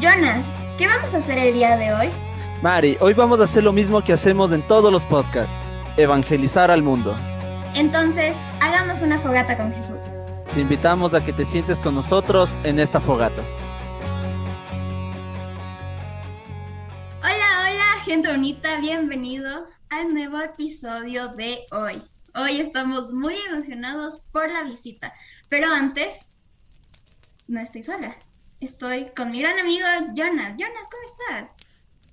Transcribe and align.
Jonas, 0.00 0.54
¿qué 0.78 0.86
vamos 0.86 1.12
a 1.14 1.18
hacer 1.18 1.38
el 1.38 1.54
día 1.54 1.76
de 1.76 1.92
hoy? 1.92 2.08
Mari, 2.62 2.96
hoy 3.00 3.14
vamos 3.14 3.40
a 3.40 3.44
hacer 3.44 3.62
lo 3.62 3.72
mismo 3.72 4.02
que 4.02 4.12
hacemos 4.12 4.52
en 4.52 4.66
todos 4.66 4.90
los 4.90 5.04
podcasts, 5.04 5.68
evangelizar 5.96 6.70
al 6.70 6.82
mundo. 6.82 7.14
Entonces, 7.74 8.36
hagamos 8.60 9.02
una 9.02 9.18
fogata 9.18 9.56
con 9.56 9.72
Jesús. 9.72 10.04
Te 10.54 10.60
invitamos 10.60 11.14
a 11.14 11.24
que 11.24 11.32
te 11.32 11.44
sientes 11.44 11.80
con 11.80 11.94
nosotros 11.94 12.58
en 12.64 12.78
esta 12.78 13.00
fogata. 13.00 13.42
Hola, 17.20 17.68
hola, 17.70 18.00
gente 18.04 18.30
bonita, 18.30 18.80
bienvenidos 18.80 19.70
al 19.90 20.14
nuevo 20.14 20.40
episodio 20.40 21.28
de 21.28 21.58
hoy. 21.70 22.02
Hoy 22.34 22.60
estamos 22.60 23.12
muy 23.12 23.34
emocionados 23.50 24.20
por 24.32 24.50
la 24.50 24.62
visita, 24.62 25.12
pero 25.48 25.66
antes, 25.68 26.26
no 27.46 27.60
estoy 27.60 27.82
sola. 27.82 28.16
Estoy 28.62 29.06
con 29.16 29.32
mi 29.32 29.40
gran 29.40 29.58
amigo 29.58 29.84
Jonas. 30.14 30.56
Jonas, 30.56 30.86
¿cómo 30.88 31.02
estás? 31.04 31.50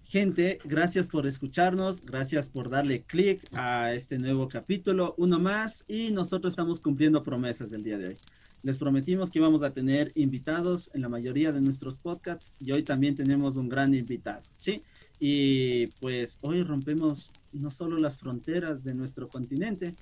Gente, 0.05 0.57
gracias 0.63 1.07
por 1.07 1.27
escucharnos, 1.27 2.01
gracias 2.01 2.49
por 2.49 2.71
darle 2.71 3.01
clic 3.01 3.39
a 3.55 3.93
este 3.93 4.17
nuevo 4.17 4.49
capítulo, 4.49 5.13
uno 5.17 5.37
más, 5.37 5.85
y 5.87 6.09
nosotros 6.09 6.53
estamos 6.53 6.79
cumpliendo 6.79 7.23
promesas 7.23 7.69
del 7.69 7.83
día 7.83 7.99
de 7.99 8.07
hoy. 8.07 8.17
Les 8.63 8.77
prometimos 8.77 9.29
que 9.29 9.37
íbamos 9.37 9.61
a 9.61 9.69
tener 9.69 10.11
invitados 10.15 10.89
en 10.95 11.03
la 11.03 11.09
mayoría 11.09 11.51
de 11.51 11.61
nuestros 11.61 11.97
podcasts 11.97 12.51
y 12.59 12.71
hoy 12.71 12.81
también 12.81 13.15
tenemos 13.15 13.55
un 13.55 13.69
gran 13.69 13.93
invitado, 13.93 14.41
¿sí? 14.57 14.81
Y 15.19 15.85
pues 16.01 16.39
hoy 16.41 16.63
rompemos 16.63 17.29
no 17.53 17.69
solo 17.69 17.99
las 17.99 18.17
fronteras 18.17 18.83
de 18.83 18.95
nuestro 18.95 19.27
continente, 19.27 19.93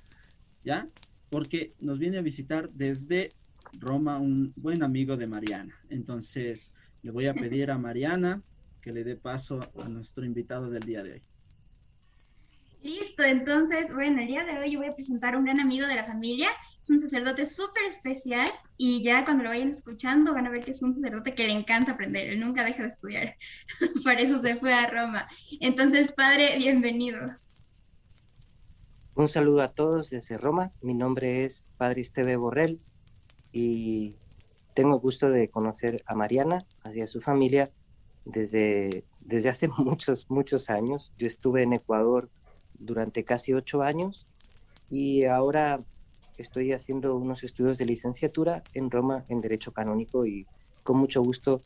¿ya? 0.64 0.86
Porque 1.28 1.72
nos 1.82 1.98
viene 1.98 2.16
a 2.16 2.22
visitar 2.22 2.70
desde 2.70 3.32
Roma 3.78 4.18
un 4.18 4.52
buen 4.56 4.82
amigo 4.82 5.16
de 5.16 5.26
Mariana. 5.26 5.74
Entonces, 5.90 6.72
le 7.02 7.10
voy 7.10 7.26
a 7.26 7.34
pedir 7.34 7.70
a 7.70 7.78
Mariana 7.78 8.40
que 8.82 8.92
le 8.92 9.04
dé 9.04 9.16
paso 9.16 9.60
a 9.82 9.88
nuestro 9.88 10.24
invitado 10.24 10.70
del 10.70 10.82
día 10.82 11.02
de 11.02 11.12
hoy. 11.12 11.22
Listo, 12.82 13.22
entonces, 13.24 13.92
bueno, 13.92 14.20
el 14.20 14.28
día 14.28 14.44
de 14.44 14.58
hoy 14.58 14.70
yo 14.70 14.78
voy 14.78 14.88
a 14.88 14.94
presentar 14.94 15.34
a 15.34 15.38
un 15.38 15.44
gran 15.44 15.60
amigo 15.60 15.86
de 15.86 15.96
la 15.96 16.04
familia. 16.04 16.48
Es 16.82 16.90
un 16.90 17.00
sacerdote 17.00 17.44
súper 17.44 17.84
especial 17.84 18.48
y 18.76 19.02
ya 19.02 19.24
cuando 19.24 19.44
lo 19.44 19.50
vayan 19.50 19.70
escuchando 19.70 20.32
van 20.32 20.46
a 20.46 20.50
ver 20.50 20.64
que 20.64 20.70
es 20.70 20.82
un 20.82 20.94
sacerdote 20.94 21.34
que 21.34 21.44
le 21.44 21.52
encanta 21.52 21.92
aprender. 21.92 22.28
Él 22.30 22.40
nunca 22.40 22.64
deja 22.64 22.84
de 22.84 22.88
estudiar. 22.88 23.34
Por 24.04 24.12
eso 24.14 24.38
se 24.38 24.54
fue 24.54 24.72
a 24.72 24.86
Roma. 24.86 25.28
Entonces, 25.60 26.12
padre, 26.12 26.56
bienvenido. 26.56 27.18
Un 29.16 29.26
saludo 29.26 29.62
a 29.62 29.68
todos 29.68 30.10
desde 30.10 30.38
Roma. 30.38 30.70
Mi 30.80 30.94
nombre 30.94 31.44
es 31.44 31.64
Padre 31.76 32.02
Esteve 32.02 32.36
Borrell 32.36 32.78
y 33.52 34.14
tengo 34.74 34.98
gusto 34.98 35.30
de 35.30 35.48
conocer 35.48 36.02
a 36.06 36.14
Mariana, 36.14 36.64
y 36.94 37.00
a 37.00 37.06
su 37.06 37.20
familia, 37.20 37.70
desde, 38.24 39.04
desde 39.20 39.48
hace 39.48 39.68
muchos, 39.78 40.30
muchos 40.30 40.70
años. 40.70 41.12
Yo 41.18 41.26
estuve 41.26 41.62
en 41.62 41.72
Ecuador 41.72 42.28
durante 42.78 43.24
casi 43.24 43.54
ocho 43.54 43.82
años 43.82 44.26
y 44.90 45.24
ahora 45.24 45.80
estoy 46.38 46.72
haciendo 46.72 47.16
unos 47.16 47.42
estudios 47.42 47.78
de 47.78 47.86
licenciatura 47.86 48.62
en 48.74 48.90
Roma 48.90 49.24
en 49.28 49.40
Derecho 49.40 49.72
Canónico 49.72 50.24
y 50.24 50.46
con 50.84 50.96
mucho 50.96 51.22
gusto 51.22 51.60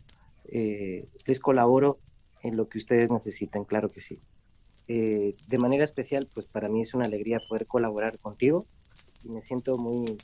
eh, 0.46 1.06
les 1.26 1.38
colaboro 1.38 1.98
en 2.42 2.56
lo 2.56 2.68
que 2.68 2.78
ustedes 2.78 3.10
necesiten, 3.10 3.64
claro 3.64 3.90
que 3.90 4.00
sí. 4.00 4.18
Eh, 4.88 5.36
de 5.46 5.58
manera 5.58 5.84
especial, 5.84 6.28
pues 6.34 6.46
para 6.46 6.68
mí 6.68 6.80
es 6.80 6.94
una 6.94 7.04
alegría 7.04 7.40
poder 7.48 7.66
colaborar 7.66 8.18
contigo 8.18 8.66
y 9.22 9.28
me 9.28 9.40
siento 9.40 9.76
muy, 9.76 10.18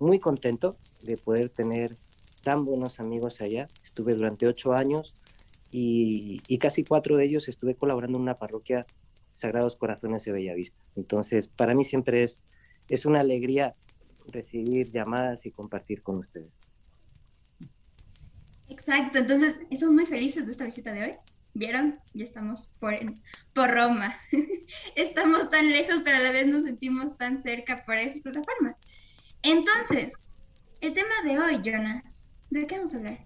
muy 0.00 0.18
contento 0.18 0.76
de 1.02 1.16
poder 1.16 1.50
tener 1.50 1.94
tan 2.42 2.64
buenos 2.64 3.00
amigos 3.00 3.40
allá. 3.40 3.68
Estuve 3.84 4.14
durante 4.14 4.46
ocho 4.46 4.72
años 4.72 5.14
y, 5.70 6.58
casi 6.58 6.84
cuatro 6.84 7.16
de 7.16 7.24
ellos 7.24 7.48
estuve 7.48 7.74
colaborando 7.74 8.18
en 8.18 8.22
una 8.22 8.34
parroquia 8.34 8.86
Sagrados 9.32 9.76
Corazones 9.76 10.24
de 10.24 10.32
Bellavista. 10.32 10.82
Entonces, 10.96 11.46
para 11.46 11.74
mí 11.74 11.84
siempre 11.84 12.24
es, 12.24 12.42
es 12.88 13.06
una 13.06 13.20
alegría 13.20 13.74
recibir 14.32 14.90
llamadas 14.90 15.46
y 15.46 15.50
compartir 15.50 16.02
con 16.02 16.16
ustedes. 16.16 16.50
Exacto, 18.68 19.18
entonces, 19.18 19.56
estamos 19.70 19.94
muy 19.94 20.06
felices 20.06 20.46
de 20.46 20.52
esta 20.52 20.64
visita 20.64 20.92
de 20.92 21.04
hoy. 21.04 21.12
¿Vieron? 21.52 21.98
Ya 22.14 22.24
estamos 22.24 22.68
por, 22.78 22.94
por 23.54 23.70
Roma. 23.70 24.16
estamos 24.94 25.50
tan 25.50 25.68
lejos, 25.68 26.00
pero 26.04 26.16
a 26.16 26.20
la 26.20 26.30
vez 26.30 26.46
nos 26.46 26.64
sentimos 26.64 27.16
tan 27.16 27.42
cerca 27.42 27.84
por 27.84 27.96
esa 27.96 28.22
plataforma. 28.22 28.76
Entonces, 29.42 30.12
el 30.82 30.92
tema 30.92 31.14
de 31.24 31.38
hoy, 31.38 31.62
Jonas, 31.64 32.04
¿de 32.50 32.66
qué 32.66 32.76
vamos 32.76 32.92
a 32.92 32.98
hablar? 32.98 33.18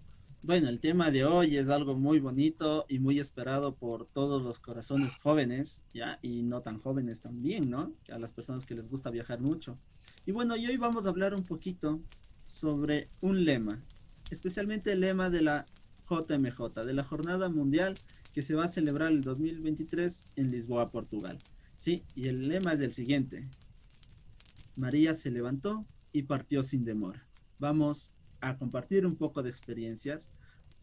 Bueno, 0.43 0.69
el 0.69 0.79
tema 0.79 1.11
de 1.11 1.25
hoy 1.25 1.57
es 1.57 1.69
algo 1.69 1.95
muy 1.95 2.21
bonito 2.21 2.85
y 2.89 2.99
muy 2.99 3.19
esperado 3.19 3.73
por 3.73 4.07
todos 4.07 4.43
los 4.43 4.59
corazones 4.59 5.17
jóvenes, 5.17 5.81
¿ya? 5.93 6.19
Y 6.23 6.43
no 6.43 6.61
tan 6.61 6.79
jóvenes 6.79 7.21
también, 7.21 7.69
¿no? 7.69 7.91
A 8.13 8.19
las 8.19 8.31
personas 8.31 8.65
que 8.65 8.75
les 8.75 8.91
gusta 8.91 9.11
viajar 9.11 9.41
mucho. 9.41 9.77
Y 10.27 10.33
bueno, 10.33 10.57
y 10.57 10.67
hoy 10.67 10.77
vamos 10.77 11.07
a 11.07 11.09
hablar 11.09 11.35
un 11.35 11.43
poquito 11.43 11.99
sobre 12.49 13.09
un 13.21 13.45
lema, 13.45 13.81
especialmente 14.31 14.93
el 14.93 15.01
lema 15.01 15.31
de 15.31 15.43
la 15.43 15.67
JMJ, 16.09 16.85
de 16.85 16.93
la 16.93 17.05
Jornada 17.05 17.49
Mundial 17.49 17.99
que 18.35 18.43
se 18.43 18.55
va 18.55 18.67
a 18.67 18.69
celebrar 18.69 19.11
el 19.11 19.23
2023 19.23 20.25
en 20.37 20.51
Lisboa, 20.51 20.91
Portugal. 20.91 21.39
Sí, 21.77 22.03
y 22.15 22.29
el 22.29 22.49
lema 22.49 22.73
es 22.73 22.81
el 22.81 22.93
siguiente. 22.93 23.45
María 24.77 25.15
se 25.15 25.31
levantó 25.31 25.85
y 26.15 26.23
partió 26.23 26.63
sin 26.63 26.87
demora. 26.87 27.21
Vamos 27.59 28.11
a 28.41 28.57
compartir 28.57 29.05
un 29.05 29.17
poco 29.17 29.43
de 29.43 29.51
experiencias, 29.51 30.29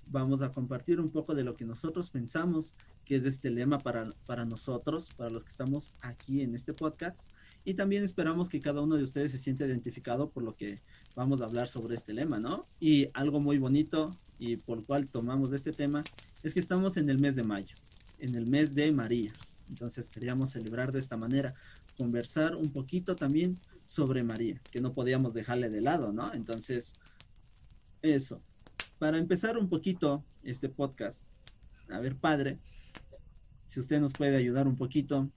vamos 0.07 0.41
a 0.41 0.49
compartir 0.49 0.99
un 0.99 1.09
poco 1.09 1.33
de 1.33 1.43
lo 1.43 1.55
que 1.55 1.65
nosotros 1.65 2.09
pensamos 2.09 2.73
que 3.05 3.15
es 3.15 3.25
este 3.25 3.49
lema 3.49 3.79
para, 3.79 4.11
para 4.27 4.45
nosotros, 4.45 5.09
para 5.17 5.31
los 5.31 5.43
que 5.43 5.51
estamos 5.51 5.93
aquí 6.01 6.41
en 6.41 6.53
este 6.53 6.73
podcast. 6.73 7.17
Y 7.63 7.75
también 7.75 8.03
esperamos 8.03 8.49
que 8.49 8.59
cada 8.59 8.81
uno 8.81 8.95
de 8.95 9.03
ustedes 9.03 9.31
se 9.31 9.37
sienta 9.37 9.65
identificado 9.65 10.29
por 10.29 10.43
lo 10.43 10.53
que 10.53 10.79
vamos 11.15 11.41
a 11.41 11.45
hablar 11.45 11.67
sobre 11.67 11.95
este 11.95 12.13
lema, 12.13 12.39
¿no? 12.39 12.63
Y 12.79 13.07
algo 13.13 13.39
muy 13.39 13.57
bonito 13.57 14.15
y 14.37 14.57
por 14.57 14.79
lo 14.79 14.83
cual 14.83 15.07
tomamos 15.07 15.53
este 15.53 15.71
tema 15.71 16.03
es 16.43 16.53
que 16.53 16.59
estamos 16.59 16.97
en 16.97 17.09
el 17.09 17.19
mes 17.19 17.35
de 17.35 17.43
mayo, 17.43 17.75
en 18.19 18.35
el 18.35 18.47
mes 18.47 18.75
de 18.75 18.91
María. 18.91 19.31
Entonces 19.69 20.09
queríamos 20.09 20.49
celebrar 20.49 20.91
de 20.91 20.99
esta 20.99 21.15
manera, 21.15 21.53
conversar 21.97 22.55
un 22.55 22.71
poquito 22.71 23.15
también 23.15 23.59
sobre 23.91 24.23
María, 24.23 24.55
que 24.71 24.79
no 24.79 24.93
podíamos 24.93 25.33
dejarle 25.33 25.69
de 25.69 25.81
lado, 25.81 26.13
¿no? 26.13 26.33
Entonces, 26.33 26.93
eso. 28.01 28.39
Para 28.99 29.17
empezar 29.17 29.57
un 29.57 29.67
poquito 29.67 30.23
este 30.45 30.69
podcast, 30.69 31.25
a 31.89 31.99
ver, 31.99 32.15
padre, 32.15 32.57
si 33.67 33.81
usted 33.81 33.99
nos 33.99 34.13
puede 34.13 34.37
ayudar 34.37 34.65
un 34.65 34.77
poquito. 34.77 35.27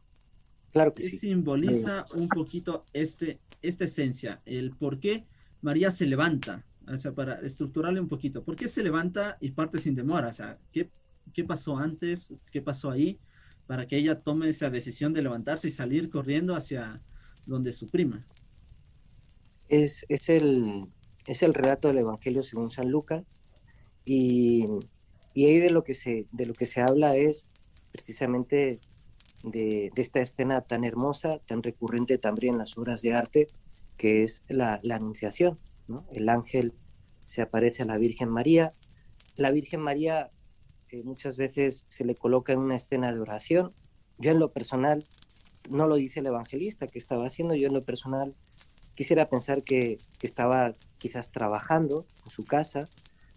Claro 0.72 0.94
que 0.94 1.02
¿qué 1.02 1.08
sí. 1.08 1.16
simboliza 1.16 2.06
un 2.14 2.28
poquito 2.28 2.84
este, 2.92 3.38
esta 3.60 3.86
esencia? 3.86 4.38
El 4.46 4.70
por 4.70 5.00
qué 5.00 5.24
María 5.60 5.90
se 5.90 6.06
levanta, 6.06 6.62
o 6.86 6.96
sea, 6.96 7.10
para 7.10 7.40
estructurarle 7.40 7.98
un 7.98 8.08
poquito. 8.08 8.44
¿Por 8.44 8.54
qué 8.54 8.68
se 8.68 8.84
levanta 8.84 9.36
y 9.40 9.50
parte 9.50 9.80
sin 9.80 9.96
demora? 9.96 10.28
O 10.28 10.32
sea, 10.32 10.56
¿qué, 10.72 10.88
qué 11.32 11.42
pasó 11.42 11.76
antes? 11.76 12.28
¿Qué 12.52 12.62
pasó 12.62 12.92
ahí? 12.92 13.18
Para 13.66 13.88
que 13.88 13.96
ella 13.96 14.14
tome 14.14 14.48
esa 14.48 14.70
decisión 14.70 15.12
de 15.12 15.22
levantarse 15.22 15.66
y 15.66 15.72
salir 15.72 16.08
corriendo 16.08 16.54
hacia 16.54 17.00
donde 17.46 17.72
su 17.72 17.88
prima 17.88 18.22
es, 19.68 20.06
es, 20.08 20.28
el, 20.28 20.84
es 21.26 21.42
el 21.42 21.54
relato 21.54 21.88
del 21.88 21.98
Evangelio 21.98 22.42
según 22.44 22.70
San 22.70 22.90
Lucas 22.90 23.24
y, 24.04 24.66
y 25.34 25.46
ahí 25.46 25.58
de 25.58 25.70
lo, 25.70 25.82
que 25.82 25.94
se, 25.94 26.26
de 26.32 26.46
lo 26.46 26.54
que 26.54 26.66
se 26.66 26.80
habla 26.80 27.16
es 27.16 27.46
precisamente 27.92 28.78
de, 29.42 29.90
de, 29.94 30.02
esta 30.02 30.20
escena 30.20 30.60
tan 30.60 30.84
hermosa, 30.84 31.38
tan 31.46 31.62
recurrente 31.62 32.18
también 32.18 32.54
en 32.54 32.58
las 32.58 32.76
obras 32.78 33.02
de 33.02 33.14
arte, 33.14 33.48
que 33.96 34.22
es 34.22 34.42
la, 34.48 34.80
la 34.82 34.96
Anunciación. 34.96 35.58
El 36.12 36.28
ángel 36.28 36.72
se 37.24 37.42
aparece 37.42 37.82
a 37.82 37.86
la 37.86 37.98
Virgen 37.98 38.28
María. 38.28 38.72
La 39.36 39.50
Virgen 39.50 39.80
María 39.80 40.28
eh, 40.90 41.02
muchas 41.04 41.36
veces 41.36 41.84
se 41.88 42.04
le 42.04 42.14
coloca 42.14 42.52
en 42.52 42.60
una 42.60 42.76
escena 42.76 43.12
de 43.12 43.20
oración. 43.20 43.72
Yo 44.18 44.30
en 44.30 44.38
lo 44.38 44.50
personal, 44.50 45.04
no 45.70 45.86
lo 45.86 45.96
dice 45.96 46.20
el 46.20 46.26
evangelista 46.26 46.86
que 46.86 46.98
estaba 46.98 47.26
haciendo, 47.26 47.54
yo 47.54 47.68
en 47.68 47.74
lo 47.74 47.82
personal 47.82 48.34
quisiera 48.94 49.28
pensar 49.28 49.62
que, 49.62 49.98
que 50.18 50.26
estaba 50.26 50.74
quizás 50.98 51.30
trabajando 51.30 52.06
en 52.24 52.30
su 52.30 52.44
casa, 52.44 52.88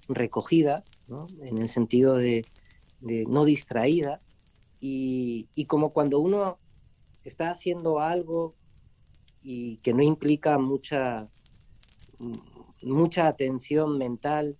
recogida, 0.07 0.83
¿no? 1.07 1.27
en 1.42 1.57
el 1.57 1.69
sentido 1.69 2.15
de, 2.15 2.45
de 3.01 3.25
no 3.25 3.45
distraída, 3.45 4.21
y, 4.80 5.48
y, 5.56 5.65
como 5.65 5.89
cuando 5.89 6.19
uno 6.19 6.59
está 7.24 7.50
haciendo 7.50 8.00
algo 8.00 8.54
y 9.44 9.77
que 9.77 9.94
no 9.94 10.04
implica 10.04 10.59
mucha, 10.59 11.27
mucha 12.81 13.27
atención 13.27 13.98
mental, 13.98 14.56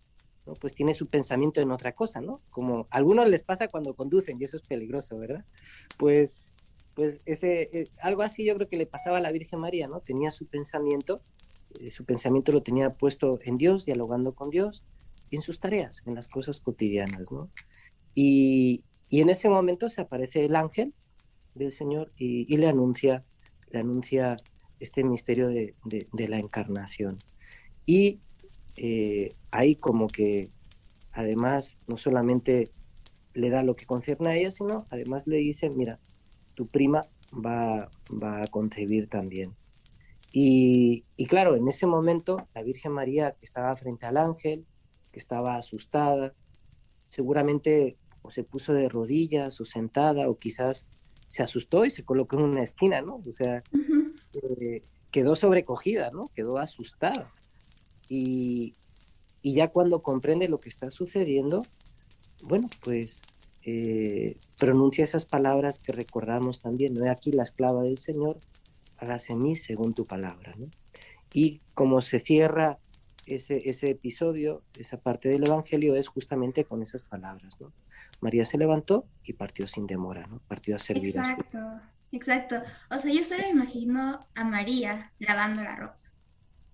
¿no? 0.46 0.56
pues 0.56 0.74
tiene 0.74 0.94
su 0.94 1.08
pensamiento 1.08 1.62
en 1.62 1.72
otra 1.72 1.92
cosa, 1.92 2.20
¿no? 2.20 2.40
Como 2.50 2.88
a 2.90 2.98
algunos 2.98 3.30
les 3.30 3.44
pasa 3.44 3.68
cuando 3.68 3.94
conducen 3.94 4.38
y 4.40 4.46
eso 4.46 4.58
es 4.58 4.64
peligroso, 4.64 5.20
¿verdad? 5.20 5.46
Pues 5.98 6.42
pues 6.98 7.22
ese, 7.28 7.70
eh, 7.72 7.88
algo 8.02 8.24
así 8.24 8.44
yo 8.44 8.56
creo 8.56 8.68
que 8.68 8.76
le 8.76 8.88
pasaba 8.88 9.20
a 9.20 9.22
la 9.22 9.32
Virgen 9.32 9.60
María, 9.60 9.88
¿no? 9.88 10.00
Tenía 10.00 10.32
su 10.32 10.48
pensamiento, 10.48 11.22
eh, 11.80 11.92
su 11.92 12.06
pensamiento 12.06 12.52
lo 12.52 12.64
tenía 12.64 12.90
puesto 12.90 13.38
en 13.44 13.60
Dios, 13.60 13.86
dialogando 13.86 14.34
con 14.34 14.50
Dios, 14.50 14.84
en 15.30 15.44
sus 15.44 15.60
tareas, 15.60 16.02
en 16.08 16.16
las 16.16 16.28
cosas 16.28 16.60
cotidianas, 16.60 17.32
¿no? 17.32 17.50
Y, 18.16 18.82
y 19.12 19.22
en 19.22 19.30
ese 19.30 19.48
momento 19.48 19.90
se 19.90 20.02
aparece 20.02 20.44
el 20.44 20.56
ángel 20.56 20.92
del 21.54 21.72
Señor 21.72 22.10
y, 22.18 22.58
le 22.58 22.68
anuncia, 22.68 23.24
le 23.70 23.78
anuncia 23.78 24.38
este 24.80 25.04
misterio 25.04 25.50
de, 25.50 25.76
de, 25.86 26.08
de 26.12 26.28
la 26.28 26.40
encarnación. 26.40 27.20
Y 27.86 28.22
eh, 28.76 29.36
ahí 29.52 29.76
como 29.76 30.08
que 30.08 30.50
además 31.14 31.78
no 31.88 32.00
solamente 32.00 32.72
le 33.36 33.52
da 33.52 33.62
lo 33.62 33.76
que 33.76 33.86
concierne 33.86 34.30
a 34.30 34.36
ella, 34.36 34.50
sino 34.50 34.88
además 34.90 35.28
le 35.28 35.38
dice, 35.38 35.70
mira, 35.70 36.00
tu 36.57 36.65
prima 36.65 37.06
va, 37.31 37.88
va 38.12 38.42
a 38.42 38.48
concebir 38.48 39.07
también. 39.09 39.54
Y, 40.33 41.04
y, 41.15 41.27
claro, 41.27 41.56
en 41.56 41.68
ese 41.68 41.86
momento 41.86 42.48
la 42.56 42.63
Virgen 42.63 42.92
María 42.92 43.31
que 43.31 43.45
estaba 43.45 43.75
frente 43.77 44.07
al 44.07 44.18
ángel, 44.18 44.65
que 45.13 45.19
estaba 45.19 45.56
asustada, 45.56 46.33
seguramente 47.07 47.95
o 48.24 48.31
se 48.31 48.44
puso 48.44 48.74
de 48.74 48.89
rodillas 48.89 49.62
o 49.62 49.65
sentada 49.65 50.27
o 50.27 50.38
quizás 50.38 50.88
se 51.27 51.44
asustó 51.44 51.86
y 51.86 51.92
se 51.92 52.04
colocó 52.04 52.38
en 52.38 52.44
una 52.44 52.63
esquina, 52.63 53.01
¿no? 53.01 53.21
O 53.25 53.33
sea, 53.33 53.63
uh 53.71 53.77
-huh. 53.77 54.13
eh, 54.59 54.83
quedó 55.12 55.36
sobrecogida, 55.36 56.09
¿no? 56.12 56.30
Quedó 56.36 56.57
asustada. 56.57 57.31
Y, 58.09 58.74
y, 59.44 59.54
ya 59.54 59.68
cuando 59.68 60.00
comprende 60.00 60.50
lo 60.50 60.59
que 60.59 60.69
está 60.69 60.89
sucediendo, 60.89 61.65
bueno, 62.42 62.69
pues 62.83 63.21
eh, 63.69 64.38
pronuncia 64.58 65.04
esas 65.04 65.25
palabras 65.25 65.78
que 65.78 65.92
recordamos 65.92 66.62
también, 66.62 66.94
¿no? 66.94 67.12
Aquí 67.12 67.34
la 67.34 67.44
esclava 67.44 67.84
del 67.84 67.98
Señor, 67.98 68.40
hágase 68.98 69.34
en 69.34 69.42
mí 69.42 69.58
según 69.58 69.94
tu 69.94 70.06
palabra, 70.06 70.54
¿no? 70.58 70.68
Y 71.34 71.60
como 71.74 72.02
se 72.02 72.22
cierra 72.22 72.78
ese, 73.25 73.69
ese 73.69 73.90
episodio, 73.90 74.62
esa 74.80 74.96
parte 74.96 75.28
del 75.28 75.44
Evangelio, 75.44 75.98
es 75.98 76.08
justamente 76.08 76.64
con 76.64 76.81
esas 76.81 77.04
palabras, 77.04 77.60
¿no? 77.60 77.68
María 78.22 78.46
se 78.46 78.58
levantó 78.58 79.04
y 79.25 79.34
partió 79.34 79.68
sin 79.68 79.86
demora, 79.86 80.25
¿no? 80.28 80.40
Partió 80.48 80.78
a 80.78 80.80
servir 80.80 81.18
exacto, 81.18 81.58
a 81.58 81.81
su... 82.10 82.16
Exacto, 82.16 82.56
O 82.90 83.02
sea, 83.02 83.12
yo 83.12 83.25
solo 83.25 83.50
imagino 83.50 84.18
a 84.34 84.44
María 84.46 85.12
lavando 85.19 85.62
la 85.62 85.75
ropa. 85.75 85.98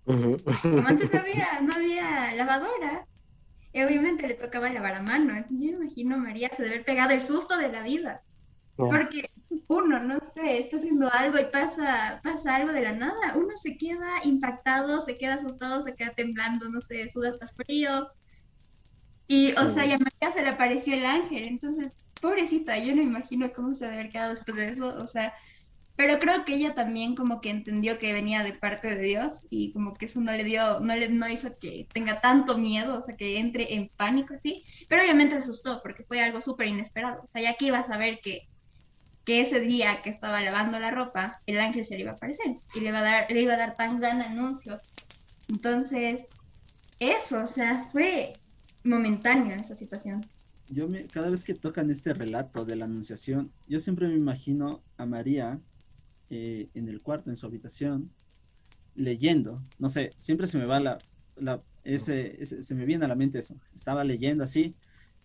Uh 0.06 0.14
-huh. 0.14 0.62
Como 0.62 0.88
antes 0.88 1.12
no 1.12 1.20
había, 1.20 1.62
no 1.62 1.74
había 1.74 2.36
lavadora. 2.36 3.04
Y 3.74 3.82
obviamente 3.82 4.28
le 4.28 4.36
tocaba 4.36 4.70
lavar 4.70 4.94
a 4.94 5.02
mano. 5.02 5.36
Entonces 5.36 5.60
yo 5.60 5.78
me 5.80 5.86
imagino 5.86 6.16
a 6.16 6.20
María 6.20 6.50
se 6.50 6.62
debe 6.62 6.76
haber 6.76 6.86
pegado 6.86 7.12
el 7.12 7.22
susto 7.22 7.58
de 7.58 7.70
la 7.70 7.82
vida. 7.82 8.22
Porque 8.76 9.30
uno, 9.68 10.00
no 10.00 10.20
sé, 10.34 10.60
está 10.60 10.78
haciendo 10.78 11.12
algo 11.12 11.40
y 11.40 11.46
pasa, 11.46 12.20
pasa 12.24 12.56
algo 12.56 12.72
de 12.72 12.82
la 12.82 12.94
nada. 12.94 13.36
Uno 13.36 13.56
se 13.56 13.78
queda 13.78 14.24
impactado, 14.24 15.00
se 15.02 15.16
queda 15.16 15.36
asustado, 15.36 15.84
se 15.84 15.94
queda 15.94 16.12
temblando, 16.12 16.70
no 16.70 16.82
sé, 16.82 17.10
suda 17.12 17.30
hasta 17.30 17.48
frío. 17.48 18.08
Y, 19.28 19.54
o 19.54 19.70
sea, 19.70 19.86
y 19.86 19.92
a 19.92 20.00
María 20.00 20.32
se 20.32 20.42
le 20.42 20.50
apareció 20.50 20.96
el 20.96 21.06
ángel. 21.06 21.48
Entonces, 21.48 21.94
pobrecita, 22.22 22.78
yo 22.78 22.96
no 22.96 23.02
imagino 23.02 23.52
cómo 23.54 23.74
se 23.74 23.86
debe 23.86 24.00
haber 24.00 24.12
quedado 24.12 24.36
después 24.36 24.58
de 24.58 24.70
eso. 24.70 24.96
O 24.98 25.08
sea, 25.08 25.34
pero 25.96 26.20
creo 26.20 26.44
que 26.44 26.56
ella 26.56 26.74
también 26.74 27.16
como 27.16 27.40
que 27.40 27.52
entendió 27.52 28.00
que 28.00 28.14
venía 28.14 28.44
de 28.44 28.54
parte 28.54 28.96
de 28.96 29.02
Dios 29.02 29.46
y 29.50 29.72
como 29.74 29.94
que 29.94 30.06
eso 30.06 30.22
no 30.22 30.32
le 30.32 30.44
dio, 30.44 30.80
no 30.80 30.96
le 30.96 31.10
no 31.10 31.30
hizo 31.30 31.50
que 31.60 31.88
tenga 31.94 32.20
tanto 32.20 32.58
miedo, 32.58 33.00
o 33.00 33.04
sea, 33.04 33.16
que 33.16 33.38
entre 33.38 33.76
en 33.76 33.90
pánico 33.90 34.34
así, 34.34 34.64
pero 34.90 35.04
obviamente 35.04 35.36
asustó 35.36 35.82
porque 35.84 36.04
fue 36.04 36.22
algo 36.22 36.42
súper 36.42 36.68
inesperado, 36.68 37.22
o 37.22 37.28
sea, 37.28 37.42
ya 37.42 37.56
que 37.56 37.66
iba 37.66 37.80
a 37.80 37.88
saber 37.88 38.20
que, 38.24 38.48
que 39.24 39.42
ese 39.42 39.60
día 39.60 40.02
que 40.02 40.10
estaba 40.10 40.42
lavando 40.42 40.80
la 40.80 40.90
ropa, 40.90 41.40
el 41.46 41.60
ángel 41.60 41.86
se 41.86 41.96
le 41.96 42.02
iba 42.02 42.12
a 42.12 42.16
aparecer 42.16 42.56
y 42.74 42.80
le 42.80 42.90
iba 42.90 43.00
a 43.00 43.04
dar, 43.04 43.32
le 43.32 43.42
iba 43.42 43.54
a 43.54 43.58
dar 43.58 43.76
tan 43.76 44.00
gran 44.00 44.22
anuncio. 44.22 44.80
Entonces, 45.48 46.28
eso, 47.00 47.44
o 47.44 47.48
sea, 47.48 47.88
fue 47.92 48.34
momentáneo 48.84 49.56
esa 49.56 49.76
situación. 49.76 50.26
Yo 50.70 50.88
me, 50.88 51.06
cada 51.06 51.30
vez 51.30 51.44
que 51.44 51.54
tocan 51.54 51.92
este 51.92 52.14
relato 52.14 52.66
de 52.66 52.76
la 52.76 52.86
anunciación, 52.86 53.52
yo 53.68 53.80
siempre 53.80 54.08
me 54.08 54.16
imagino 54.16 54.80
a 54.98 55.06
María 55.06 55.60
eh, 56.36 56.68
en 56.74 56.90
el 56.90 57.00
cuarto, 57.00 57.30
en 57.30 57.38
su 57.38 57.46
habitación, 57.46 58.10
leyendo. 58.96 59.62
No 59.78 59.88
sé, 59.88 60.12
siempre 60.18 60.48
se 60.48 60.58
me 60.58 60.66
va 60.66 60.80
la, 60.80 60.98
la 61.38 61.60
ese, 61.84 62.42
ese, 62.42 62.64
se 62.64 62.74
me 62.74 62.86
viene 62.86 63.06
a 63.06 63.08
la 63.08 63.16
mente 63.16 63.40
eso. 63.40 63.56
Estaba 63.76 64.04
leyendo 64.04 64.44
así 64.44 64.74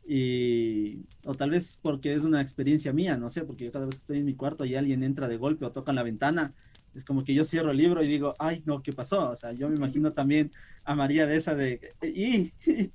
y 0.06 1.00
o 1.25 1.34
tal 1.34 1.50
vez 1.50 1.78
porque 1.81 2.12
es 2.12 2.25
una 2.25 2.43
experiencia 2.43 2.93
mía, 2.93 3.16
no 3.16 3.31
sé, 3.31 3.43
porque 3.44 3.64
yo 3.64 3.72
cada 3.72 3.87
vez 3.87 3.96
que 3.96 4.00
estoy 4.00 4.19
en 4.19 4.26
mi 4.26 4.34
cuarto 4.34 4.66
y 4.66 4.75
alguien 4.75 5.02
entra 5.02 5.28
de 5.28 5.38
golpe 5.38 5.64
o 5.64 5.72
toca 5.72 5.93
en 5.93 5.96
la 5.96 6.02
ventana, 6.02 6.52
es 6.94 7.05
como 7.05 7.25
que 7.25 7.32
yo 7.32 7.44
cierro 7.44 7.70
el 7.70 7.78
libro 7.78 8.02
y 8.02 8.08
digo, 8.08 8.34
ay, 8.38 8.62
no, 8.66 8.82
¿qué 8.82 8.93
pasó? 8.93 9.31
O 9.31 9.37
sea, 9.37 9.52
yo 9.52 9.69
me 9.70 9.76
imagino 9.76 10.10
también 10.12 10.50
a 10.84 10.94
María 10.94 11.26
de 11.26 11.37
esa 11.37 11.55
de, 11.55 11.81
y, 12.02 12.52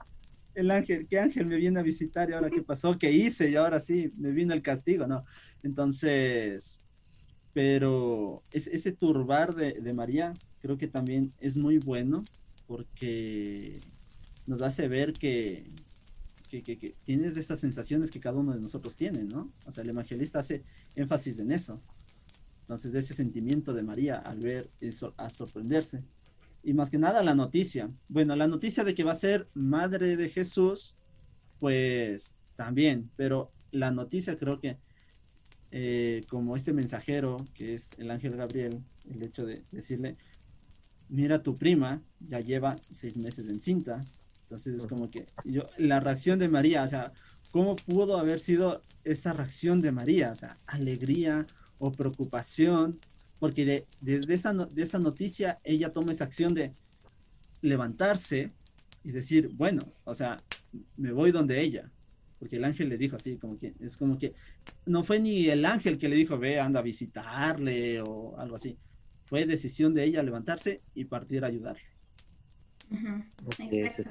el 0.55 0.69
ángel, 0.69 1.07
¿qué 1.07 1.19
ángel 1.19 1.47
me 1.47 1.55
viene 1.55 1.79
a 1.79 1.83
visitar 1.83 2.29
y 2.29 2.33
ahora 2.33 2.51
qué 2.51 2.61
pasó? 2.61 2.97
¿Qué 2.99 3.11
hice? 3.11 3.49
Y 3.49 3.55
ahora 3.55 3.79
sí, 3.79 4.13
me 4.17 4.31
vino 4.31 4.53
el 4.53 4.61
castigo, 4.61 5.07
¿no? 5.07 5.23
Entonces, 5.63 6.82
pero 7.53 8.41
es, 8.51 8.67
ese 8.67 8.91
turbar 8.91 9.55
de, 9.55 9.93
María 9.93 10.33
creo 10.61 10.77
que 10.77 10.87
también 10.87 11.31
es 11.39 11.55
muy 11.55 11.77
bueno 11.77 12.25
porque 12.67 13.79
nos 14.47 14.61
hace 14.61 14.87
ver 14.87 15.13
que, 15.13 15.63
que, 16.49 16.93
tienes 17.05 17.37
esas 17.37 17.59
sensaciones 17.59 18.11
que 18.11 18.19
cada 18.19 18.37
uno 18.37 18.53
de 18.53 18.61
nosotros 18.61 18.95
tiene, 18.95 19.23
¿no? 19.23 19.49
O 19.65 19.71
sea, 19.71 19.83
el 19.83 19.89
evangelista 19.89 20.39
hace 20.39 20.61
énfasis 20.95 21.39
en 21.39 21.51
eso. 21.51 21.79
Entonces, 22.61 22.95
ese 22.95 23.13
sentimiento 23.13 23.73
de 23.73 23.83
María 23.83 24.17
al 24.17 24.39
ver 24.39 24.69
eso, 24.79 25.13
a 25.17 25.29
sorprenderse. 25.29 26.01
Y 26.63 26.73
más 26.73 26.89
que 26.89 26.97
nada 26.97 27.21
la 27.21 27.35
noticia. 27.35 27.89
Bueno, 28.07 28.35
la 28.35 28.47
noticia 28.47 28.83
de 28.83 28.95
que 28.95 29.03
va 29.03 29.11
a 29.11 29.15
ser 29.15 29.47
madre 29.53 30.15
de 30.15 30.29
Jesús, 30.29 30.93
pues 31.59 32.35
también, 32.55 33.09
pero 33.17 33.49
la 33.71 33.91
noticia 33.91 34.37
creo 34.37 34.59
que 34.59 34.77
eh, 35.75 36.21
como 36.29 36.55
este 36.55 36.71
mensajero, 36.71 37.43
que 37.55 37.73
es 37.73 37.89
el 37.97 38.11
ángel 38.11 38.35
Gabriel, 38.35 38.79
el 39.11 39.23
hecho 39.23 39.43
de 39.43 39.63
decirle, 39.71 40.15
mira 41.09 41.41
tu 41.41 41.57
prima, 41.57 41.99
ya 42.29 42.39
lleva 42.39 42.77
seis 42.91 43.17
meses 43.17 43.47
en 43.47 43.59
cinta. 43.59 44.05
Entonces 44.43 44.81
es 44.81 44.85
como 44.85 45.09
que 45.09 45.25
yo, 45.45 45.65
la 45.79 45.99
reacción 45.99 46.37
de 46.37 46.47
María, 46.47 46.83
o 46.83 46.87
sea, 46.87 47.11
¿cómo 47.49 47.75
pudo 47.75 48.19
haber 48.19 48.39
sido 48.39 48.83
esa 49.03 49.33
reacción 49.33 49.81
de 49.81 49.91
María? 49.91 50.31
O 50.31 50.35
sea, 50.35 50.57
alegría 50.67 51.47
o 51.79 51.91
preocupación, 51.91 52.99
porque 53.39 53.65
de, 53.65 53.85
desde 53.99 54.35
esa, 54.35 54.53
de 54.53 54.83
esa 54.83 54.99
noticia 54.99 55.57
ella 55.63 55.91
toma 55.91 56.11
esa 56.11 56.25
acción 56.25 56.53
de 56.53 56.71
levantarse 57.63 58.51
y 59.03 59.09
decir, 59.09 59.49
bueno, 59.53 59.81
o 60.05 60.13
sea, 60.13 60.39
me 60.97 61.11
voy 61.11 61.31
donde 61.31 61.61
ella, 61.61 61.89
porque 62.37 62.57
el 62.57 62.63
ángel 62.63 62.89
le 62.89 62.97
dijo 62.99 63.15
así, 63.15 63.37
como 63.37 63.57
que 63.57 63.73
es 63.79 63.97
como 63.97 64.19
que 64.19 64.33
no 64.85 65.03
fue 65.03 65.19
ni 65.19 65.47
el 65.49 65.65
ángel 65.65 65.97
que 65.97 66.09
le 66.09 66.15
dijo, 66.15 66.37
ve, 66.37 66.59
anda 66.59 66.79
a 66.79 66.83
visitarle 66.83 68.01
o 68.01 68.37
algo 68.37 68.55
así. 68.55 68.77
Fue 69.25 69.45
decisión 69.45 69.93
de 69.93 70.03
ella 70.03 70.23
levantarse 70.23 70.81
y 70.93 71.05
partir 71.05 71.43
a 71.43 71.47
ayudarle. 71.47 71.81
Uh 72.91 72.95
-huh. 72.95 73.25
es, 73.71 73.99
es, 73.99 74.07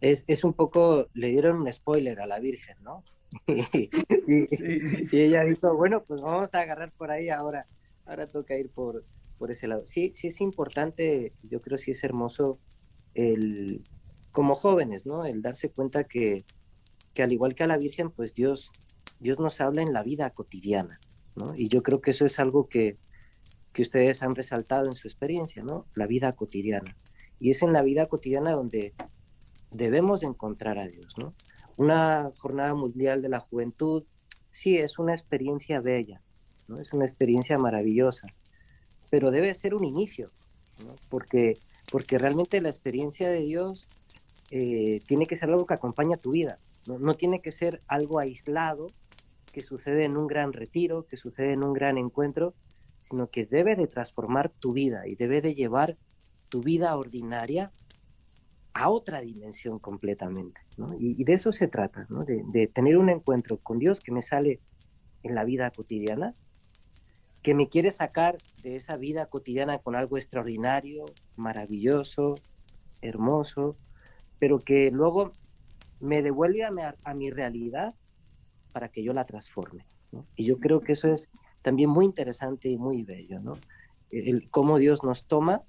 es, 0.00 0.24
es, 0.26 0.44
un 0.44 0.54
poco, 0.54 1.06
le 1.14 1.28
dieron 1.28 1.60
un 1.60 1.72
spoiler 1.72 2.20
a 2.20 2.26
la 2.26 2.38
Virgen, 2.38 2.76
¿no? 2.82 3.02
y, 3.46 3.62
sí. 3.62 3.90
y, 5.12 5.20
ella 5.20 5.44
dijo, 5.44 5.76
bueno, 5.76 6.02
pues 6.06 6.20
vamos 6.20 6.54
a 6.54 6.60
agarrar 6.60 6.90
por 6.96 7.10
ahí 7.10 7.28
ahora, 7.28 7.66
ahora 8.06 8.26
toca 8.26 8.56
ir 8.56 8.70
por, 8.70 9.02
por 9.38 9.50
ese 9.50 9.66
lado. 9.66 9.84
Sí, 9.86 10.12
sí 10.14 10.28
es 10.28 10.40
importante, 10.40 11.32
yo 11.42 11.60
creo 11.60 11.78
sí 11.78 11.90
es 11.90 12.02
hermoso 12.04 12.58
el, 13.14 13.84
como 14.32 14.54
jóvenes, 14.54 15.06
¿no? 15.06 15.24
El 15.24 15.42
darse 15.42 15.70
cuenta 15.70 16.04
que, 16.04 16.44
que 17.14 17.22
al 17.22 17.32
igual 17.32 17.54
que 17.54 17.64
a 17.64 17.66
la 17.66 17.76
Virgen, 17.76 18.10
pues 18.10 18.34
Dios, 18.34 18.70
Dios 19.20 19.38
nos 19.38 19.60
habla 19.60 19.82
en 19.82 19.92
la 19.92 20.02
vida 20.02 20.30
cotidiana, 20.30 20.98
¿no? 21.36 21.54
Y 21.54 21.68
yo 21.68 21.82
creo 21.82 22.00
que 22.00 22.10
eso 22.10 22.24
es 22.24 22.38
algo 22.40 22.68
que, 22.68 22.96
que 23.72 23.82
ustedes 23.82 24.22
han 24.22 24.34
resaltado 24.34 24.86
en 24.86 24.94
su 24.94 25.06
experiencia, 25.06 25.62
¿no? 25.62 25.84
La 25.94 26.06
vida 26.06 26.32
cotidiana. 26.32 26.96
Y 27.38 27.50
es 27.50 27.62
en 27.62 27.72
la 27.72 27.82
vida 27.82 28.06
cotidiana 28.06 28.52
donde 28.52 28.92
debemos 29.70 30.22
encontrar 30.22 30.78
a 30.78 30.86
Dios, 30.86 31.16
¿no? 31.18 31.32
Una 31.76 32.30
jornada 32.38 32.74
mundial 32.74 33.22
de 33.22 33.28
la 33.28 33.40
juventud, 33.40 34.04
sí, 34.50 34.76
es 34.78 34.98
una 34.98 35.14
experiencia 35.14 35.80
bella, 35.80 36.20
¿no? 36.66 36.78
Es 36.78 36.92
una 36.92 37.06
experiencia 37.06 37.58
maravillosa, 37.58 38.28
pero 39.10 39.30
debe 39.30 39.54
ser 39.54 39.74
un 39.74 39.84
inicio, 39.84 40.30
¿no? 40.84 40.96
Porque, 41.08 41.58
porque 41.90 42.18
realmente 42.18 42.60
la 42.60 42.68
experiencia 42.68 43.28
de 43.28 43.40
Dios 43.40 43.86
eh, 44.50 45.00
tiene 45.06 45.26
que 45.26 45.36
ser 45.36 45.50
algo 45.50 45.66
que 45.66 45.74
acompaña 45.74 46.16
tu 46.16 46.32
vida, 46.32 46.58
¿no? 46.86 46.98
no 46.98 47.14
tiene 47.14 47.40
que 47.40 47.52
ser 47.52 47.80
algo 47.86 48.18
aislado 48.18 48.90
que 49.52 49.60
sucede 49.60 50.04
en 50.04 50.16
un 50.16 50.26
gran 50.26 50.52
retiro, 50.52 51.04
que 51.08 51.16
sucede 51.16 51.52
en 51.52 51.62
un 51.62 51.72
gran 51.72 51.98
encuentro, 51.98 52.54
sino 53.00 53.26
que 53.26 53.46
debe 53.46 53.76
de 53.76 53.86
transformar 53.86 54.48
tu 54.48 54.72
vida 54.72 55.06
y 55.06 55.14
debe 55.14 55.40
de 55.40 55.54
llevar 55.54 55.96
tu 56.48 56.62
vida 56.62 56.96
ordinaria 56.96 57.70
a 58.74 58.88
otra 58.88 59.20
dimensión 59.20 59.78
completamente. 59.78 60.60
¿no? 60.76 60.94
Y, 60.98 61.22
de 61.24 61.32
eso 61.34 61.52
se 61.52 61.68
trata, 61.68 62.06
¿no? 62.08 62.24
de, 62.24 62.70
tener 62.72 62.98
un 62.98 63.08
encuentro 63.08 63.56
con 63.56 63.78
Dios 63.78 64.00
que 64.00 64.12
me 64.12 64.22
sale 64.22 64.60
en 65.22 65.34
la 65.34 65.44
vida 65.44 65.70
cotidiana, 65.70 66.34
que 67.42 67.54
me 67.54 67.68
quiere 67.68 67.90
sacar 67.90 68.36
de 68.62 68.76
esa 68.76 68.96
vida 68.96 69.26
cotidiana 69.26 69.78
con 69.78 69.96
algo 69.96 70.18
extraordinario, 70.18 71.06
maravilloso, 71.36 72.38
hermoso, 73.00 73.76
pero 74.38 74.58
que 74.58 74.90
luego 74.90 75.32
me 76.00 76.22
devuelve 76.22 76.64
a 76.64 77.14
mi, 77.14 77.30
realidad 77.30 77.94
para 78.70 78.88
que 78.88 79.02
yo 79.02 79.12
la 79.12 79.24
transforme. 79.24 79.84
Y 80.36 80.44
yo 80.44 80.58
creo 80.58 80.80
que 80.80 80.92
eso 80.92 81.08
es 81.08 81.28
también 81.62 81.90
muy 81.90 82.04
interesante 82.04 82.68
y 82.68 82.76
muy 82.76 83.02
bello, 83.02 83.40
¿no? 83.40 83.58
El, 84.10 84.48
cómo 84.50 84.78
Dios 84.78 85.04
nos 85.04 85.24
toma, 85.24 85.62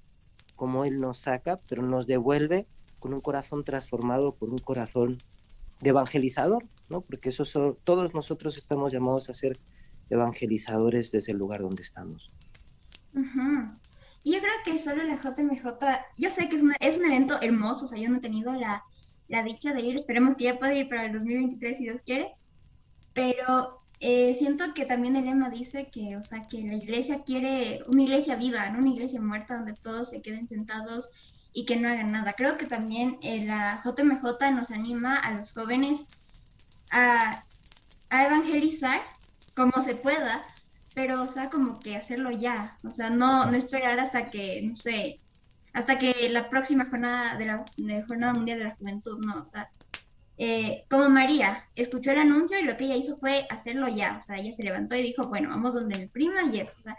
cómo 0.56 0.84
Él 0.84 1.00
nos 1.00 1.18
saca, 1.18 1.58
pero 1.68 1.82
nos 1.82 2.06
devuelve 2.06 2.66
con 2.98 3.14
un 3.14 3.20
corazón 3.20 3.64
transformado 3.64 4.32
por 4.32 4.50
un 4.50 4.58
corazón 4.58 5.18
de 5.80 5.90
evangelizador, 5.90 6.64
¿no? 6.88 7.00
Porque 7.00 7.28
eso 7.28 7.44
todos 7.84 8.14
nosotros 8.14 8.56
estamos 8.56 8.92
llamados 8.92 9.28
a 9.28 9.34
ser 9.34 9.58
evangelizadores 10.10 11.10
desde 11.10 11.32
el 11.32 11.38
lugar 11.38 11.60
donde 11.60 11.82
estamos. 11.82 12.30
Y 14.24 14.34
yo 14.34 14.38
creo 14.38 14.52
que 14.64 14.78
solo 14.78 15.02
la 15.02 15.16
JMJ, 15.16 15.66
yo 16.16 16.30
sé 16.30 16.48
que 16.48 16.56
es, 16.56 16.62
es 16.80 16.96
un 16.98 17.04
evento 17.04 17.40
hermoso, 17.42 17.86
o 17.86 17.88
sea, 17.88 17.98
yo 17.98 18.08
no 18.08 18.18
he 18.18 18.20
tenido 18.20 18.52
la, 18.52 18.80
la 19.28 19.42
dicha 19.42 19.72
de 19.72 19.80
ir, 19.80 19.94
esperemos 19.94 20.36
que 20.36 20.44
ya 20.44 20.58
pueda 20.58 20.74
ir 20.74 20.88
para 20.88 21.06
el 21.06 21.12
2023 21.12 21.76
si 21.76 21.84
Dios 21.84 22.00
quiere, 22.04 22.30
pero 23.14 23.82
eh, 24.00 24.34
siento 24.34 24.74
que 24.74 24.84
también 24.84 25.16
el 25.16 25.26
lema 25.26 25.48
dice 25.50 25.88
que, 25.92 26.16
o 26.16 26.22
sea, 26.22 26.42
que 26.42 26.62
la 26.62 26.74
iglesia 26.74 27.22
quiere 27.22 27.82
una 27.86 28.02
iglesia 28.02 28.36
viva, 28.36 28.68
no 28.70 28.80
una 28.80 28.90
iglesia 28.90 29.20
muerta 29.20 29.56
donde 29.56 29.74
todos 29.74 30.10
se 30.10 30.22
queden 30.22 30.48
sentados 30.48 31.08
y 31.52 31.66
que 31.66 31.76
no 31.76 31.88
hagan 31.88 32.12
nada. 32.12 32.32
Creo 32.32 32.56
que 32.56 32.66
también 32.66 33.18
eh, 33.22 33.44
la 33.44 33.82
JMJ 33.84 34.50
nos 34.52 34.70
anima 34.70 35.18
a 35.18 35.32
los 35.32 35.52
jóvenes 35.52 36.04
a, 36.90 37.44
a 38.10 38.26
evangelizar 38.26 39.02
como 39.54 39.82
se 39.82 39.94
pueda, 39.94 40.42
pero, 40.94 41.22
o 41.22 41.28
sea, 41.28 41.50
como 41.50 41.78
que 41.80 41.96
hacerlo 41.96 42.30
ya, 42.30 42.76
o 42.84 42.90
sea, 42.90 43.10
no, 43.10 43.46
no 43.46 43.56
esperar 43.56 44.00
hasta 44.00 44.24
que, 44.24 44.62
no 44.62 44.76
sé, 44.76 45.20
hasta 45.72 45.98
que 45.98 46.28
la 46.30 46.50
próxima 46.50 46.86
jornada 46.86 47.36
de 47.36 47.46
la 47.46 47.64
Jornada 48.06 48.34
Mundial 48.34 48.58
de 48.58 48.64
la 48.64 48.74
Juventud, 48.76 49.18
¿no? 49.24 49.40
O 49.40 49.44
sea, 49.44 49.70
eh, 50.44 50.86
como 50.90 51.08
María, 51.08 51.62
escuchó 51.76 52.10
el 52.10 52.18
anuncio 52.18 52.58
y 52.58 52.64
lo 52.64 52.76
que 52.76 52.86
ella 52.86 52.96
hizo 52.96 53.16
fue 53.16 53.46
hacerlo 53.48 53.86
ya, 53.86 54.18
o 54.20 54.26
sea, 54.26 54.38
ella 54.38 54.52
se 54.52 54.64
levantó 54.64 54.96
y 54.96 55.02
dijo, 55.02 55.28
bueno, 55.28 55.50
vamos 55.50 55.74
donde 55.74 55.96
mi 55.96 56.08
prima 56.08 56.42
y 56.52 56.58
eso, 56.58 56.72
o 56.80 56.82
sea, 56.82 56.96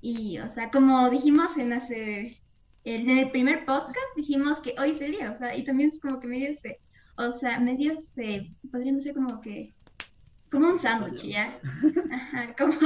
y, 0.00 0.38
o 0.38 0.48
sea, 0.48 0.70
como 0.70 1.10
dijimos 1.10 1.58
en 1.58 1.74
hace, 1.74 2.40
en 2.84 3.10
el 3.10 3.30
primer 3.32 3.66
podcast, 3.66 3.98
dijimos 4.16 4.60
que 4.60 4.74
hoy 4.80 4.94
sería, 4.94 5.30
o 5.30 5.36
sea, 5.36 5.54
y 5.54 5.62
también 5.62 5.90
es 5.90 6.00
como 6.00 6.20
que 6.20 6.26
medio 6.26 6.56
se, 6.56 6.80
o 7.18 7.32
sea, 7.32 7.60
medio 7.60 8.00
se, 8.00 8.48
podríamos 8.72 9.04
ser 9.04 9.12
como 9.12 9.42
que 9.42 9.70
como 10.50 10.68
un 10.68 10.78
sándwich, 10.78 11.24
¿ya? 11.24 11.54
Ajá, 12.10 12.56
como, 12.56 12.78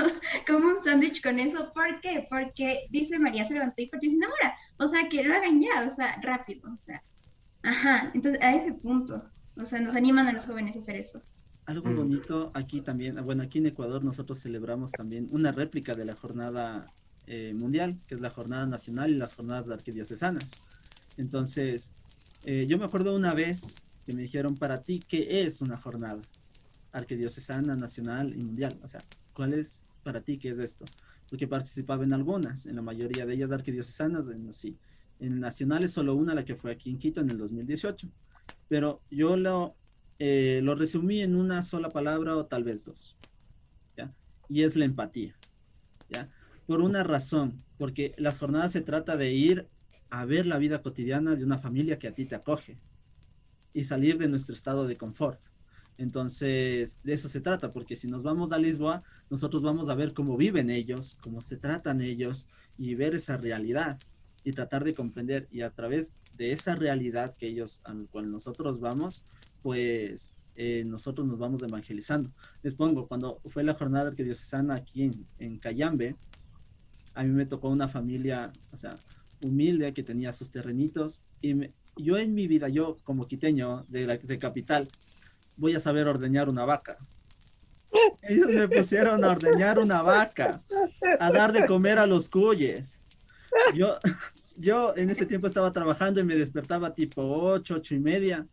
como 0.49 0.69
un 0.71 0.83
sándwich 0.83 1.23
con 1.23 1.39
eso. 1.39 1.73
¿Por 1.73 2.01
qué? 2.01 2.27
Porque 2.29 2.89
dice 2.91 3.21
María 3.21 3.45
se 3.45 3.55
levantó 3.55 3.81
y 3.81 3.87
partió 3.87 4.11
sin 4.11 4.21
enamora. 4.21 4.57
O 4.79 4.89
sea, 4.89 5.09
que 5.09 5.23
lo 5.23 5.33
hagan 5.33 5.61
ya, 5.61 5.87
o 5.87 5.95
sea, 5.95 6.19
rápido, 6.23 6.69
o 6.69 6.77
sea. 6.77 7.01
Ajá, 7.63 8.11
entonces 8.13 8.43
a 8.43 8.57
ese 8.57 8.73
punto, 8.73 9.23
o 9.57 9.67
sea, 9.67 9.81
nos 9.81 9.95
animan 9.95 10.27
a 10.29 10.33
los 10.33 10.47
jóvenes 10.47 10.77
a 10.77 10.79
hacer 10.79 10.97
eso. 10.97 11.21
Algo 11.67 11.91
mm. 11.91 11.97
bonito 11.97 12.51
aquí 12.55 12.81
también, 12.81 13.25
bueno, 13.25 13.43
aquí 13.43 13.59
en 13.59 13.67
Ecuador 13.67 14.03
nosotros 14.05 14.41
celebramos 14.41 14.93
también 14.93 15.29
una 15.31 15.53
réplica 15.53 15.95
de 15.95 16.05
la 16.05 16.15
jornada 16.15 16.87
eh, 17.27 17.53
mundial, 17.55 17.97
que 18.09 18.17
es 18.17 18.21
la 18.21 18.31
jornada 18.31 18.67
nacional 18.67 19.11
y 19.11 19.15
las 19.15 19.35
jornadas 19.35 19.71
arquidiocesanas. 19.71 20.51
Entonces, 21.17 21.93
eh, 22.45 22.67
yo 22.69 22.79
me 22.79 22.85
acuerdo 22.85 23.15
una 23.15 23.35
vez 23.35 23.77
que 24.07 24.13
me 24.13 24.23
dijeron, 24.23 24.57
para 24.57 24.83
ti, 24.83 25.03
¿qué 25.07 25.43
es 25.43 25.61
una 25.61 25.77
jornada? 25.77 26.21
arquidiocesana, 26.93 27.75
nacional 27.75 28.35
y 28.37 28.43
mundial. 28.43 28.79
O 28.83 28.89
sea, 28.89 29.03
¿cuál 29.35 29.55
es 29.55 29.81
para 30.05 30.21
ti 30.21 30.39
qué 30.39 30.51
es 30.51 30.59
esto? 30.59 30.85
Porque 31.31 31.49
participaba 31.49 32.05
en 32.05 32.13
algunas, 32.13 32.67
en 32.67 32.77
la 32.77 32.83
mayoría 32.83 33.27
de 33.27 33.35
ellas 33.35 33.51
arquidiocesanas, 33.51 34.29
en, 34.29 34.53
sí. 34.53 34.77
En 35.21 35.41
nacionales 35.41 35.93
solo 35.93 36.15
una, 36.15 36.35
la 36.35 36.45
que 36.45 36.55
fue 36.55 36.73
aquí 36.73 36.91
en 36.91 36.99
Quito 36.99 37.21
en 37.21 37.31
el 37.31 37.39
2018. 37.39 38.07
Pero 38.73 39.03
yo 39.11 39.37
lo, 39.37 39.75
eh, 40.19 40.61
lo 40.63 40.75
resumí 40.75 41.21
en 41.21 41.37
una 41.37 41.63
sola 41.63 41.91
palabra 41.91 42.39
o 42.39 42.47
tal 42.47 42.65
vez 42.65 42.87
dos. 42.87 43.15
Y 44.49 44.63
es 44.63 44.77
la 44.77 44.87
empatía. 44.87 45.35
Por 46.67 46.81
una 46.81 47.03
razón, 47.03 47.53
porque 47.77 48.15
las 48.17 48.39
jornadas 48.39 48.73
se 48.73 48.81
trata 48.81 49.19
de 49.19 49.31
ir 49.31 49.67
a 50.09 50.25
ver 50.25 50.47
la 50.47 50.57
vida 50.57 50.81
cotidiana 50.81 51.37
de 51.37 51.45
una 51.45 51.59
familia 51.59 51.99
que 51.99 52.09
a 52.09 52.15
ti 52.15 52.25
te 52.25 52.35
acoge 52.35 52.79
y 53.75 53.85
salir 53.85 54.17
de 54.17 54.29
nuestro 54.29 54.55
estado 54.55 54.87
de 54.87 54.97
confort. 54.97 55.39
Entonces, 55.99 56.97
de 57.05 57.13
eso 57.13 57.29
se 57.29 57.43
trata, 57.43 57.73
porque 57.73 57.97
si 57.97 58.09
nos 58.09 58.23
vamos 58.23 58.53
a 58.53 58.59
Lisboa, 58.59 59.03
nosotros 59.29 59.63
vamos 59.63 59.91
a 59.91 59.95
ver 59.95 60.15
cómo 60.15 60.39
viven 60.39 60.71
ellos, 60.71 61.19
cómo 61.21 61.43
se 61.43 61.59
tratan 61.59 62.01
ellos 62.01 62.47
y 62.79 62.95
ver 62.95 63.15
esa 63.17 63.37
realidad 63.37 63.99
y 64.45 64.53
tratar 64.53 64.85
de 64.85 64.95
comprender 64.95 65.47
y 65.51 65.63
a 65.63 65.71
través 65.71 66.19
de 66.37 66.53
esa 66.53 66.75
realidad 66.75 67.35
que 67.39 67.47
ellos, 67.47 67.81
al 67.85 68.09
cual 68.11 68.31
nosotros 68.31 68.81
vamos, 68.81 69.23
pues 69.63 70.31
eh, 70.57 70.83
nosotros 70.87 71.27
nos 71.27 71.39
vamos 71.39 71.63
evangelizando. 71.63 72.29
Les 72.63 72.75
pongo, 72.75 73.07
cuando 73.07 73.39
fue 73.53 73.63
la 73.63 73.75
jornada 73.75 74.13
que 74.13 74.35
sana 74.35 74.77
aquí 74.77 75.05
en, 75.05 75.27
en 75.39 75.59
Cayambe, 75.59 76.17
a 77.15 77.23
mí 77.23 77.31
me 77.31 77.47
tocó 77.47 77.69
una 77.69 77.89
familia, 77.89 78.53
o 78.73 78.77
sea, 78.77 78.97
humilde 79.43 79.93
que 79.93 80.03
tenía 80.03 80.33
sus 80.33 80.51
terrenitos 80.51 81.21
y 81.41 81.69
yo 81.97 82.17
en 82.17 82.35
mi 82.35 82.47
vida, 82.47 82.69
yo 82.69 82.97
como 83.05 83.27
quiteño 83.27 83.85
de, 83.89 84.07
la, 84.07 84.17
de 84.17 84.39
capital, 84.39 84.89
voy 85.57 85.75
a 85.75 85.81
saber 85.81 86.07
ordeñar 86.09 86.49
una 86.49 86.65
vaca. 86.65 86.97
Ellos 88.23 88.49
me 88.49 88.69
pusieron 88.69 89.23
a 89.25 89.31
ordeñar 89.31 89.79
una 89.79 90.01
vaca, 90.01 90.63
a 91.21 91.31
dar 91.31 91.53
de 91.53 91.67
comer 91.67 91.99
a 91.99 92.07
los 92.07 92.29
cuyes. 92.29 92.99
Yo, 93.75 93.97
yo 94.57 94.95
en 94.97 95.11
ese 95.11 95.27
tiempo 95.27 95.47
estaba 95.47 95.73
trabajando 95.73 96.21
y 96.21 96.25
me 96.25 96.37
despertaba 96.37 96.93
tipo 96.93 97.23
ocho, 97.23 97.77
ocho 97.77 97.95
y 97.95 97.99
media. 97.99 98.47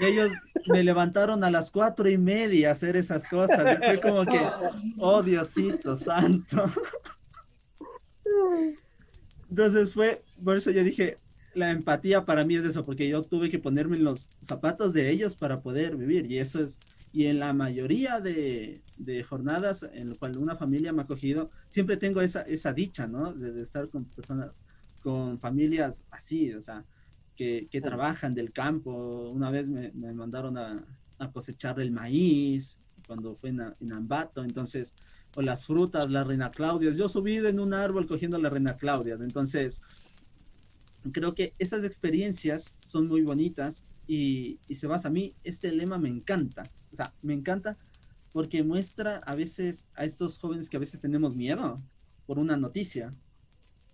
Y 0.00 0.04
ellos 0.04 0.32
me 0.66 0.82
levantaron 0.82 1.42
a 1.44 1.50
las 1.50 1.70
cuatro 1.70 2.08
y 2.08 2.18
media 2.18 2.68
a 2.68 2.72
hacer 2.72 2.96
esas 2.96 3.26
cosas. 3.26 3.78
Y 3.78 3.98
fue 3.98 4.10
como 4.10 4.24
que, 4.24 4.40
oh 4.98 5.22
Diosito 5.22 5.96
santo. 5.96 6.64
Entonces 9.50 9.92
fue, 9.92 10.22
por 10.42 10.56
eso 10.56 10.70
yo 10.70 10.82
dije, 10.82 11.18
la 11.54 11.70
empatía 11.70 12.24
para 12.24 12.44
mí 12.44 12.56
es 12.56 12.64
eso, 12.64 12.84
porque 12.84 13.08
yo 13.08 13.22
tuve 13.22 13.50
que 13.50 13.58
ponerme 13.58 13.96
en 13.96 14.04
los 14.04 14.28
zapatos 14.40 14.92
de 14.92 15.10
ellos 15.10 15.36
para 15.36 15.60
poder 15.60 15.96
vivir. 15.96 16.30
Y 16.30 16.38
eso 16.38 16.62
es, 16.62 16.78
y 17.12 17.26
en 17.26 17.38
la 17.38 17.52
mayoría 17.52 18.20
de, 18.20 18.80
jornadas 19.28 19.86
en 19.92 20.08
las 20.08 20.18
cual 20.18 20.36
una 20.38 20.56
familia 20.56 20.92
me 20.92 21.02
ha 21.02 21.04
acogido, 21.04 21.50
siempre 21.68 21.96
tengo 21.96 22.22
esa, 22.22 22.42
esa 22.42 22.72
dicha, 22.72 23.06
¿no? 23.06 23.32
De, 23.32 23.60
estar 23.62 23.88
con 23.88 24.04
personas, 24.04 24.50
con 25.02 25.38
familias 25.38 26.04
así, 26.10 26.52
o 26.54 26.62
sea, 26.62 26.84
que, 27.36 27.80
trabajan 27.82 28.34
del 28.34 28.52
campo. 28.52 29.30
Una 29.30 29.50
vez 29.50 29.68
me, 29.68 29.90
mandaron 30.12 30.56
a, 30.56 30.82
cosechar 31.32 31.78
el 31.78 31.92
maíz 31.92 32.78
cuando 33.06 33.36
fue 33.36 33.50
en, 33.50 33.92
Ambato, 33.92 34.42
entonces, 34.42 34.94
o 35.36 35.42
las 35.42 35.66
frutas, 35.66 36.10
la 36.10 36.24
reina 36.24 36.50
Claudia. 36.50 36.90
Yo 36.92 37.08
subí 37.08 37.36
en 37.36 37.60
un 37.60 37.74
árbol 37.74 38.08
cogiendo 38.08 38.38
la 38.38 38.50
reina 38.50 38.74
Claudia, 38.74 39.16
entonces 39.20 39.80
creo 41.12 41.34
que 41.34 41.52
esas 41.58 41.84
experiencias 41.84 42.72
son 42.84 43.08
muy 43.08 43.22
bonitas 43.22 43.84
y, 44.06 44.58
se 44.70 44.86
basa 44.86 45.08
a 45.08 45.10
mí, 45.10 45.32
este 45.44 45.72
lema 45.72 45.98
me 45.98 46.08
encanta, 46.08 46.64
o 46.92 46.96
sea, 46.96 47.12
me 47.22 47.34
encanta 47.34 47.76
porque 48.32 48.62
muestra 48.62 49.20
a 49.26 49.34
veces 49.34 49.86
a 49.94 50.04
estos 50.04 50.38
jóvenes 50.38 50.70
que 50.70 50.76
a 50.76 50.80
veces 50.80 51.00
tenemos 51.00 51.34
miedo 51.34 51.80
por 52.26 52.38
una 52.38 52.56
noticia, 52.56 53.12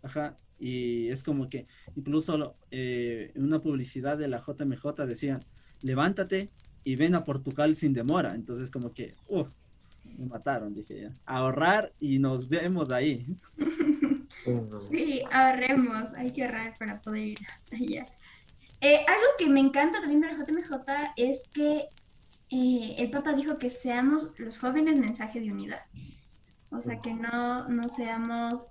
ajá, 0.02 0.34
y 0.60 1.08
es 1.08 1.22
como 1.22 1.48
que 1.48 1.66
incluso 1.96 2.54
eh, 2.70 3.32
en 3.34 3.44
una 3.44 3.58
publicidad 3.60 4.18
de 4.18 4.28
la 4.28 4.40
JMJ 4.40 5.06
decían, 5.06 5.40
levántate 5.82 6.48
y 6.84 6.96
ven 6.96 7.14
a 7.14 7.24
Portugal 7.24 7.76
sin 7.76 7.92
demora, 7.92 8.34
entonces 8.34 8.70
como 8.70 8.92
que, 8.92 9.14
uff, 9.28 9.48
me 10.18 10.26
mataron, 10.26 10.74
dije 10.74 11.02
ya, 11.02 11.12
ahorrar 11.26 11.92
y 12.00 12.18
nos 12.18 12.48
vemos 12.48 12.90
ahí. 12.90 13.24
Sí, 14.90 15.20
ahorremos, 15.30 16.14
hay 16.14 16.30
que 16.32 16.44
ahorrar 16.44 16.78
para 16.78 16.98
poder 17.02 17.26
ir 17.26 17.38
allá. 17.72 18.02
Eh, 18.80 19.04
algo 19.06 19.26
que 19.38 19.46
me 19.46 19.60
encanta 19.60 20.00
también 20.00 20.22
de 20.22 20.28
la 20.28 20.34
JMJ 20.34 21.12
es 21.16 21.42
que 21.52 21.88
eh, 22.50 22.94
el 22.98 23.10
Papa 23.10 23.32
dijo 23.34 23.58
que 23.58 23.70
seamos 23.70 24.28
los 24.38 24.58
jóvenes 24.58 24.98
mensaje 24.98 25.40
de 25.40 25.52
unidad. 25.52 25.82
O 26.70 26.80
sea, 26.80 27.00
que 27.00 27.14
no, 27.14 27.68
no 27.68 27.88
seamos, 27.88 28.68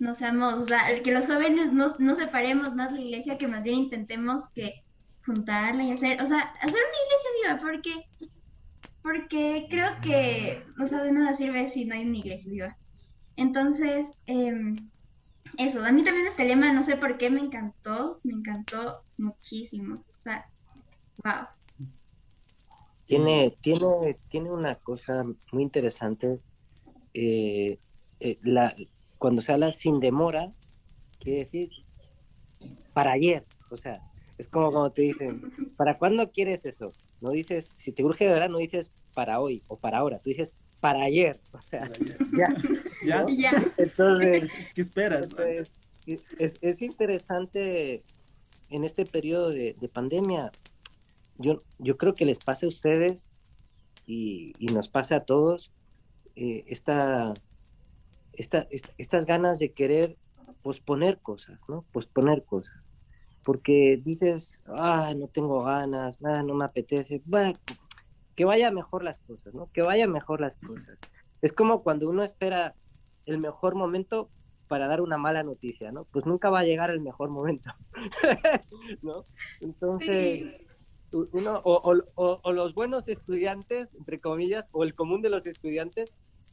no 0.00 0.14
seamos, 0.14 0.54
o 0.54 0.66
sea, 0.66 1.02
que 1.02 1.12
los 1.12 1.26
jóvenes 1.26 1.72
no, 1.72 1.94
no 1.98 2.14
separemos 2.14 2.74
más 2.74 2.92
la 2.92 3.00
iglesia, 3.00 3.38
que 3.38 3.48
más 3.48 3.62
bien 3.62 3.78
intentemos 3.78 4.48
que 4.54 4.82
juntarla 5.24 5.82
y 5.82 5.92
hacer, 5.92 6.22
o 6.22 6.26
sea, 6.26 6.38
hacer 6.38 6.68
una 6.68 7.02
iglesia 7.06 7.30
viva, 7.42 7.60
porque, 7.60 8.04
porque 9.02 9.66
creo 9.68 9.90
que, 10.02 10.62
o 10.80 10.86
sea, 10.86 11.02
de 11.02 11.12
nada 11.12 11.34
sirve 11.34 11.68
si 11.68 11.84
no 11.84 11.94
hay 11.94 12.06
una 12.06 12.18
iglesia 12.18 12.52
viva. 12.52 12.76
Entonces, 13.36 14.14
eh, 14.26 14.76
eso, 15.58 15.84
a 15.84 15.92
mí 15.92 16.04
también 16.04 16.26
este 16.26 16.44
lema, 16.44 16.72
no 16.72 16.82
sé 16.82 16.96
por 16.96 17.18
qué, 17.18 17.30
me 17.30 17.40
encantó, 17.40 18.20
me 18.24 18.34
encantó 18.34 19.00
muchísimo. 19.18 19.96
O 19.96 20.22
sea, 20.22 20.46
wow. 21.24 21.46
Tiene, 23.06 23.54
tiene, 23.60 24.16
tiene 24.28 24.50
una 24.50 24.74
cosa 24.74 25.24
muy 25.52 25.62
interesante. 25.62 26.38
Eh, 27.14 27.78
eh, 28.20 28.38
la, 28.42 28.74
cuando 29.18 29.42
se 29.42 29.52
habla 29.52 29.72
sin 29.72 30.00
demora, 30.00 30.52
quiere 31.20 31.40
decir 31.40 31.70
para 32.92 33.12
ayer. 33.12 33.44
O 33.70 33.76
sea, 33.76 34.00
Es 34.38 34.48
como 34.48 34.70
cuando 34.70 34.90
te 34.90 35.02
dicen, 35.02 35.40
¿para 35.76 35.96
cuándo 35.96 36.30
quieres 36.30 36.64
eso? 36.64 36.92
No 37.20 37.30
dices, 37.30 37.72
si 37.76 37.92
te 37.92 38.04
urge 38.04 38.26
de 38.26 38.34
verdad, 38.34 38.50
no 38.50 38.58
dices 38.58 38.90
para 39.14 39.40
hoy 39.40 39.62
o 39.68 39.76
para 39.78 39.98
ahora, 39.98 40.18
tú 40.18 40.28
dices 40.28 40.54
para 40.80 41.02
ayer. 41.02 41.38
O 41.52 41.62
sea, 41.62 41.90
ya. 42.36 42.48
¿Ya? 43.04 43.26
Ya. 43.28 43.66
Entonces, 43.78 44.50
¿Qué 44.74 44.80
esperas? 44.82 45.28
es, 46.06 46.58
es 46.60 46.82
interesante 46.82 48.02
en 48.70 48.84
este 48.84 49.06
periodo 49.06 49.50
de, 49.50 49.74
de 49.80 49.88
pandemia. 49.88 50.52
Yo, 51.38 51.62
yo 51.78 51.96
creo 51.96 52.14
que 52.14 52.24
les 52.24 52.38
pase 52.38 52.66
a 52.66 52.68
ustedes 52.68 53.30
y, 54.06 54.54
y 54.58 54.66
nos 54.68 54.88
pasa 54.88 55.16
a 55.16 55.24
todos 55.24 55.72
eh, 56.36 56.64
esta, 56.68 57.34
esta, 58.34 58.66
esta- 58.70 58.92
estas 58.98 59.26
ganas 59.26 59.58
de 59.58 59.72
querer 59.72 60.16
posponer 60.62 61.18
cosas, 61.18 61.58
¿no? 61.68 61.84
Posponer 61.92 62.44
cosas. 62.44 62.72
Porque 63.44 64.00
dices, 64.02 64.62
ah, 64.66 65.12
no 65.16 65.28
tengo 65.28 65.62
ganas, 65.62 66.18
ah, 66.24 66.42
no 66.42 66.54
me 66.54 66.64
apetece. 66.64 67.22
Bueno, 67.26 67.56
que 68.34 68.44
vaya 68.44 68.70
mejor 68.70 69.04
las 69.04 69.18
cosas, 69.20 69.54
¿no? 69.54 69.68
Que 69.72 69.82
vaya 69.82 70.06
mejor 70.08 70.40
las 70.40 70.56
cosas. 70.56 70.98
Es 71.42 71.52
como 71.52 71.82
cuando 71.82 72.08
uno 72.10 72.22
espera 72.22 72.74
el 73.26 73.38
mejor 73.38 73.74
momento 73.76 74.28
para 74.68 74.88
dar 74.88 75.00
una 75.00 75.16
mala 75.16 75.42
noticia, 75.44 75.92
¿no? 75.92 76.04
Pues 76.12 76.26
nunca 76.26 76.50
va 76.50 76.60
a 76.60 76.64
llegar 76.64 76.90
el 76.90 77.00
mejor 77.00 77.30
momento, 77.30 77.70
¿no? 79.02 79.22
Entonces, 79.60 80.60
uno, 81.32 81.60
o, 81.64 82.52
los 82.52 82.74
buenos 82.74 83.08
estudiantes, 83.08 83.94
entre 83.94 84.20
comillas, 84.20 84.68
o 84.72 84.84
el 84.84 84.94
común 84.94 85.22
de 85.22 85.30
los 85.30 85.46
estudiantes 85.46 86.12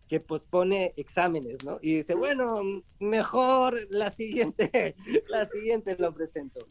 que 0.10 0.20
pospone 0.20 0.93
exámenes, 0.98 1.63
¿no? 1.63 1.79
Y 1.82 1.96
dice, 1.96 2.13
bueno, 2.13 2.62
mejor 3.00 3.77
la 3.89 4.12
siguiente, 4.12 4.96
la 5.29 5.46
siguiente 5.46 5.96
lo 5.98 6.13
presento. 6.13 6.65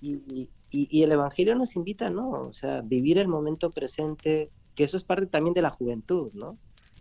Y, 0.00 0.48
y- 0.70 1.02
el 1.02 1.12
Evangelio 1.12 1.54
nos 1.54 1.76
invita, 1.76 2.10
¿no? 2.10 2.30
O 2.30 2.52
sea, 2.52 2.82
vivir 2.82 3.18
el 3.18 3.28
momento 3.28 3.70
presente, 3.70 4.50
que 4.74 4.84
eso 4.84 4.96
es 4.96 5.04
parte 5.04 5.26
también 5.26 5.54
de 5.54 5.62
la 5.62 5.70
juventud, 5.70 6.30
¿no? 6.34 6.56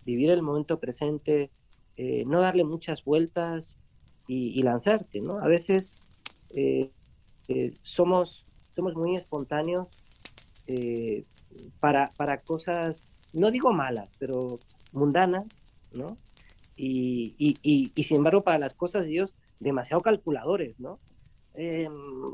Vivir 0.06 0.32
el 0.32 0.42
momento 0.42 0.80
presente, 0.80 1.50
eh, 1.98 2.24
no 2.26 2.40
darle 2.42 2.64
muchas 2.64 3.04
vueltas 3.04 3.78
y, 4.28 4.58
y 4.58 4.64
lanzarte, 4.64 5.20
¿no? 5.20 5.40
A 5.40 5.48
veces 5.48 5.96
eh, 6.52 6.90
eh, 7.50 7.74
somos, 7.84 8.46
somos 8.76 8.96
muy 8.96 9.16
espontáneos 9.16 9.88
eh, 10.68 11.24
para, 11.80 12.10
para 12.18 12.38
cosas, 12.38 13.12
no 13.34 13.52
digo 13.52 13.74
malas, 13.74 14.10
pero 14.20 14.60
mundanas, 14.92 15.46
¿no? 15.94 16.18
Y, 16.76 17.34
y, 17.40 17.92
y, 17.96 18.04
sin 18.04 18.18
embargo, 18.18 18.42
para 18.42 18.60
las 18.60 18.74
cosas 18.76 19.04
de 19.06 19.10
Dios, 19.12 19.34
demasiado 19.60 20.02
calculadores, 20.02 20.80
¿no? 20.80 21.00
Eh, 21.56 21.90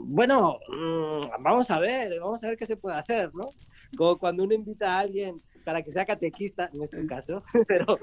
bueno, 0.06 0.58
mm, 0.68 1.42
vamos 1.44 1.72
a 1.72 1.80
ver, 1.80 2.20
vamos 2.20 2.44
a 2.44 2.50
ver 2.50 2.58
qué 2.58 2.66
se 2.66 2.76
puede 2.76 2.98
hacer, 2.98 3.34
¿no? 3.34 3.46
Como 3.96 4.18
cuando 4.18 4.44
uno 4.44 4.54
invita 4.54 4.96
a 4.96 5.00
alguien 5.00 5.42
para 5.64 5.82
que 5.82 5.92
sea 5.92 6.06
catequista, 6.06 6.70
en 6.74 6.84
este 6.84 7.06
caso, 7.08 7.42
pero 7.68 7.98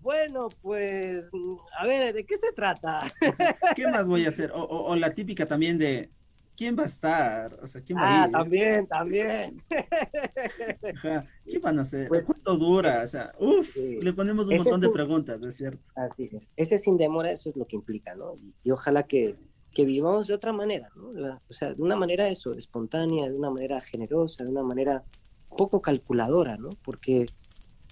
bueno, 0.00 0.48
pues 0.62 1.28
a 1.78 1.86
ver, 1.86 2.12
¿de 2.12 2.24
qué 2.24 2.36
se 2.36 2.52
trata? 2.52 3.02
¿Qué 3.74 3.88
más 3.88 4.06
voy 4.06 4.26
a 4.26 4.28
hacer? 4.28 4.52
O- 4.52 4.62
o 4.86 4.94
la 4.96 5.10
típica 5.10 5.44
también 5.46 5.76
de 5.78 6.08
¿quién 6.56 6.76
va 6.78 6.82
a 6.82 6.86
estar? 6.86 7.52
O 7.62 7.66
sea, 7.66 7.80
¿quién 7.80 7.98
va 7.98 8.02
a 8.02 8.22
Ah, 8.22 8.26
ir? 8.26 8.32
también, 8.32 8.86
también. 8.86 9.62
Ajá, 10.96 11.26
¿Qué 11.44 11.58
van 11.58 11.78
a 11.78 11.82
hacer? 11.82 12.08
Pues- 12.08 12.26
¿Cuánto 12.26 12.56
dura? 12.56 13.02
O 13.04 13.08
sea, 13.08 13.32
uff, 13.38 13.68
Sí. 13.74 13.98
le 14.00 14.12
ponemos 14.12 14.46
un 14.46 14.52
Ese 14.52 14.64
montón 14.64 14.80
de 14.80 14.86
un- 14.88 14.92
preguntas, 14.92 15.42
es 15.42 15.56
cierto. 15.56 15.82
Así 15.94 16.28
es. 16.32 16.50
Ese 16.56 16.78
sin 16.78 16.96
demora, 16.96 17.30
eso 17.30 17.50
es 17.50 17.56
lo 17.56 17.64
que 17.66 17.76
implica, 17.76 18.14
¿no? 18.14 18.34
Y, 18.36 18.54
y 18.64 18.70
ojalá 18.70 19.02
que, 19.02 19.34
que 19.74 19.84
vivamos 19.84 20.26
de 20.26 20.34
otra 20.34 20.52
manera, 20.52 20.88
¿no? 20.96 21.12
La- 21.12 21.40
O 21.48 21.52
sea, 21.54 21.72
de 21.74 21.82
una 21.82 21.96
manera 21.96 22.28
eso, 22.28 22.54
espontánea, 22.54 23.28
de 23.28 23.36
una 23.36 23.50
manera 23.50 23.80
generosa, 23.80 24.44
de 24.44 24.50
una 24.50 24.62
manera 24.62 25.02
poco 25.56 25.80
calculadora, 25.80 26.56
¿no? 26.56 26.70
Porque, 26.84 27.26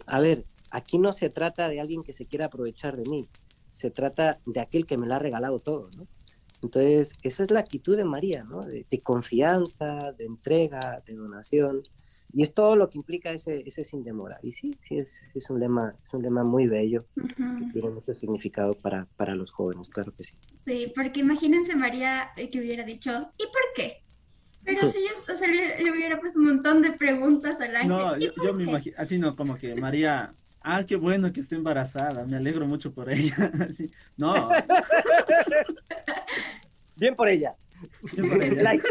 a 0.07 0.21
ver, 0.21 0.45
aquí 0.71 0.99
no 0.99 1.13
se 1.13 1.29
trata 1.31 1.69
de 1.69 1.81
alguien 1.81 2.03
que 2.03 2.13
se 2.13 2.27
quiera 2.27 2.47
aprovechar 2.47 2.97
de 2.97 3.05
mí, 3.09 3.27
se 3.71 3.91
trata 3.91 4.39
de 4.47 4.61
aquel 4.61 4.87
que 4.87 4.97
me 4.97 5.07
lo 5.07 5.15
ha 5.15 5.19
regalado 5.19 5.59
todo, 5.59 5.89
¿no? 5.97 6.07
Entonces, 6.63 7.15
esa 7.23 7.43
es 7.43 7.51
la 7.51 7.61
actitud 7.61 7.97
de 7.97 8.05
María, 8.05 8.45
¿no? 8.45 8.63
De, 8.63 8.87
de 8.91 9.01
confianza, 9.01 10.13
de 10.13 10.25
entrega, 10.27 11.03
de 11.07 11.15
donación. 11.15 11.83
Y 12.33 12.43
es 12.43 12.55
todo 12.55 12.77
lo 12.77 12.89
que 12.91 12.99
implica 12.99 13.33
ese, 13.33 13.63
ese 13.67 13.85
sin 13.85 14.05
demora. 14.05 14.39
Y 14.43 14.53
sí, 14.53 14.77
sí, 14.83 14.99
es, 14.99 15.15
es 15.35 15.51
un 15.51 15.59
lema, 15.59 15.95
es 16.05 16.15
un 16.15 16.23
lema 16.23 16.45
muy 16.45 16.67
bello 16.69 17.05
Ujú. 17.17 17.71
tiene 17.73 17.91
mucho 17.91 18.15
significado 18.15 18.75
para, 18.75 19.07
para 19.17 19.35
los 19.35 19.51
jóvenes, 19.51 19.89
claro 19.89 20.13
que 20.17 20.25
sí. 20.25 20.35
Sí, 20.65 20.93
porque 20.95 21.21
imagínense 21.21 21.75
María 21.77 22.31
eh, 22.37 22.49
que 22.51 22.61
hubiera 22.61 22.85
dicho, 22.85 23.11
¿y 23.37 23.45
por 23.45 23.63
qué? 23.75 23.99
Pero 24.65 24.89
si 24.89 25.01
yo 25.01 25.33
o 25.33 25.37
sea, 25.37 25.49
le, 25.49 25.83
le 25.83 25.91
hubiera 25.91 26.21
puesto 26.21 26.39
un 26.39 26.47
montón 26.47 26.83
de 26.83 26.93
preguntas 26.93 27.61
al 27.61 27.75
ángel. 27.77 27.89
No, 27.89 28.17
¿y 28.17 28.25
yo, 28.25 28.35
por 28.35 28.45
yo 28.45 28.55
me 28.55 28.65
imagino, 28.65 28.97
así 28.99 29.19
no, 29.19 29.35
como 29.35 29.57
que 29.57 29.75
María, 29.75 30.33
ah, 30.63 30.85
qué 30.85 30.97
bueno 30.97 31.33
que 31.33 31.41
esté 31.41 31.57
embarazada, 31.57 32.27
me 32.27 32.37
alegro 32.37 32.67
mucho 32.67 32.93
por 32.93 33.11
ella. 33.11 33.35
Así, 33.69 33.91
no, 34.17 34.49
Bien 37.01 37.15
por 37.15 37.29
ella. 37.29 37.55
yo 38.15 38.25
por 38.29 38.43
ella. 38.43 38.63
Like. 38.63 38.87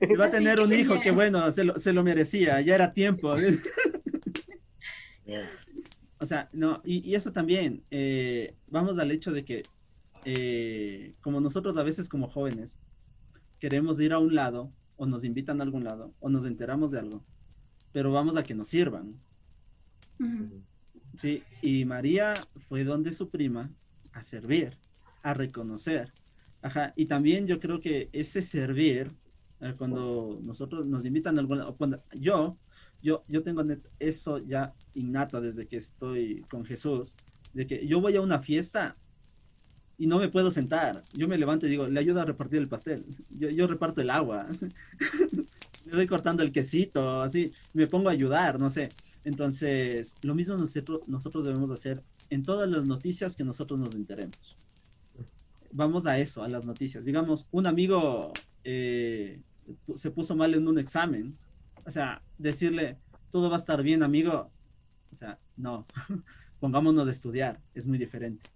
Y 0.00 0.14
va 0.14 0.26
a 0.26 0.30
tener 0.30 0.56
que 0.58 0.64
un 0.64 0.72
hijo, 0.72 1.00
qué 1.00 1.10
bueno, 1.10 1.50
se 1.52 1.64
lo, 1.64 1.78
se 1.78 1.92
lo 1.92 2.02
merecía, 2.02 2.60
ya 2.60 2.74
era 2.74 2.92
tiempo. 2.92 3.34
O 6.18 6.26
sea, 6.26 6.48
no, 6.52 6.80
y, 6.84 7.08
y 7.08 7.14
eso 7.14 7.32
también, 7.32 7.82
eh, 7.90 8.52
vamos 8.72 8.98
al 8.98 9.10
hecho 9.10 9.32
de 9.32 9.44
que, 9.44 9.62
eh, 10.24 11.12
como 11.22 11.40
nosotros 11.40 11.78
a 11.78 11.82
veces 11.82 12.08
como 12.08 12.28
jóvenes, 12.28 12.76
queremos 13.58 13.98
ir 14.00 14.12
a 14.12 14.18
un 14.18 14.34
lado, 14.34 14.70
o 14.98 15.06
nos 15.06 15.24
invitan 15.24 15.60
a 15.60 15.64
algún 15.64 15.84
lado, 15.84 16.10
o 16.20 16.28
nos 16.28 16.44
enteramos 16.44 16.90
de 16.90 16.98
algo, 16.98 17.22
pero 17.92 18.12
vamos 18.12 18.36
a 18.36 18.42
que 18.42 18.54
nos 18.54 18.68
sirvan. 18.68 19.14
¿sí? 21.16 21.42
Y 21.62 21.86
María 21.86 22.34
fue 22.68 22.84
donde 22.84 23.12
su 23.12 23.30
prima 23.30 23.70
a 24.12 24.22
servir, 24.22 24.76
a 25.22 25.32
reconocer. 25.32 26.12
Ajá, 26.62 26.92
y 26.96 27.06
también 27.06 27.46
yo 27.46 27.58
creo 27.58 27.80
que 27.80 28.08
ese 28.12 28.42
servir, 28.42 29.10
eh, 29.60 29.74
cuando 29.78 30.38
nosotros 30.42 30.86
nos 30.86 31.04
invitan 31.04 31.36
a 31.38 31.40
alguna, 31.40 31.66
yo, 32.12 32.56
yo, 33.02 33.22
yo 33.28 33.42
tengo 33.42 33.62
eso 33.98 34.38
ya 34.38 34.72
innato 34.94 35.40
desde 35.40 35.66
que 35.66 35.76
estoy 35.76 36.44
con 36.50 36.64
Jesús, 36.64 37.14
de 37.54 37.66
que 37.66 37.86
yo 37.86 38.00
voy 38.00 38.16
a 38.16 38.20
una 38.20 38.40
fiesta 38.40 38.94
y 39.98 40.06
no 40.06 40.18
me 40.18 40.28
puedo 40.28 40.50
sentar. 40.50 41.02
Yo 41.12 41.28
me 41.28 41.38
levanto 41.38 41.66
y 41.66 41.70
digo, 41.70 41.86
le 41.86 42.00
ayudo 42.00 42.20
a 42.20 42.24
repartir 42.24 42.58
el 42.58 42.68
pastel. 42.68 43.04
Yo, 43.38 43.50
yo 43.50 43.66
reparto 43.66 44.00
el 44.00 44.10
agua. 44.10 44.46
Le 45.86 45.92
doy 45.92 46.06
cortando 46.06 46.42
el 46.42 46.52
quesito, 46.52 47.22
así, 47.22 47.52
me 47.72 47.86
pongo 47.86 48.10
a 48.10 48.12
ayudar, 48.12 48.60
no 48.60 48.68
sé. 48.68 48.90
Entonces, 49.24 50.14
lo 50.22 50.34
mismo 50.34 50.56
nosotros, 50.56 51.00
nosotros 51.08 51.44
debemos 51.44 51.70
hacer 51.70 52.02
en 52.28 52.44
todas 52.44 52.68
las 52.68 52.84
noticias 52.84 53.34
que 53.34 53.44
nosotros 53.44 53.80
nos 53.80 53.94
enteremos. 53.94 54.56
Vamos 55.72 56.06
a 56.06 56.18
eso, 56.18 56.42
a 56.42 56.48
las 56.48 56.64
noticias. 56.64 57.04
Digamos, 57.04 57.46
un 57.52 57.66
amigo 57.66 58.32
eh, 58.64 59.40
se 59.94 60.10
puso 60.10 60.34
mal 60.34 60.54
en 60.54 60.66
un 60.66 60.78
examen. 60.78 61.36
O 61.86 61.90
sea, 61.90 62.20
decirle, 62.38 62.96
todo 63.30 63.48
va 63.50 63.56
a 63.56 63.60
estar 63.60 63.82
bien, 63.82 64.02
amigo. 64.02 64.48
O 65.12 65.14
sea, 65.14 65.38
no. 65.56 65.86
Pongámonos 66.60 67.08
a 67.08 67.10
estudiar, 67.10 67.58
es 67.74 67.86
muy 67.86 67.98
diferente. 67.98 68.48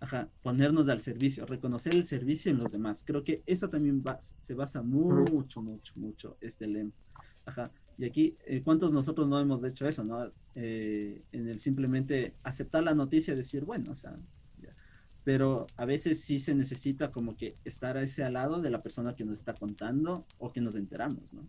Ajá, 0.00 0.28
ponernos 0.42 0.88
al 0.88 1.00
servicio, 1.00 1.46
reconocer 1.46 1.94
el 1.94 2.04
servicio 2.04 2.50
en 2.50 2.58
los 2.58 2.70
demás. 2.70 3.02
Creo 3.06 3.24
que 3.24 3.40
eso 3.46 3.70
también 3.70 4.02
va- 4.06 4.18
se 4.20 4.52
basa 4.54 4.82
mucho, 4.82 5.62
mucho, 5.62 5.92
mucho 5.96 6.36
este 6.42 6.66
lema. 6.66 6.90
Ajá. 7.46 7.70
Y 7.96 8.04
aquí, 8.04 8.36
eh, 8.46 8.60
¿cuántos 8.62 8.92
nosotros 8.92 9.26
no 9.26 9.40
hemos 9.40 9.64
hecho 9.64 9.88
eso, 9.88 10.04
no? 10.04 10.30
Eh, 10.54 11.22
en 11.32 11.48
el 11.48 11.60
simplemente 11.60 12.34
aceptar 12.42 12.82
la 12.82 12.94
noticia 12.94 13.32
y 13.32 13.36
decir, 13.36 13.64
bueno, 13.64 13.92
o 13.92 13.94
sea. 13.94 14.14
Pero 15.26 15.66
a 15.76 15.84
veces 15.84 16.22
sí 16.22 16.38
se 16.38 16.54
necesita 16.54 17.10
como 17.10 17.36
que 17.36 17.56
estar 17.64 17.96
ese 17.96 18.22
al 18.22 18.34
lado 18.34 18.62
de 18.62 18.70
la 18.70 18.80
persona 18.80 19.16
que 19.16 19.24
nos 19.24 19.38
está 19.38 19.54
contando 19.54 20.24
o 20.38 20.52
que 20.52 20.60
nos 20.60 20.76
enteramos, 20.76 21.34
¿no? 21.34 21.42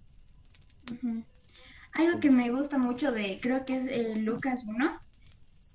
Ujú. 0.91 1.23
Algo 1.93 2.19
que 2.19 2.31
me 2.31 2.49
gusta 2.49 2.79
mucho 2.79 3.11
de, 3.11 3.37
creo 3.39 3.67
que 3.67 3.75
es 3.75 3.91
el 3.91 4.25
Lucas 4.25 4.63
1, 4.65 4.99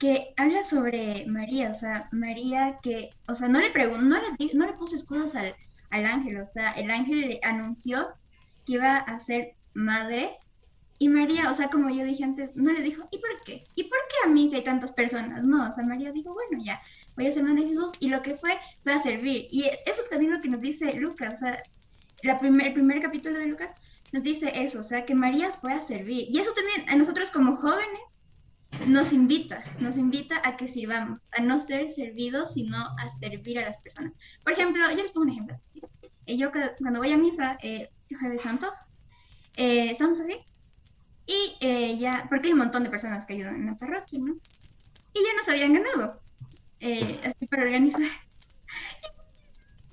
que 0.00 0.34
habla 0.36 0.64
sobre 0.64 1.26
María, 1.28 1.70
o 1.70 1.74
sea, 1.76 2.08
María 2.10 2.80
que, 2.82 3.10
o 3.28 3.36
sea, 3.36 3.46
no 3.46 3.60
le 3.60 3.70
preguntó, 3.70 4.02
no 4.02 4.16
le, 4.20 4.52
no 4.52 4.66
le 4.66 4.72
puso 4.72 4.96
excusas 4.96 5.36
al, 5.36 5.54
al 5.90 6.04
ángel, 6.04 6.40
o 6.40 6.44
sea, 6.44 6.72
el 6.72 6.90
ángel 6.90 7.20
le 7.20 7.40
anunció 7.44 8.08
que 8.66 8.72
iba 8.72 8.96
a 8.96 9.20
ser 9.20 9.52
madre 9.74 10.32
y 11.02 11.08
María, 11.08 11.50
o 11.50 11.54
sea, 11.54 11.68
como 11.68 11.90
yo 11.90 12.04
dije 12.04 12.22
antes, 12.22 12.54
no 12.54 12.70
le 12.70 12.80
dijo, 12.80 13.08
¿y 13.10 13.18
por 13.18 13.30
qué? 13.44 13.64
¿Y 13.74 13.82
por 13.82 13.98
qué 14.08 14.16
a 14.24 14.30
mí 14.30 14.48
si 14.48 14.54
hay 14.54 14.62
tantas 14.62 14.92
personas? 14.92 15.42
No, 15.42 15.68
o 15.68 15.72
sea, 15.72 15.82
María 15.82 16.12
dijo, 16.12 16.32
bueno, 16.32 16.64
ya, 16.64 16.80
voy 17.16 17.26
a 17.26 17.32
ser 17.32 17.42
madre 17.42 17.62
de 17.62 17.70
Jesús 17.70 17.90
y 17.98 18.08
lo 18.08 18.22
que 18.22 18.36
fue 18.36 18.56
fue 18.84 18.92
a 18.92 19.02
servir. 19.02 19.48
Y 19.50 19.64
eso 19.64 20.00
es 20.00 20.08
también 20.10 20.32
lo 20.32 20.40
que 20.40 20.48
nos 20.48 20.60
dice 20.60 20.94
Lucas, 20.94 21.34
o 21.34 21.36
sea, 21.38 21.60
la 22.22 22.38
primer, 22.38 22.68
el 22.68 22.74
primer 22.74 23.02
capítulo 23.02 23.36
de 23.36 23.46
Lucas 23.46 23.72
nos 24.12 24.22
dice 24.22 24.52
eso, 24.54 24.78
o 24.78 24.84
sea, 24.84 25.04
que 25.04 25.16
María 25.16 25.52
fue 25.54 25.72
a 25.72 25.82
servir. 25.82 26.26
Y 26.30 26.38
eso 26.38 26.52
también 26.52 26.88
a 26.88 26.94
nosotros 26.94 27.32
como 27.32 27.56
jóvenes 27.56 28.00
nos 28.86 29.12
invita, 29.12 29.64
nos 29.80 29.98
invita 29.98 30.40
a 30.44 30.56
que 30.56 30.68
sirvamos, 30.68 31.20
a 31.36 31.42
no 31.42 31.60
ser 31.60 31.90
servidos, 31.90 32.54
sino 32.54 32.76
a 32.76 33.08
servir 33.18 33.58
a 33.58 33.62
las 33.62 33.78
personas. 33.78 34.12
Por 34.44 34.52
ejemplo, 34.52 34.88
yo 34.88 35.02
les 35.02 35.10
pongo 35.10 35.26
un 35.26 35.32
ejemplo. 35.32 35.56
así. 35.56 36.38
yo 36.38 36.52
cuando 36.78 37.00
voy 37.00 37.10
a 37.10 37.16
misa, 37.16 37.58
eh, 37.60 37.88
Jueves 38.20 38.42
Santo, 38.42 38.70
eh, 39.56 39.90
estamos 39.90 40.20
así, 40.20 40.36
y 41.26 41.56
eh, 41.60 41.98
ya, 41.98 42.26
porque 42.28 42.48
hay 42.48 42.52
un 42.52 42.58
montón 42.58 42.84
de 42.84 42.90
personas 42.90 43.26
que 43.26 43.34
ayudan 43.34 43.56
en 43.56 43.66
la 43.66 43.74
parroquia, 43.74 44.18
¿no? 44.18 44.34
Y 45.14 45.18
ya 45.24 45.34
nos 45.36 45.48
habían 45.48 45.74
ganado, 45.74 46.20
eh, 46.80 47.20
así 47.24 47.46
para 47.46 47.62
organizar. 47.62 48.02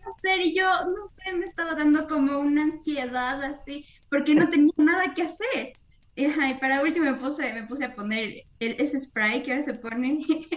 hacer? 0.10 0.42
Y 0.42 0.56
yo, 0.56 0.66
no 0.66 1.08
sé, 1.10 1.34
me 1.34 1.46
estaba 1.46 1.76
dando 1.76 2.08
como 2.08 2.40
una 2.40 2.64
ansiedad 2.64 3.42
así, 3.44 3.86
porque 4.10 4.36
no 4.36 4.50
tenía 4.50 4.74
nada 4.78 5.14
que 5.14 5.24
hacer. 5.24 5.74
Y, 6.16 6.26
ajá, 6.26 6.50
y 6.50 6.56
para 6.56 6.82
último 6.82 7.06
me 7.12 7.18
puse, 7.18 7.54
me 7.54 7.64
puse 7.64 7.86
a 7.86 7.96
poner 7.96 8.44
el, 8.60 8.76
ese 8.80 9.00
spray 9.00 9.44
que 9.44 9.52
ahora 9.54 9.64
se 9.64 9.74
pone. 9.76 10.20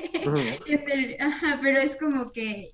Es 0.66 0.88
el- 0.88 1.16
ajá, 1.20 1.58
pero 1.60 1.80
es 1.80 1.96
como 1.96 2.30
que 2.30 2.70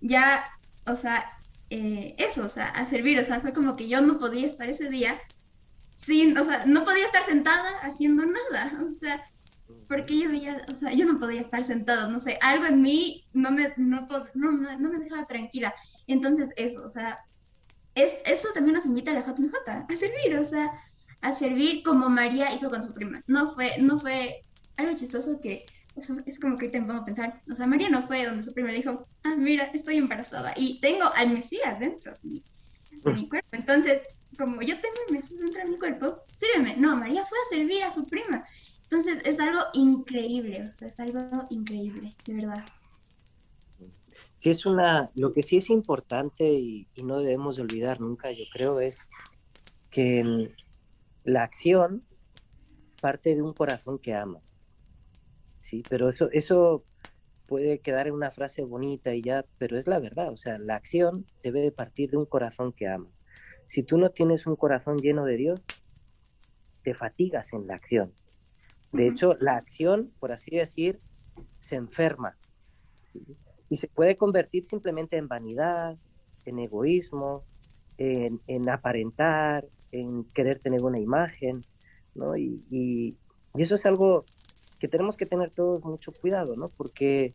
ya, 0.00 0.44
o 0.86 0.96
sea, 0.96 1.24
eh, 1.70 2.14
eso, 2.18 2.42
o 2.42 2.48
sea, 2.48 2.66
a 2.66 2.84
servir, 2.86 3.18
o 3.18 3.24
sea, 3.24 3.40
fue 3.40 3.52
como 3.52 3.76
que 3.76 3.88
yo 3.88 4.00
no 4.00 4.18
podía 4.18 4.46
estar 4.46 4.68
ese 4.68 4.88
día 4.90 5.18
sin, 6.04 6.36
o 6.36 6.44
sea, 6.44 6.64
no 6.66 6.84
podía 6.84 7.06
estar 7.06 7.24
sentada 7.24 7.78
haciendo 7.82 8.24
nada, 8.26 8.72
o 8.86 8.90
sea, 8.90 9.24
porque 9.88 10.18
yo 10.18 10.28
veía, 10.28 10.64
o 10.72 10.76
sea, 10.76 10.92
yo 10.92 11.06
no 11.06 11.18
podía 11.18 11.40
estar 11.40 11.64
sentada, 11.64 12.08
no 12.08 12.20
sé, 12.20 12.38
algo 12.40 12.66
en 12.66 12.82
mí 12.82 13.24
no 13.32 13.50
me, 13.50 13.72
no, 13.76 14.06
no, 14.34 14.52
no, 14.52 14.78
no 14.78 14.90
me 14.90 14.98
dejaba 14.98 15.24
tranquila. 15.24 15.74
Entonces, 16.06 16.50
eso, 16.56 16.84
o 16.84 16.88
sea, 16.88 17.18
es, 17.94 18.14
eso 18.26 18.48
también 18.54 18.76
nos 18.76 18.86
invita 18.86 19.10
a 19.10 19.14
la 19.14 19.22
JMJ, 19.22 19.54
a 19.66 19.96
servir, 19.96 20.36
o 20.38 20.44
sea, 20.44 20.70
a 21.22 21.32
servir 21.32 21.82
como 21.82 22.08
María 22.08 22.54
hizo 22.54 22.68
con 22.70 22.84
su 22.84 22.92
prima. 22.92 23.22
No 23.26 23.52
fue, 23.52 23.72
no 23.78 23.98
fue 23.98 24.42
algo 24.76 24.96
chistoso 24.96 25.40
que, 25.40 25.64
es 25.96 26.06
como 26.40 26.56
que 26.56 26.66
ahorita 26.66 26.80
me 26.80 26.86
pongo 26.86 27.02
a 27.02 27.04
pensar, 27.04 27.40
o 27.50 27.54
sea, 27.54 27.66
María 27.66 27.88
no 27.88 28.06
fue 28.06 28.26
donde 28.26 28.42
su 28.42 28.52
prima 28.52 28.70
le 28.70 28.78
dijo, 28.78 29.06
ah, 29.22 29.34
mira, 29.36 29.64
estoy 29.72 29.96
embarazada 29.96 30.52
y 30.56 30.80
tengo 30.80 31.04
al 31.14 31.30
Mesías 31.30 31.78
dentro 31.78 32.12
de 32.12 32.18
mi, 32.22 32.42
de 33.02 33.12
mi 33.12 33.28
cuerpo. 33.28 33.48
Entonces, 33.52 34.02
como 34.36 34.62
yo 34.62 34.80
tengo 34.80 34.96
el 35.08 35.14
Mesías 35.14 35.40
dentro 35.40 35.64
de 35.64 35.70
mi 35.70 35.78
cuerpo, 35.78 36.18
sírveme. 36.36 36.76
No, 36.76 36.96
María 36.96 37.24
fue 37.26 37.38
a 37.38 37.54
servir 37.56 37.82
a 37.82 37.92
su 37.92 38.04
prima. 38.06 38.44
Entonces, 38.84 39.20
es 39.24 39.40
algo 39.40 39.60
increíble, 39.72 40.70
o 40.74 40.78
sea, 40.78 40.88
es 40.88 41.00
algo 41.00 41.46
increíble, 41.50 42.14
de 42.26 42.34
verdad. 42.34 42.64
Sí 44.38 44.50
es 44.50 44.66
una, 44.66 45.10
lo 45.14 45.32
que 45.32 45.42
sí 45.42 45.56
es 45.56 45.70
importante 45.70 46.44
y, 46.44 46.86
no 47.02 47.20
debemos 47.20 47.56
de 47.56 47.62
olvidar 47.62 48.00
nunca, 48.00 48.30
yo 48.30 48.44
creo, 48.52 48.78
es 48.80 49.08
que 49.90 50.50
la 51.24 51.42
acción 51.42 52.02
parte 53.00 53.34
de 53.34 53.42
un 53.42 53.52
corazón 53.52 53.98
que 53.98 54.14
ama. 54.14 54.38
Sí, 55.60 55.82
pero 55.88 56.08
eso, 56.08 56.28
eso 56.30 56.82
puede 57.48 57.78
quedar 57.78 58.06
en 58.06 58.14
una 58.14 58.30
frase 58.30 58.62
bonita 58.62 59.14
y 59.14 59.22
ya, 59.22 59.44
pero 59.58 59.78
es 59.78 59.86
la 59.86 59.98
verdad, 59.98 60.30
o 60.30 60.36
sea, 60.36 60.58
la 60.58 60.76
acción 60.76 61.26
debe 61.42 61.60
de 61.60 61.72
partir 61.72 62.10
de 62.10 62.18
un 62.18 62.26
corazón 62.26 62.72
que 62.72 62.86
ama. 62.86 63.08
Si 63.66 63.82
tú 63.82 63.98
no 63.98 64.10
tienes 64.10 64.46
un 64.46 64.56
corazón 64.56 64.98
lleno 64.98 65.24
de 65.24 65.36
Dios, 65.36 65.60
te 66.82 66.94
fatigas 66.94 67.52
en 67.52 67.66
la 67.66 67.74
acción. 67.74 68.12
De 68.92 69.08
hecho, 69.08 69.34
la 69.40 69.56
acción, 69.56 70.10
por 70.20 70.32
así 70.32 70.54
decir, 70.56 70.98
se 71.58 71.76
enferma. 71.76 72.36
¿sí? 73.04 73.20
Y 73.70 73.76
se 73.76 73.88
puede 73.88 74.16
convertir 74.16 74.64
simplemente 74.66 75.16
en 75.16 75.26
vanidad, 75.28 75.96
en 76.44 76.58
egoísmo, 76.58 77.42
en, 77.98 78.40
en 78.46 78.68
aparentar, 78.68 79.64
en 79.92 80.24
querer 80.32 80.58
tener 80.60 80.82
una 80.82 80.98
imagen, 80.98 81.64
¿no? 82.14 82.36
Y, 82.36 82.62
y- 82.70 83.16
y 83.56 83.62
eso 83.62 83.76
es 83.76 83.86
algo 83.86 84.24
que 84.80 84.88
tenemos 84.88 85.16
que 85.16 85.26
tener 85.26 85.50
todos 85.50 85.82
mucho 85.84 86.12
cuidado, 86.12 86.56
¿no? 86.56 86.68
Porque, 86.68 87.32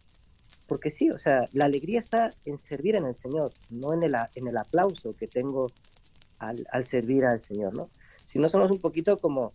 porque 0.67 0.89
sí, 0.89 1.09
o 1.09 1.17
sea, 1.17 1.45
la 1.53 1.65
alegría 1.65 1.97
está 1.99 2.31
en 2.45 2.57
servir 2.59 2.95
en 2.95 3.05
el 3.05 3.15
Señor, 3.15 3.51
no 3.69 3.93
en 3.93 4.03
el, 4.03 4.13
en 4.35 4.47
el 4.47 4.57
aplauso 4.57 5.15
que 5.17 5.27
tengo 5.27 5.71
al, 6.39 6.67
al 6.71 6.85
servir 6.85 7.25
al 7.25 7.41
Señor, 7.41 7.73
¿no? 7.73 7.89
Si 8.25 8.39
no 8.39 8.49
somos 8.49 8.71
un 8.71 8.79
poquito 8.79 9.19
como, 9.19 9.53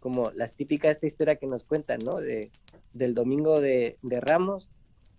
como 0.00 0.30
las 0.32 0.54
típicas 0.54 0.92
esta 0.92 1.06
historia 1.06 1.36
que 1.36 1.46
nos 1.46 1.64
cuentan, 1.64 2.00
¿no? 2.00 2.18
De, 2.18 2.50
del 2.92 3.14
domingo 3.14 3.60
de, 3.60 3.96
de 4.02 4.20
Ramos, 4.20 4.68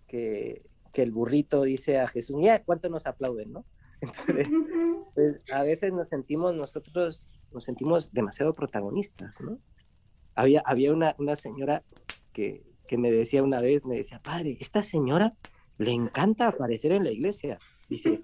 que, 0.08 0.62
que 0.92 1.02
el 1.02 1.10
burrito 1.10 1.62
dice 1.62 1.98
a 1.98 2.08
Jesús, 2.08 2.36
ya, 2.42 2.62
¿cuánto 2.62 2.88
nos 2.88 3.06
aplauden, 3.06 3.52
no? 3.52 3.64
Entonces, 4.00 4.48
pues, 5.14 5.40
a 5.52 5.62
veces 5.62 5.92
nos 5.92 6.08
sentimos 6.08 6.54
nosotros, 6.54 7.28
nos 7.52 7.64
sentimos 7.64 8.12
demasiado 8.12 8.54
protagonistas, 8.54 9.40
¿no? 9.40 9.58
Había, 10.34 10.62
había 10.64 10.92
una, 10.92 11.14
una 11.18 11.36
señora 11.36 11.82
que, 12.32 12.60
que 12.88 12.98
me 12.98 13.10
decía 13.10 13.42
una 13.42 13.60
vez, 13.60 13.84
me 13.84 13.96
decía, 13.96 14.18
padre, 14.18 14.56
esta 14.60 14.82
señora 14.82 15.32
le 15.78 15.92
encanta 15.92 16.48
aparecer 16.48 16.92
en 16.92 17.04
la 17.04 17.10
iglesia. 17.10 17.58
Dice, 17.88 18.20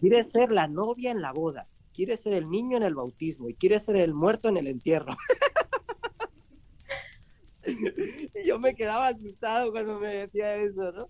quiere 0.00 0.22
ser 0.22 0.50
la 0.52 0.68
novia 0.68 1.10
en 1.10 1.20
la 1.20 1.32
boda, 1.32 1.66
quiere 2.00 2.16
ser 2.16 2.32
el 2.32 2.48
niño 2.48 2.78
en 2.78 2.82
el 2.82 2.94
bautismo 2.94 3.50
y 3.50 3.54
quiere 3.54 3.78
ser 3.78 3.96
el 3.96 4.14
muerto 4.14 4.48
en 4.48 4.56
el 4.56 4.68
entierro. 4.68 5.14
y 7.66 8.42
yo 8.46 8.58
me 8.58 8.74
quedaba 8.74 9.08
asustado 9.08 9.70
cuando 9.70 10.00
me 10.00 10.08
decía 10.08 10.56
eso, 10.56 10.92
¿no? 10.92 11.08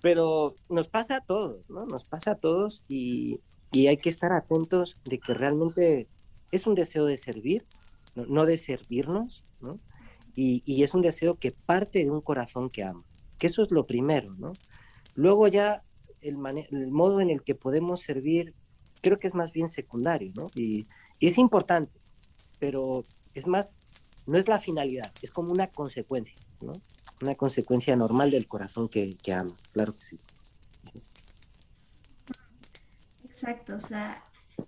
Pero 0.00 0.56
nos 0.68 0.88
pasa 0.88 1.18
a 1.18 1.20
todos, 1.20 1.70
¿no? 1.70 1.86
Nos 1.86 2.02
pasa 2.02 2.32
a 2.32 2.34
todos 2.34 2.82
y, 2.88 3.38
y 3.70 3.86
hay 3.86 3.98
que 3.98 4.08
estar 4.08 4.32
atentos 4.32 4.96
de 5.04 5.20
que 5.20 5.32
realmente 5.32 6.08
es 6.50 6.66
un 6.66 6.74
deseo 6.74 7.06
de 7.06 7.18
servir, 7.18 7.62
no, 8.16 8.44
de 8.44 8.58
servirnos, 8.58 9.44
¿no? 9.60 9.78
Y, 10.34 10.64
y 10.66 10.82
es 10.82 10.92
un 10.92 11.02
deseo 11.02 11.36
que 11.36 11.52
parte 11.52 12.00
de 12.00 12.10
un 12.10 12.20
corazón 12.20 12.68
que 12.68 12.82
ama, 12.82 13.04
que 13.38 13.46
eso 13.46 13.62
es 13.62 13.70
lo 13.70 13.84
primero, 13.84 14.34
¿no? 14.40 14.54
Luego 15.14 15.46
ya 15.46 15.82
el, 16.20 16.36
el 16.72 16.90
modo 16.90 17.20
en 17.20 17.30
el 17.30 17.44
que 17.44 17.54
podemos 17.54 18.00
servir 18.00 18.54
creo 19.02 19.18
que 19.18 19.26
es 19.26 19.34
más 19.34 19.52
bien 19.52 19.68
secundario, 19.68 20.32
¿no? 20.34 20.50
Y, 20.54 20.86
y 21.18 21.26
es 21.28 21.36
importante, 21.36 21.92
pero 22.58 23.04
es 23.34 23.46
más, 23.46 23.74
no 24.26 24.38
es 24.38 24.48
la 24.48 24.58
finalidad, 24.58 25.12
es 25.20 25.30
como 25.30 25.52
una 25.52 25.66
consecuencia, 25.66 26.36
¿no? 26.62 26.80
Una 27.20 27.34
consecuencia 27.34 27.94
normal 27.96 28.30
del 28.30 28.46
corazón 28.48 28.88
que, 28.88 29.16
que 29.22 29.32
ama, 29.34 29.52
claro 29.72 29.92
que 29.92 30.04
sí. 30.04 30.18
Exacto, 33.24 33.74
o 33.76 33.80
sea, 33.80 34.22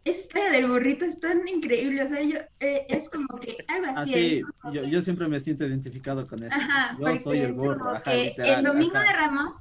historia 0.04 0.50
del 0.50 0.68
burrito 0.68 1.04
es 1.04 1.20
tan 1.20 1.46
increíble, 1.46 2.02
o 2.02 2.08
sea, 2.08 2.22
yo, 2.22 2.38
eh, 2.60 2.86
es 2.88 3.08
como 3.08 3.26
que 3.40 3.56
algo 3.68 3.86
así 3.86 4.14
Así, 4.14 4.36
es 4.38 4.44
como 4.60 4.74
yo, 4.74 4.82
que- 4.82 4.90
yo 4.90 5.02
siempre 5.02 5.28
me 5.28 5.38
siento 5.40 5.64
identificado 5.64 6.26
con 6.26 6.42
eso. 6.42 6.56
Ajá, 6.56 6.96
Yo 6.98 7.04
porque 7.04 7.18
soy 7.22 7.38
el 7.38 7.50
es 7.50 7.56
burro, 7.56 7.78
como 7.84 7.90
ajá, 7.96 8.14
que 8.14 8.24
literal, 8.24 8.58
el 8.58 8.64
domingo 8.64 8.96
ajá. 8.96 9.06
de 9.06 9.12
Ramos, 9.12 9.56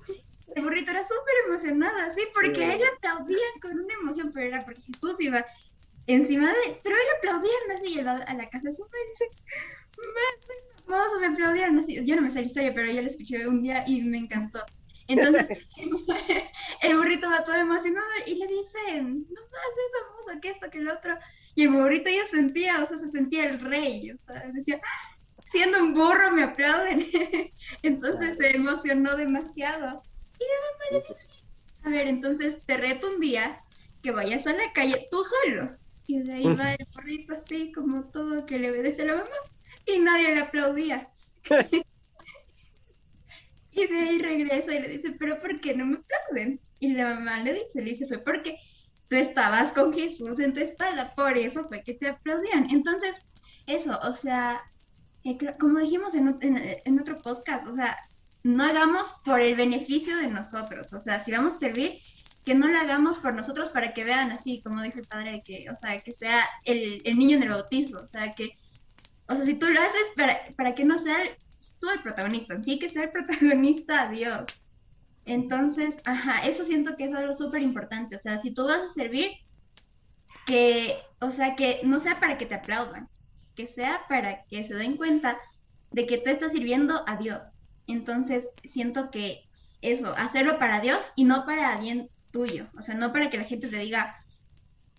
el 0.56 0.64
burrito 0.64 0.92
era 0.92 1.04
súper 1.04 1.34
emocionado, 1.48 1.98
así, 2.00 2.22
porque 2.34 2.56
Sí. 2.56 2.62
a 2.64 2.74
él 2.76 2.82
aplaudían 2.96 3.60
con 3.62 3.80
una 3.80 3.94
emoción, 3.94 4.32
pero 4.34 4.48
era 4.48 4.66
porque 4.66 4.82
Jesús 4.82 5.20
iba 5.22 5.46
encima 6.08 6.50
de, 6.50 6.80
pero 6.84 6.96
él 6.96 7.02
aplaudían 7.18 7.72
así, 7.76 8.02
va 8.02 8.12
a 8.14 8.34
la 8.34 8.50
casa 8.50 8.70
de 8.70 8.74
su 8.74 8.84
madre 8.84 9.00
y 9.06 9.10
dice, 9.10 9.26
"Ma, 9.98 10.46
soy 10.46 10.86
famoso", 10.86 11.20
me 11.20 11.28
aplaudían 11.28 11.80
así, 11.80 12.06
yo 12.06 12.16
no 12.16 12.22
me 12.24 12.32
sé 12.32 12.40
la 12.42 12.46
historia, 12.46 12.74
pero 12.74 12.92
yo 12.92 13.02
la 13.02 13.08
escuché 13.08 13.48
un 13.48 13.62
día 13.64 13.84
y 13.88 14.02
me 14.04 14.18
encantó. 14.18 14.60
Entonces, 15.08 15.60
el 16.82 16.98
burrito 16.98 17.30
va 17.30 17.44
todo 17.44 17.56
emocionado 17.56 18.08
y 18.26 18.36
le 18.36 18.48
dicen, 18.48 19.14
no 19.20 19.42
soy 19.42 19.86
famoso, 20.26 20.42
que 20.42 20.50
esto, 20.50 20.70
que 20.70 20.78
el 20.80 20.90
otro. 20.90 21.18
Y 21.56 21.64
el 21.64 21.70
burrito 21.70 22.10
ya 22.10 22.26
sentía, 22.26 22.82
o 22.84 22.88
sea, 22.88 22.98
se 22.98 23.10
sentía 23.10 23.46
el 23.46 23.60
rey, 23.60 24.12
o 24.12 24.18
sea, 24.18 24.44
decía, 24.54 24.82
siendo 25.52 25.80
un 25.80 25.94
burro 25.94 26.32
me 26.32 26.44
aplauden. 26.44 27.06
Entonces 27.84 28.38
se 28.38 28.56
emocionó 28.56 29.16
demasiado. 29.16 30.02
Y 30.40 30.44
la 30.44 30.60
mamá 30.62 30.86
le 30.92 31.00
dice, 31.00 31.40
a 31.84 31.90
ver, 31.90 32.08
entonces 32.08 32.62
te 32.66 32.78
reto 32.78 33.10
un 33.10 33.20
día 33.20 33.60
que 34.02 34.12
vayas 34.12 34.48
a 34.48 34.54
la 34.54 34.72
calle 34.74 35.08
tú 35.12 35.24
solo. 35.24 35.72
Y 36.08 36.20
de 36.22 36.34
ahí 36.34 36.44
va 36.56 36.74
el 36.74 36.86
burrito 36.96 37.34
así, 37.34 37.72
como 37.72 38.04
todo 38.12 38.46
que 38.46 38.60
le 38.60 38.72
obedece 38.72 39.04
a 39.04 39.06
la 39.06 39.14
mamá. 39.16 39.30
Y 39.86 40.00
nadie 40.00 40.34
le 40.36 40.42
aplaudía. 40.42 41.08
Y 43.76 43.88
de 43.88 44.00
ahí 44.00 44.20
regresa 44.22 44.74
y 44.74 44.80
le 44.82 44.88
dice, 44.88 45.16
pero 45.18 45.40
¿por 45.40 45.60
qué 45.60 45.76
no 45.76 45.86
me 45.88 45.98
aplauden? 45.98 46.60
Y 46.80 46.94
la 46.94 47.16
mamá 47.16 47.40
le 47.40 47.54
dice, 47.54 47.82
le 47.82 47.90
dice, 47.90 48.06
fue 48.08 48.20
porque 48.20 48.58
tú 49.10 49.16
estabas 49.16 49.72
con 49.72 49.92
Jesús 49.94 50.40
en 50.40 50.54
tu 50.54 50.60
espalda, 50.60 51.14
por 51.16 51.38
eso 51.38 51.68
fue 51.68 51.82
que 51.84 51.96
te 51.96 52.08
aplaudían. 52.10 52.68
Entonces, 52.70 53.18
eso, 53.66 53.98
o 54.04 54.14
sea, 54.14 54.62
eh, 55.24 55.38
como 55.60 55.80
dijimos 55.80 56.14
en, 56.14 56.38
en- 56.42 56.78
en 56.86 57.00
otro 57.00 57.18
podcast, 57.22 57.66
o 57.68 57.74
sea, 57.74 57.98
no 58.44 58.64
hagamos 58.64 59.14
por 59.24 59.40
el 59.40 59.56
beneficio 59.56 60.18
de 60.18 60.28
nosotros, 60.28 60.92
o 60.94 61.00
sea, 61.00 61.20
si 61.20 61.32
vamos 61.32 61.56
a 61.56 61.60
servir, 61.60 62.00
que 62.46 62.56
no 62.56 62.68
lo 62.68 62.78
hagamos 62.78 63.20
por 63.20 63.34
nosotros 63.34 63.70
para 63.70 63.94
que 63.94 64.04
vean 64.04 64.32
así, 64.32 64.62
como 64.62 64.82
dijo 64.82 65.00
el 65.00 65.08
padre, 65.08 65.42
que, 65.46 65.70
o 65.70 65.76
sea, 65.76 66.00
que 66.02 66.12
sea 66.12 66.46
el, 66.66 67.02
el 67.06 67.18
niño 67.18 67.38
en 67.38 67.44
el 67.44 67.50
bautismo, 67.50 68.00
o 68.00 68.08
sea, 68.08 68.34
que, 68.34 68.58
o 69.30 69.36
sea, 69.36 69.46
si 69.46 69.56
tú 69.56 69.70
lo 69.70 69.82
haces 69.82 70.12
para, 70.16 70.38
para 70.58 70.76
que 70.76 70.84
no 70.84 71.00
sea 71.00 71.18
tú 71.80 71.90
el 71.90 72.02
protagonista, 72.02 72.62
sí 72.62 72.80
que 72.80 72.90
sea 72.90 73.04
el 73.04 73.10
protagonista 73.12 74.10
Dios. 74.10 74.50
Entonces, 75.26 76.00
ajá, 76.04 76.44
eso 76.44 76.66
siento 76.66 76.98
que 76.98 77.06
es 77.06 77.14
algo 77.14 77.34
súper 77.34 77.62
importante, 77.62 78.16
o 78.16 78.20
sea, 78.20 78.38
si 78.38 78.54
tú 78.54 78.66
vas 78.66 78.82
a 78.82 78.90
servir, 78.90 79.32
que, 80.46 80.98
o 81.22 81.32
sea, 81.32 81.56
que 81.56 81.80
no 81.84 82.00
sea 82.00 82.20
para 82.20 82.38
que 82.38 82.46
te 82.46 82.56
aplaudan, 82.56 83.08
que 83.56 83.68
sea 83.68 84.02
para 84.10 84.44
que 84.44 84.66
se 84.66 84.74
den 84.74 84.98
cuenta 84.98 85.38
de 85.92 86.06
que 86.06 86.18
tú 86.18 86.30
estás 86.30 86.52
sirviendo 86.52 87.04
a 87.08 87.16
Dios. 87.16 87.56
Entonces, 87.88 88.50
siento 88.64 89.12
que 89.12 89.42
eso, 89.82 90.14
hacerlo 90.18 90.60
para 90.60 90.80
Dios 90.80 91.12
y 91.16 91.26
no 91.26 91.46
para 91.46 91.80
bien 91.80 92.08
tuyo, 92.32 92.66
o 92.78 92.82
sea, 92.82 92.96
no 92.96 93.12
para 93.12 93.30
que 93.30 93.38
la 93.38 93.44
gente 93.44 93.68
te 93.68 93.78
diga, 93.78 94.16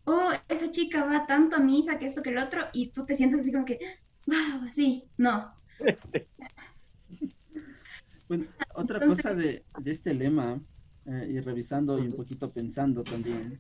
oh, 0.05 0.31
esa 0.49 0.71
chica 0.71 1.05
va 1.05 1.27
tanto 1.27 1.57
a 1.57 1.61
misa 1.61 1.99
que 1.99 2.07
esto 2.07 2.23
que 2.23 2.31
el 2.31 2.39
otro, 2.39 2.63
y 2.73 2.89
tú 2.89 3.05
te 3.05 3.17
sientes 3.17 3.41
así 3.41 3.53
como 3.53 3.65
que, 3.65 3.79
wow, 4.27 4.69
así, 4.69 5.05
no. 5.17 5.51
bueno, 8.29 8.45
otra 8.75 9.05
cosa 9.05 9.35
de, 9.35 9.63
este 9.85 10.15
lema, 10.15 10.59
eh, 11.07 11.29
y 11.31 11.41
revisando 11.41 11.99
y 11.99 12.03
un 12.03 12.13
poquito 12.13 12.51
pensando 12.51 13.03
también, 13.03 13.59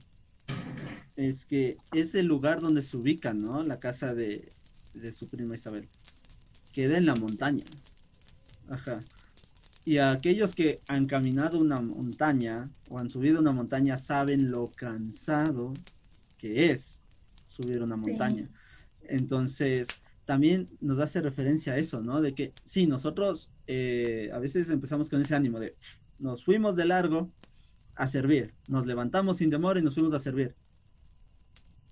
es 1.17 1.45
que 1.45 1.77
es 1.93 2.15
el 2.15 2.27
lugar 2.27 2.61
donde 2.61 2.83
se 2.83 2.97
ubica, 2.97 3.33
¿no? 3.33 3.63
La 3.63 3.79
casa 3.79 4.15
de, 4.15 4.49
de 4.95 5.13
su 5.13 5.29
prima 5.29 5.55
Isabel. 5.55 5.89
Queda 6.73 6.99
en 6.99 7.07
la 7.07 7.15
montaña. 7.15 7.65
Ajá. 8.69 9.01
Y 9.85 9.99
aquellos 9.99 10.55
que 10.55 10.81
han 10.89 11.07
caminado 11.07 11.59
una 11.59 11.81
montaña 11.81 12.69
o 12.89 12.99
han 12.99 13.11
subido 13.11 13.41
una 13.41 13.53
montaña 13.53 13.97
saben 13.97 14.51
lo 14.51 14.71
cansado 14.71 15.75
que 16.39 16.71
es 16.71 17.01
subir 17.47 17.83
una 17.83 17.97
montaña. 17.97 18.49
Entonces, 19.09 19.89
también 20.27 20.69
nos 20.81 20.99
hace 20.99 21.21
referencia 21.21 21.75
a 21.75 21.79
eso, 21.79 22.01
¿no? 22.01 22.23
De 22.23 22.33
que 22.33 22.53
sí, 22.65 22.87
nosotros 22.87 23.51
eh, 23.67 24.31
a 24.33 24.39
veces 24.39 24.71
empezamos 24.71 25.11
con 25.11 25.21
ese 25.21 25.35
ánimo 25.35 25.61
de 25.61 25.75
nos 26.19 26.45
fuimos 26.45 26.77
de 26.77 26.87
largo 26.87 27.29
a 27.97 28.07
servir, 28.07 28.51
nos 28.69 28.87
levantamos 28.87 29.39
sin 29.39 29.51
demora 29.51 29.81
y 29.81 29.83
nos 29.83 29.95
fuimos 29.95 30.13
a 30.13 30.19
servir. 30.19 30.55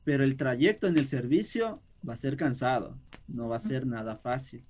Pero 0.04 0.24
el 0.24 0.36
trayecto 0.36 0.86
en 0.86 0.96
el 0.96 1.06
servicio 1.06 1.78
va 2.08 2.14
a 2.14 2.16
ser 2.16 2.36
cansado, 2.36 2.94
no 3.28 3.48
va 3.48 3.56
a 3.56 3.60
ser 3.60 3.86
nada 3.86 4.16
fácil. 4.16 4.62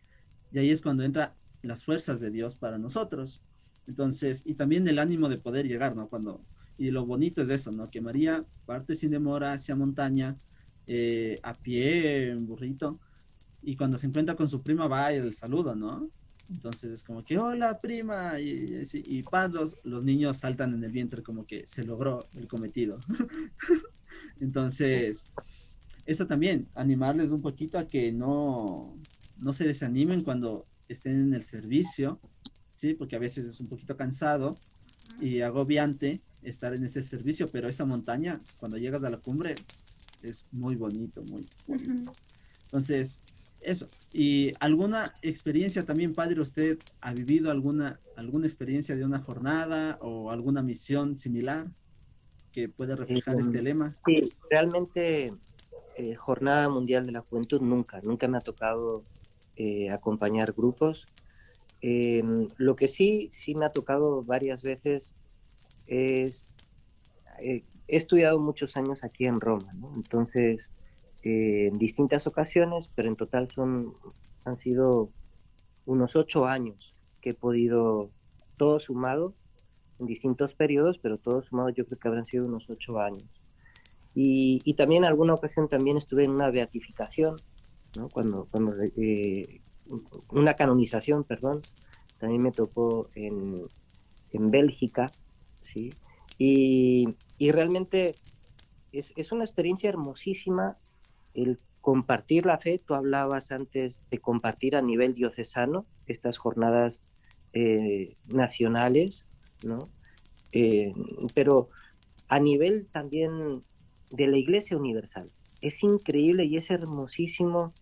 Y 0.52 0.58
ahí 0.58 0.70
es 0.70 0.82
cuando 0.82 1.04
entra 1.04 1.32
las 1.62 1.84
fuerzas 1.84 2.20
de 2.20 2.30
Dios 2.30 2.56
para 2.56 2.78
nosotros. 2.78 3.40
Entonces, 3.86 4.42
y 4.46 4.54
también 4.54 4.86
el 4.88 4.98
ánimo 4.98 5.28
de 5.28 5.38
poder 5.38 5.66
llegar, 5.66 5.96
¿no? 5.96 6.06
Cuando, 6.06 6.40
y 6.78 6.90
lo 6.90 7.04
bonito 7.04 7.42
es 7.42 7.50
eso, 7.50 7.72
¿no? 7.72 7.90
Que 7.90 8.00
María 8.00 8.44
parte 8.66 8.94
sin 8.94 9.10
demora 9.10 9.54
hacia 9.54 9.74
montaña, 9.76 10.36
eh, 10.86 11.38
a 11.42 11.54
pie, 11.54 12.30
en 12.30 12.46
burrito, 12.46 12.98
y 13.62 13.76
cuando 13.76 13.98
se 13.98 14.06
encuentra 14.06 14.34
con 14.34 14.48
su 14.48 14.62
prima 14.62 14.86
va 14.86 15.12
el 15.12 15.32
saludo, 15.34 15.74
¿no? 15.74 16.08
Entonces 16.50 16.92
es 16.92 17.02
como 17.02 17.24
que, 17.24 17.38
hola 17.38 17.78
prima, 17.80 18.38
y, 18.40 18.84
y, 18.92 19.24
los, 19.52 19.76
los 19.84 20.04
niños 20.04 20.38
saltan 20.38 20.74
en 20.74 20.84
el 20.84 20.90
vientre 20.90 21.22
como 21.22 21.46
que 21.46 21.66
se 21.66 21.84
logró 21.84 22.24
el 22.34 22.46
cometido. 22.46 23.00
Entonces, 24.40 25.26
eso 26.04 26.26
también, 26.26 26.66
animarles 26.74 27.30
un 27.30 27.42
poquito 27.42 27.78
a 27.78 27.86
que 27.86 28.12
no, 28.12 28.92
no 29.40 29.52
se 29.52 29.64
desanimen 29.64 30.22
cuando 30.22 30.66
estén 30.88 31.20
en 31.20 31.34
el 31.34 31.44
servicio, 31.44 32.18
¿sí? 32.76 32.94
Porque 32.94 33.16
a 33.16 33.18
veces 33.18 33.46
es 33.46 33.60
un 33.60 33.68
poquito 33.68 33.96
cansado 33.96 34.56
y 35.20 35.40
agobiante 35.40 36.20
estar 36.42 36.74
en 36.74 36.84
ese 36.84 37.02
servicio, 37.02 37.48
pero 37.48 37.68
esa 37.68 37.84
montaña, 37.84 38.40
cuando 38.58 38.78
llegas 38.78 39.04
a 39.04 39.10
la 39.10 39.18
cumbre, 39.18 39.54
es 40.22 40.44
muy 40.52 40.76
bonito, 40.76 41.22
muy 41.22 41.46
bonito. 41.66 42.12
Entonces, 42.64 43.18
eso. 43.60 43.88
¿Y 44.12 44.52
alguna 44.60 45.12
experiencia 45.22 45.84
también, 45.84 46.14
padre, 46.14 46.40
usted 46.40 46.78
ha 47.00 47.12
vivido 47.12 47.50
alguna, 47.50 47.98
alguna 48.16 48.46
experiencia 48.46 48.96
de 48.96 49.04
una 49.04 49.20
jornada 49.20 49.98
o 50.00 50.30
alguna 50.30 50.62
misión 50.62 51.16
similar 51.16 51.66
que 52.52 52.68
puede 52.68 52.96
reflejar 52.96 53.38
este 53.38 53.58
em, 53.58 53.64
lema? 53.64 53.94
Sí, 54.04 54.32
realmente 54.50 55.32
eh, 55.96 56.14
Jornada 56.14 56.68
Mundial 56.68 57.06
de 57.06 57.12
la 57.12 57.20
Juventud 57.20 57.60
nunca, 57.60 58.00
nunca 58.02 58.28
me 58.28 58.38
ha 58.38 58.40
tocado 58.40 59.02
eh, 59.64 59.90
acompañar 59.90 60.54
grupos. 60.54 61.06
Em, 61.82 62.48
lo 62.56 62.74
que 62.74 62.88
sí, 62.88 63.28
sí 63.30 63.54
me 63.54 63.64
ha 63.64 63.70
tocado 63.70 64.24
varias 64.24 64.64
veces 64.64 65.14
es, 65.86 66.56
eh, 67.38 67.62
he 67.86 67.96
estudiado 67.96 68.40
muchos 68.40 68.76
años 68.76 69.04
aquí 69.04 69.24
en 69.24 69.40
Roma, 69.40 69.72
entonces 69.94 70.68
eh, 71.22 71.68
en 71.70 71.78
distintas 71.78 72.26
ocasiones, 72.26 72.90
pero 72.96 73.08
en 73.08 73.14
total 73.14 73.48
son, 73.52 73.94
han 74.44 74.58
sido 74.58 75.10
unos 75.86 76.16
ocho 76.16 76.46
años 76.46 76.96
que 77.20 77.30
he 77.30 77.34
podido, 77.34 78.10
todo 78.56 78.80
sumado, 78.80 79.32
en 80.00 80.06
distintos 80.06 80.54
periodos, 80.54 80.98
pero 80.98 81.18
todo 81.18 81.40
sumado 81.40 81.68
yo 81.68 81.86
creo 81.86 82.00
que 82.00 82.08
habrán 82.08 82.26
sido 82.26 82.46
unos 82.46 82.68
ocho 82.68 82.98
años. 82.98 83.30
Y, 84.12 84.60
y 84.64 84.74
también 84.74 85.04
alguna 85.04 85.34
ocasión 85.34 85.68
también 85.68 85.96
estuve 85.96 86.24
en 86.24 86.32
una 86.32 86.50
beatificación 86.50 87.36
cuando, 88.12 88.46
cuando 88.50 88.74
eh, 88.96 89.60
una 90.30 90.54
canonización, 90.54 91.24
perdón, 91.24 91.62
también 92.18 92.42
me 92.42 92.52
tocó 92.52 93.08
en, 93.14 93.62
en 94.32 94.50
Bélgica, 94.50 95.12
¿sí? 95.60 95.92
Y, 96.38 97.14
y 97.38 97.52
realmente 97.52 98.14
es, 98.92 99.12
es, 99.16 99.32
una 99.32 99.44
experiencia 99.44 99.88
hermosísima 99.88 100.76
el 101.34 101.58
compartir 101.80 102.46
la 102.46 102.58
fe. 102.58 102.78
Tú 102.78 102.94
hablabas 102.94 103.52
antes 103.52 104.02
de 104.10 104.18
compartir 104.18 104.76
a 104.76 104.82
nivel 104.82 105.14
diocesano 105.14 105.84
estas 106.06 106.38
jornadas 106.38 107.00
eh, 107.52 108.16
nacionales, 108.28 109.26
¿no? 109.62 109.88
Eh, 110.52 110.94
pero 111.34 111.68
a 112.28 112.38
nivel 112.38 112.86
también 112.92 113.62
de 114.10 114.26
la 114.26 114.36
Iglesia 114.36 114.76
Universal. 114.76 115.30
Es 115.60 115.82
increíble 115.82 116.44
y 116.44 116.56
es 116.56 116.70
hermosísimo 116.70 117.72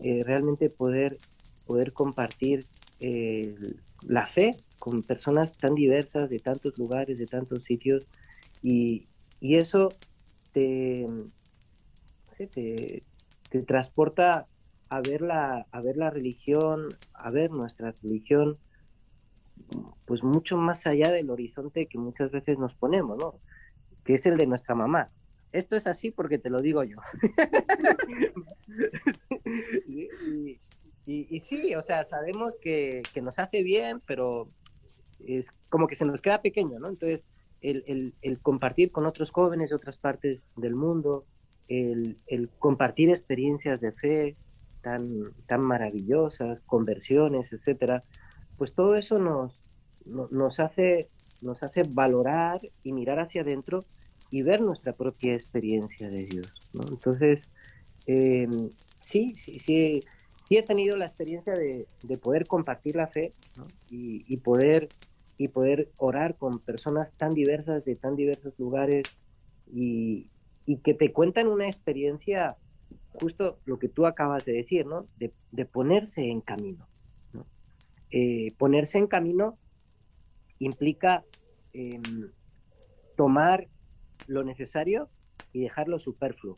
eh, 0.00 0.22
realmente 0.24 0.68
poder, 0.68 1.18
poder 1.66 1.92
compartir 1.92 2.66
eh, 3.00 3.54
la 4.02 4.26
fe 4.26 4.54
con 4.78 5.02
personas 5.02 5.56
tan 5.56 5.74
diversas 5.74 6.30
de 6.30 6.38
tantos 6.38 6.78
lugares, 6.78 7.18
de 7.18 7.26
tantos 7.26 7.64
sitios, 7.64 8.04
y, 8.62 9.04
y 9.40 9.56
eso 9.56 9.92
te, 10.52 11.06
te, 12.36 13.02
te, 13.50 13.62
transporta 13.62 14.46
a 14.88 15.00
ver, 15.00 15.22
la, 15.22 15.66
a 15.72 15.80
ver 15.80 15.96
la 15.96 16.10
religión, 16.10 16.94
a 17.14 17.30
ver 17.30 17.50
nuestra 17.50 17.92
religión, 18.02 18.56
pues 20.06 20.22
mucho 20.22 20.56
más 20.56 20.86
allá 20.86 21.10
del 21.10 21.30
horizonte 21.30 21.86
que 21.86 21.98
muchas 21.98 22.30
veces 22.30 22.58
nos 22.58 22.74
ponemos, 22.74 23.18
¿no? 23.18 23.34
Que 24.04 24.14
es 24.14 24.26
el 24.26 24.36
de 24.36 24.46
nuestra 24.46 24.74
mamá. 24.74 25.08
Esto 25.52 25.74
es 25.74 25.86
así 25.86 26.10
porque 26.10 26.38
te 26.38 26.50
lo 26.50 26.60
digo 26.60 26.84
yo. 26.84 26.98
y, 31.06 31.40
sí, 31.40 31.74
o 31.74 31.82
sea, 31.82 32.04
sabemos 32.04 32.54
que, 32.60 33.02
nos 33.22 33.38
hace 33.38 33.62
bien, 33.62 34.00
pero 34.06 34.48
es 35.26 35.50
como 35.70 35.86
que 35.86 35.94
se 35.94 36.04
nos 36.04 36.20
queda 36.20 36.42
pequeño, 36.42 36.78
¿no? 36.78 36.88
Entonces, 36.88 37.24
el, 37.62 38.12
compartir 38.42 38.90
con 38.92 39.06
otros 39.06 39.30
jóvenes 39.30 39.70
de 39.70 39.76
otras 39.76 39.98
partes 39.98 40.48
del 40.56 40.74
mundo, 40.74 41.24
el, 41.68 42.16
compartir 42.58 43.10
experiencias 43.10 43.80
de 43.80 43.92
fe 43.92 44.36
tan, 44.82 45.24
tan 45.46 45.60
maravillosas, 45.62 46.60
conversiones, 46.60 47.52
etcétera, 47.52 48.02
pues 48.58 48.74
todo 48.74 48.94
eso 48.96 49.18
nos, 49.18 49.60
nos, 50.06 50.60
hace, 50.60 51.08
nos 51.42 51.62
hace 51.62 51.82
valorar 51.84 52.60
y 52.82 52.92
mirar 52.92 53.20
hacia 53.20 53.42
adentro 53.42 53.84
y 54.30 54.42
ver 54.42 54.60
nuestra 54.60 54.92
propia 54.92 55.34
experiencia 55.34 56.08
de 56.08 56.24
Dios, 56.24 56.52
¿no? 56.72 56.82
Entonces, 56.88 57.48
eh, 58.06 58.48
sí, 59.00 59.36
sí, 59.36 59.58
sí, 59.58 60.02
sí 60.46 60.56
he 60.56 60.62
tenido 60.62 60.96
la 60.96 61.06
experiencia 61.06 61.54
de, 61.54 61.86
poder 62.22 62.46
compartir 62.46 62.96
la 62.96 63.06
fe 63.06 63.32
y, 63.90 64.36
poder, 64.38 64.88
y 65.38 65.48
poder 65.48 65.88
orar 65.98 66.36
con 66.36 66.58
personas 66.60 67.12
tan 67.12 67.34
diversas 67.34 67.84
de 67.84 67.96
tan 67.96 68.16
diversos 68.16 68.58
lugares 68.58 69.06
y, 69.72 70.26
que 70.82 70.94
te 70.94 71.12
cuentan 71.12 71.46
una 71.46 71.66
experiencia, 71.66 72.56
justo 73.12 73.56
lo 73.66 73.78
que 73.78 73.88
tú 73.88 74.06
acabas 74.06 74.44
de 74.44 74.52
decir, 74.52 74.86
¿no? 74.86 75.04
De, 75.18 75.64
ponerse 75.64 76.28
en 76.28 76.40
camino. 76.40 76.84
Eh, 78.10 78.52
ponerse 78.58 78.98
en 78.98 79.06
camino 79.06 79.54
implica 80.58 81.22
em, 81.72 82.28
tomar 83.16 83.66
lo 84.26 84.44
necesario 84.44 85.08
y 85.52 85.60
dejar 85.60 85.88
lo 85.88 85.98
superfluo 85.98 86.56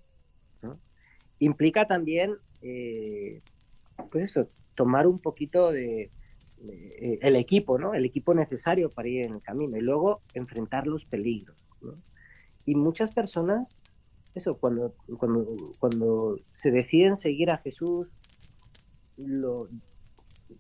implica 1.38 1.86
también, 1.86 2.34
eh, 2.62 3.40
pues 4.10 4.24
eso, 4.24 4.48
tomar 4.74 5.06
un 5.06 5.18
poquito 5.18 5.70
de, 5.70 6.10
eh, 6.62 7.18
el 7.22 7.36
equipo, 7.36 7.78
¿no? 7.78 7.94
El 7.94 8.04
equipo 8.04 8.34
necesario 8.34 8.90
para 8.90 9.08
ir 9.08 9.26
en 9.26 9.34
el 9.34 9.42
camino 9.42 9.76
y 9.76 9.80
luego 9.80 10.20
enfrentar 10.34 10.86
los 10.86 11.04
peligros, 11.04 11.56
¿no? 11.82 11.92
Y 12.66 12.74
muchas 12.74 13.12
personas, 13.12 13.78
eso, 14.34 14.58
cuando, 14.58 14.92
cuando, 15.18 15.46
cuando 15.78 16.38
se 16.52 16.70
deciden 16.70 17.16
seguir 17.16 17.50
a 17.50 17.58
Jesús, 17.58 18.08
lo, 19.16 19.68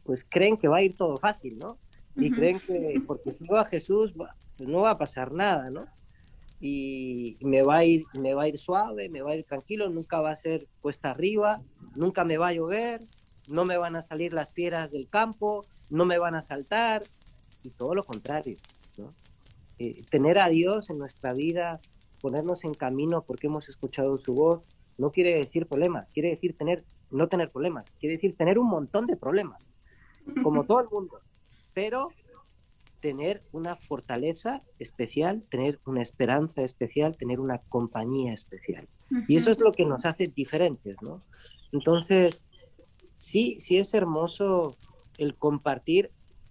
pues 0.04 0.24
creen 0.24 0.56
que 0.56 0.68
va 0.68 0.78
a 0.78 0.82
ir 0.82 0.94
todo 0.94 1.16
fácil, 1.16 1.58
¿no? 1.58 1.76
Y 2.16 2.30
creen 2.30 2.58
que 2.60 3.00
porque 3.06 3.32
sigo 3.32 3.56
a 3.56 3.64
Jesús, 3.64 4.12
pues 4.16 4.68
no 4.68 4.80
va 4.80 4.90
a 4.90 4.98
pasar 4.98 5.32
nada, 5.32 5.70
¿no? 5.70 5.84
Y 6.60 7.36
me 7.40 7.62
va 7.62 7.76
a 7.76 7.84
ir 7.84 8.04
me 8.14 8.34
va 8.34 8.44
a 8.44 8.48
ir 8.48 8.58
suave, 8.58 9.08
me 9.08 9.22
va 9.22 9.32
a 9.32 9.36
ir 9.36 9.44
tranquilo, 9.44 9.88
nunca 9.88 10.20
va 10.20 10.30
a 10.30 10.36
ser 10.36 10.66
cuesta 10.80 11.10
arriba, 11.10 11.60
nunca 11.94 12.24
me 12.24 12.36
va 12.38 12.48
a 12.48 12.52
llover, 12.52 13.00
no 13.48 13.64
me 13.64 13.76
van 13.76 13.96
a 13.96 14.02
salir 14.02 14.32
las 14.32 14.52
piedras 14.52 14.90
del 14.90 15.08
campo, 15.08 15.64
no 15.90 16.04
me 16.04 16.18
van 16.18 16.34
a 16.34 16.42
saltar 16.42 17.04
y 17.64 17.70
todo 17.70 17.94
lo 17.94 18.04
contrario, 18.04 18.56
eh, 19.78 20.02
tener 20.10 20.38
a 20.38 20.48
Dios 20.48 20.90
en 20.90 20.98
nuestra 20.98 21.32
vida 21.32 21.80
ponernos 22.20 22.64
en 22.64 22.74
camino 22.74 23.22
porque 23.22 23.46
hemos 23.46 23.68
escuchado 23.68 24.18
su 24.18 24.34
voz, 24.34 24.62
no 24.96 25.10
quiere 25.10 25.38
decir 25.38 25.66
problemas, 25.66 26.08
quiere 26.10 26.30
decir 26.30 26.56
tener, 26.56 26.82
no 27.10 27.28
tener 27.28 27.50
problemas, 27.50 27.88
quiere 28.00 28.16
decir 28.16 28.36
tener 28.36 28.58
un 28.58 28.68
montón 28.68 29.06
de 29.06 29.16
problemas, 29.16 29.62
como 30.42 30.64
todo 30.64 30.80
el 30.80 30.88
mundo, 30.88 31.18
pero 31.74 32.10
tener 33.00 33.42
una 33.52 33.76
fortaleza 33.76 34.60
especial, 34.78 35.42
tener 35.50 35.78
una 35.86 36.02
esperanza 36.02 36.62
especial, 36.62 37.16
tener 37.16 37.40
una 37.40 37.58
compañía 37.58 38.32
especial. 38.32 38.86
Y 39.26 39.36
eso 39.36 39.50
es 39.50 39.58
lo 39.58 39.72
que 39.72 39.84
nos 39.84 40.04
hace 40.04 40.26
diferentes, 40.26 41.00
¿no? 41.02 41.22
Entonces, 41.72 42.44
sí, 43.18 43.58
sí 43.60 43.78
es 43.78 43.94
hermoso 43.94 44.76
el 45.18 45.34
compartir 45.34 46.10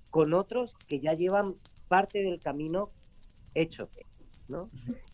con 0.10 0.34
otros 0.34 0.76
que 0.88 1.00
ya 1.00 1.14
llevan 1.14 1.56
parte 1.88 2.24
del 2.24 2.40
camino 2.40 2.90
hecho, 3.54 3.90
¿no? 4.48 4.70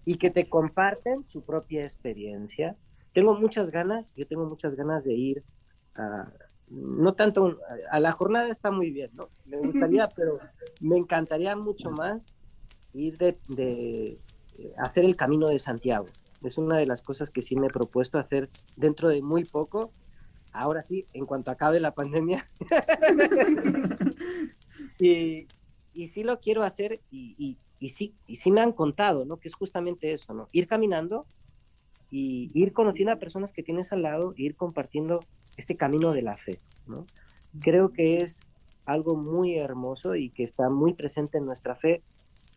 Y 0.06 0.18
que 0.18 0.32
te 0.32 0.46
comparten 0.46 1.24
su 1.24 1.42
propia 1.42 1.84
experiencia. 1.84 2.76
Tengo 3.14 3.36
muchas 3.36 3.70
ganas, 3.70 4.14
yo 4.16 4.28
tengo 4.28 4.46
muchas 4.46 4.76
ganas 4.76 5.04
de 5.04 5.14
ir 5.14 5.44
a, 5.96 6.28
no 6.70 7.14
tanto, 7.14 7.58
a 7.92 8.00
la 8.00 8.12
jornada 8.12 8.50
está 8.50 8.72
muy 8.72 8.92
bien, 8.92 9.10
¿no? 9.14 9.28
Me 9.46 9.58
gustaría, 9.58 10.08
pero 10.08 10.40
me 10.82 10.98
encantaría 10.98 11.56
mucho 11.56 11.92
más 11.92 12.34
ir 12.94 13.18
de, 13.18 13.38
de, 13.48 14.18
hacer 14.78 15.06
el 15.06 15.16
camino 15.16 15.48
de 15.48 15.60
Santiago. 15.60 16.08
Es 16.44 16.58
una 16.58 16.78
de 16.78 16.86
las 16.86 17.02
cosas 17.02 17.30
que 17.30 17.42
sí 17.42 17.56
me 17.56 17.68
he 17.68 17.72
propuesto 17.72 18.18
hacer 18.18 18.50
dentro 18.76 19.10
de 19.10 19.22
muy 19.22 19.46
poco. 19.46 19.92
Ahora 20.52 20.82
sí, 20.82 21.06
en 21.14 21.26
cuanto 21.26 21.52
acabe 21.52 21.80
la 21.80 21.92
pandemia. 21.92 22.46
y, 25.00 25.48
y 25.94 26.08
sí 26.08 26.24
lo 26.24 26.40
quiero 26.40 26.64
hacer 26.64 27.00
y, 27.12 27.58
y, 27.80 27.88
sí, 27.88 28.14
y 28.28 28.36
sí 28.36 28.52
me 28.52 28.62
han 28.62 28.72
contado, 28.72 29.26
¿no? 29.26 29.38
Que 29.38 29.48
es 29.48 29.54
justamente 29.54 30.14
eso, 30.14 30.34
¿no? 30.34 30.48
Ir 30.52 30.68
caminando 30.68 31.26
y 32.12 32.52
ir 32.54 32.74
conociendo 32.74 33.12
a 33.12 33.18
personas 33.18 33.54
que 33.54 33.64
tienes 33.64 33.92
al 33.92 34.04
lado, 34.04 34.34
ir 34.38 34.56
compartiendo 34.56 35.24
este 35.58 35.76
camino 35.76 36.12
de 36.14 36.22
la 36.22 36.38
fe, 36.38 36.60
¿no? 36.88 37.06
Creo 37.62 37.90
que 37.90 38.18
es 38.18 38.42
algo 38.86 39.16
muy 39.16 39.56
hermoso 39.56 40.16
y 40.16 40.30
que 40.30 40.44
está 40.44 40.70
muy 40.70 40.94
presente 40.94 41.38
en 41.38 41.46
nuestra 41.46 41.76
fe. 41.76 42.02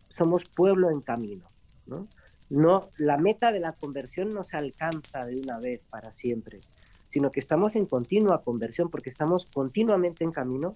Somos 0.09 0.45
pueblo 0.45 0.89
en 0.89 1.01
camino, 1.01 1.45
¿no? 1.85 2.07
No, 2.49 2.87
la 2.97 3.17
meta 3.17 3.51
de 3.51 3.59
la 3.59 3.73
conversión 3.73 4.33
no 4.33 4.43
se 4.43 4.57
alcanza 4.57 5.25
de 5.25 5.39
una 5.39 5.59
vez 5.59 5.81
para 5.89 6.13
siempre, 6.13 6.61
sino 7.09 7.29
que 7.29 7.41
estamos 7.41 7.75
en 7.75 7.85
continua 7.85 8.43
conversión 8.43 8.89
porque 8.89 9.09
estamos 9.09 9.45
continuamente 9.45 10.23
en 10.23 10.31
camino 10.31 10.73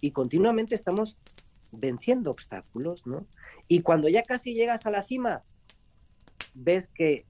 y 0.00 0.10
continuamente 0.10 0.74
estamos 0.74 1.16
venciendo 1.70 2.30
obstáculos, 2.30 3.06
¿no? 3.06 3.24
Y 3.68 3.82
cuando 3.82 4.08
ya 4.08 4.24
casi 4.24 4.54
llegas 4.54 4.84
a 4.84 4.90
la 4.90 5.04
cima, 5.04 5.42
ves 6.54 6.88
que 6.88 7.24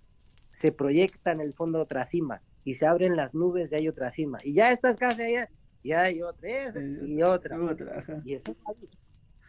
se 0.52 0.72
proyecta 0.72 1.33
en 1.33 1.40
el 1.40 1.52
fondo 1.52 1.81
otra 1.81 2.07
cima 2.07 2.40
y 2.64 2.75
se 2.75 2.87
abren 2.87 3.16
las 3.16 3.35
nubes 3.35 3.72
y 3.72 3.77
hay 3.77 3.88
otra 3.88 4.12
cima. 4.12 4.38
Y 4.44 4.55
ya 4.55 4.72
estás 4.72 4.96
casi 4.96 5.22
allá 5.22 5.48
y 5.83 5.92
hay 5.92 6.22
otra 6.22 6.48
y 7.07 7.22
otra. 7.22 7.59
y 8.25 8.35
esa 8.35 8.53
es 8.53 8.59
la 8.64 8.72
vida. 8.72 8.92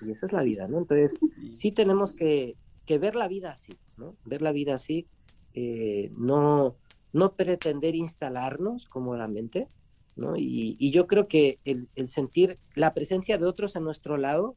Y 0.02 0.12
esa 0.12 0.26
es 0.26 0.34
la 0.34 0.44
vida, 0.44 0.68
¿no? 0.68 0.80
Entonces, 0.80 1.16
sí 1.52 1.72
tenemos 1.72 2.14
que, 2.14 2.56
que 2.86 2.98
ver 2.98 3.16
la 3.16 3.28
vida 3.28 3.52
así, 3.52 3.78
¿no? 3.98 4.14
Ver 4.26 4.42
la 4.42 4.52
vida 4.52 4.76
así, 4.76 5.08
eh, 5.54 6.12
no, 6.18 6.76
no 7.14 7.32
pretender 7.32 7.96
instalarnos 7.96 8.86
cómodamente, 8.86 9.68
¿no? 10.16 10.36
Y, 10.36 10.76
y 10.80 10.92
yo 10.92 11.08
creo 11.08 11.28
que 11.28 11.58
el, 11.64 11.88
el, 11.96 12.08
sentir 12.08 12.58
la 12.76 12.94
presencia 12.94 13.38
de 13.38 13.46
otros 13.46 13.76
a 13.76 13.80
nuestro 13.80 14.18
lado 14.18 14.56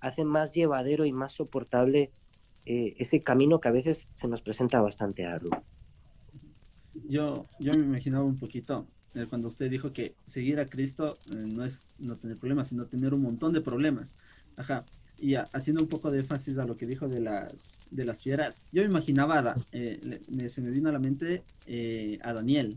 hace 0.00 0.24
más 0.24 0.54
llevadero 0.54 1.06
y 1.06 1.12
más 1.12 1.32
soportable 1.32 2.10
eh, 2.66 2.94
ese 2.98 3.22
camino 3.22 3.60
que 3.60 3.68
a 3.68 3.72
veces 3.72 4.08
se 4.14 4.28
nos 4.28 4.42
presenta 4.42 4.80
bastante 4.80 5.26
arduo. 5.26 5.50
Yo, 7.08 7.46
yo 7.58 7.72
me 7.72 7.84
imaginaba 7.84 8.24
un 8.24 8.38
poquito 8.38 8.86
eh, 9.14 9.26
cuando 9.28 9.48
usted 9.48 9.70
dijo 9.70 9.92
que 9.92 10.14
seguir 10.26 10.58
a 10.60 10.66
Cristo 10.66 11.16
eh, 11.32 11.36
no 11.36 11.64
es 11.64 11.88
no 11.98 12.16
tener 12.16 12.36
problemas, 12.36 12.68
sino 12.68 12.84
tener 12.86 13.14
un 13.14 13.22
montón 13.22 13.52
de 13.52 13.60
problemas. 13.60 14.16
Ajá. 14.56 14.84
Y 15.20 15.36
haciendo 15.36 15.80
un 15.80 15.88
poco 15.88 16.10
de 16.10 16.18
énfasis 16.20 16.58
a 16.58 16.64
lo 16.64 16.76
que 16.76 16.86
dijo 16.86 17.08
de 17.08 17.20
las, 17.20 17.76
de 17.90 18.04
las 18.04 18.22
fieras, 18.22 18.62
yo 18.72 18.82
me 18.82 18.88
imaginaba, 18.88 19.54
se 19.70 20.60
me 20.60 20.70
vino 20.70 20.88
a 20.88 20.92
la 20.92 20.98
mente 20.98 21.42
a 22.22 22.32
Daniel. 22.32 22.76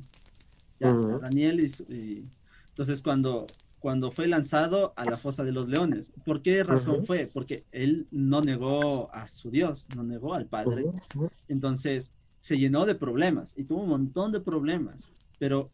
Ya, 0.79 0.91
a 0.91 1.19
Daniel 1.19 1.59
y, 1.59 2.23
entonces 2.69 3.01
cuando 3.01 3.47
cuando 3.79 4.11
fue 4.11 4.27
lanzado 4.27 4.91
a 4.95 5.05
la 5.05 5.15
fosa 5.15 5.43
de 5.43 5.51
los 5.51 5.67
leones. 5.67 6.11
¿Por 6.25 6.41
qué 6.41 6.63
razón 6.63 7.05
fue? 7.05 7.29
Porque 7.31 7.63
él 7.71 8.07
no 8.11 8.41
negó 8.41 9.13
a 9.13 9.27
su 9.27 9.51
Dios, 9.51 9.87
no 9.95 10.03
negó 10.03 10.33
al 10.33 10.45
Padre. 10.45 10.85
Entonces 11.47 12.11
se 12.41 12.57
llenó 12.57 12.85
de 12.85 12.95
problemas 12.95 13.53
y 13.57 13.63
tuvo 13.63 13.83
un 13.83 13.89
montón 13.89 14.31
de 14.31 14.39
problemas, 14.39 15.09
pero 15.39 15.69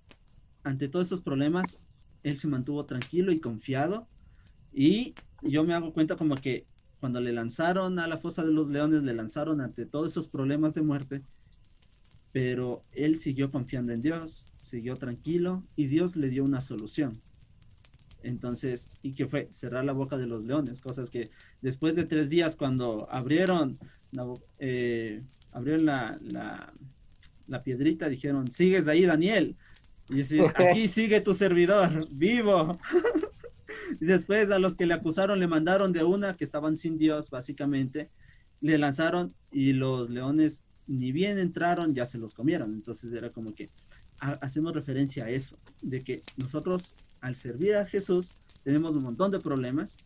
ante 0.63 0.88
todos 0.88 1.08
esos 1.08 1.21
problemas, 1.21 1.84
él 2.23 2.38
se 2.38 2.47
mantuvo 2.47 2.86
tranquilo 2.86 3.32
y 3.32 3.39
confiado. 3.39 4.08
Y 4.73 5.13
yo 5.41 5.63
me 5.63 5.73
hago 5.73 5.93
cuenta 5.93 6.15
como 6.15 6.36
que 6.36 6.65
cuando 6.99 7.19
le 7.19 7.34
lanzaron 7.34 7.99
a 7.99 8.08
la 8.08 8.17
fosa 8.17 8.43
de 8.43 8.52
los 8.52 8.69
leones, 8.69 9.04
le 9.04 9.13
lanzaron 9.13 9.60
ante 9.60 9.86
todos 9.86 10.12
esos 10.12 10.28
problemas 10.28 10.73
de 10.73 10.82
muerte, 10.82 11.21
pero 12.32 12.82
él 12.93 13.19
siguió 13.19 13.52
confiando 13.52 13.91
en 13.91 14.02
Dios, 14.02 14.45
siguió 14.62 14.95
tranquilo 14.95 15.62
y 15.76 15.88
Dios 15.88 16.15
le 16.15 16.30
dio 16.30 16.43
una 16.45 16.62
solución. 16.62 17.19
Entonces, 18.23 18.88
¿y 19.04 19.12
qué 19.12 19.26
fue? 19.26 19.49
Cerrar 19.52 19.84
la 19.84 19.91
boca 19.91 20.17
de 20.17 20.28
los 20.28 20.45
leones, 20.45 20.80
cosas 20.80 21.10
que 21.10 21.30
después 21.62 21.95
de 21.95 22.06
tres 22.06 22.30
días 22.30 22.56
cuando 22.56 23.08
abrieron, 23.12 23.78
eh, 24.60 25.21
abrieron 25.54 25.86
la, 25.86 26.18
la, 27.48 27.62
piedrita, 27.63 28.10
dijeron, 28.10 28.52
sigues 28.52 28.88
ahí, 28.88 29.06
Daniel. 29.06 29.56
Y 30.10 30.16
dice, 30.16 30.42
aquí 30.56 30.88
sigue 30.88 31.22
tu 31.22 31.34
servidor, 31.34 32.08
vivo. 32.12 32.80
y 34.02 34.06
después 34.06 34.50
a 34.52 34.60
los 34.60 34.76
que 34.76 34.86
le 34.86 34.94
acusaron 34.94 35.39
le 35.39 35.48
mandaron 35.48 35.94
de 35.94 36.04
una 36.04 36.34
que 36.36 36.44
estaban 36.44 36.78
sin 36.78 36.98
Dios, 36.98 37.30
básicamente, 37.30 38.10
le 38.62 38.78
lanzaron 38.78 39.32
y 39.52 39.74
los 39.74 40.10
leones 40.10 40.63
ni 40.88 41.12
bien 41.12 41.38
entraron, 41.39 41.94
ya 41.94 42.06
se 42.06 42.18
los 42.18 42.34
comieron. 42.34 42.74
Entonces 42.74 43.13
era 43.13 43.30
como 43.30 43.54
que 43.54 43.70
hacemos 44.20 44.74
referencia 44.74 45.26
a 45.26 45.30
eso, 45.30 45.58
de 45.82 46.02
que 46.02 46.22
nosotros 46.38 46.94
al 47.22 47.36
servir 47.36 47.76
a 47.76 47.86
Jesús 47.86 48.32
tenemos 48.63 48.96
un 48.96 49.04
montón 49.04 49.32
de 49.32 49.39
problemas, 49.39 49.98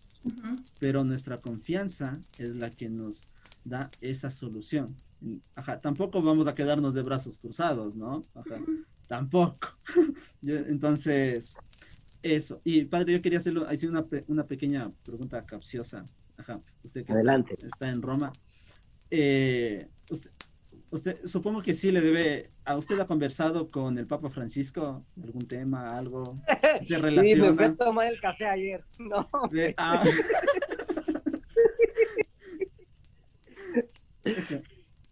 pero 0.80 1.04
nuestra 1.04 1.38
confianza 1.38 2.20
es 2.38 2.56
la 2.56 2.70
que 2.72 2.90
nos 2.90 3.26
da 3.64 3.90
esa 4.02 4.32
solución. 4.32 4.94
Ajá, 5.56 5.80
tampoco 5.80 6.22
vamos 6.22 6.48
a 6.48 6.56
quedarnos 6.56 6.94
de 6.94 7.02
brazos 7.02 7.38
cruzados, 7.38 7.96
¿no? 7.96 8.24
Ajá, 8.36 8.60
tampoco. 9.08 9.70
entonces, 10.44 11.56
eso. 12.22 12.60
Y 12.64 12.86
padre, 12.86 13.14
yo 13.14 13.22
quería 13.22 13.40
hacerlo, 13.40 13.68
hacer 13.68 13.90
una, 13.90 14.06
una 14.28 14.44
pequeña 14.44 14.90
pregunta 15.06 15.44
capciosa. 15.46 16.06
Ajá, 16.38 16.60
usted 16.84 17.06
que 17.06 17.14
Adelante. 17.14 17.58
Está, 17.62 17.90
en 17.90 18.02
Roma. 18.02 18.32
Eh, 19.10 19.88
usted, 20.10 20.30
usted, 20.92 21.26
supongo 21.26 21.62
que 21.62 21.74
sí 21.74 21.92
le 21.92 22.02
debe, 22.02 22.50
¿a 22.66 22.78
usted 22.78 23.00
ha 23.00 23.08
conversado 23.08 23.70
con 23.70 23.98
el 23.98 24.06
Papa 24.06 24.30
Francisco 24.30 25.04
algún 25.24 25.48
tema, 25.48 25.98
algo 25.98 26.38
de 26.88 26.98
relación? 26.98 27.26
Sí, 27.26 27.36
me 27.36 27.54
fui 27.54 27.66
a 27.66 27.76
tomar 27.76 28.08
el 28.08 28.20
café 28.20 28.46
ayer. 28.46 28.84
No. 29.00 29.28
Ah. 29.78 30.04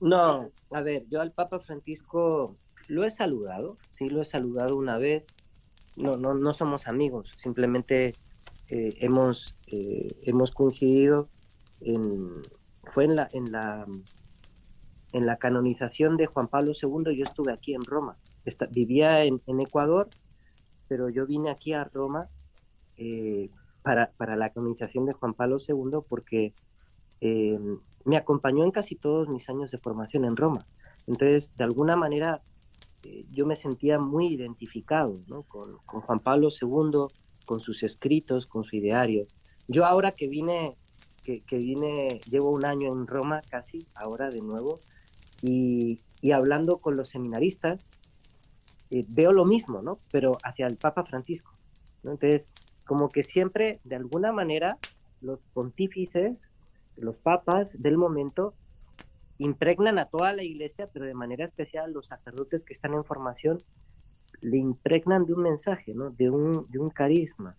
No, 0.07 0.49
a 0.71 0.81
ver, 0.81 1.03
yo 1.09 1.21
al 1.21 1.31
Papa 1.31 1.59
Francisco 1.59 2.55
lo 2.87 3.03
he 3.03 3.11
saludado, 3.11 3.77
sí, 3.89 4.09
lo 4.09 4.21
he 4.21 4.25
saludado 4.25 4.77
una 4.77 4.97
vez. 4.97 5.35
No, 5.97 6.17
no, 6.17 6.33
no 6.33 6.53
somos 6.53 6.87
amigos, 6.87 7.33
simplemente 7.37 8.15
eh, 8.69 8.95
hemos, 8.99 9.55
eh, 9.67 10.13
hemos 10.23 10.51
coincidido 10.51 11.29
en, 11.81 12.29
fue 12.93 13.05
en 13.05 13.15
la, 13.15 13.29
en 13.31 13.51
la 13.51 13.85
en 15.15 15.25
la 15.25 15.37
canonización 15.37 16.17
de 16.17 16.25
Juan 16.25 16.49
Pablo 16.49 16.73
II 16.73 17.15
yo 17.15 17.23
estuve 17.23 17.53
aquí 17.53 17.73
en 17.73 17.85
Roma. 17.85 18.17
vivía 18.71 19.23
en, 19.23 19.39
Ecuador, 19.61 20.09
pero 20.89 21.07
yo 21.09 21.25
vine 21.25 21.49
aquí 21.49 21.71
a 21.71 21.85
Roma 21.85 22.27
eh, 22.97 23.49
para, 23.81 24.35
la 24.35 24.49
canonización 24.49 25.05
de 25.05 25.13
Juan 25.13 25.33
Pablo 25.33 25.57
II 25.65 25.99
porque 26.09 26.51
eh, 27.21 27.57
me 28.05 28.17
acompañó 28.17 28.63
en 28.63 28.71
casi 28.71 28.95
todos 28.95 29.27
mis 29.27 29.49
años 29.49 29.71
de 29.71 29.77
formación 29.77 30.25
en 30.25 30.35
Roma. 30.35 30.65
Entonces, 31.07 31.55
de 31.57 31.63
alguna 31.63 31.95
manera, 31.95 32.39
eh, 33.03 33.25
yo 33.31 33.45
me 33.45 33.55
sentía 33.55 33.99
muy 33.99 34.27
identificado 34.27 35.19
con, 35.47 35.75
Juan 35.77 36.19
Pablo 36.19 36.49
II, 36.49 37.13
con 37.45 37.59
sus 37.59 37.83
escritos, 37.83 38.47
con 38.47 38.63
su 38.63 38.75
ideario. 38.75 39.27
Yo 39.67 39.85
ahora 39.85 40.11
que 40.11 40.27
vine, 40.27 40.75
que, 41.23 41.41
que 41.41 41.57
vine, 41.57 42.21
llevo 42.29 42.51
un 42.51 42.65
año 42.65 42.93
en 42.93 43.07
Roma 43.07 43.41
casi, 43.49 43.85
ahora 43.95 44.29
de 44.29 44.41
nuevo, 44.41 44.79
y, 45.41 45.99
hablando 46.31 46.77
con 46.77 46.97
los 46.97 47.09
seminaristas, 47.09 47.91
eh, 48.89 49.05
veo 49.07 49.31
lo 49.31 49.45
mismo, 49.45 49.81
¿no? 49.81 49.99
Pero 50.11 50.37
hacia 50.43 50.65
el 50.65 50.77
Papa 50.77 51.03
Francisco. 51.03 51.51
Entonces, 51.97 52.47
como 52.85 53.09
que 53.09 53.21
siempre, 53.23 53.79
de 53.83 53.95
alguna 53.95 54.31
manera, 54.31 54.77
los 55.21 55.41
pontífices, 55.53 56.49
los 56.97 57.17
papas 57.17 57.81
del 57.81 57.97
momento, 57.97 58.53
impregnan 59.37 59.99
a 59.99 60.05
toda 60.05 60.33
la 60.33 60.43
iglesia, 60.43 60.87
pero 60.93 61.05
de 61.05 61.13
manera 61.13 61.45
especial 61.45 61.91
los 61.91 62.07
sacerdotes 62.07 62.63
que 62.63 62.73
están 62.73 62.93
en 62.93 63.03
formación 63.03 63.59
le 64.41 64.57
impregnan 64.57 65.25
de 65.25 65.33
un 65.33 65.43
mensaje, 65.43 65.93
¿no? 65.93 66.09
de, 66.09 66.29
un, 66.29 66.65
de 66.69 66.79
un 66.79 66.89
carisma 66.89 67.55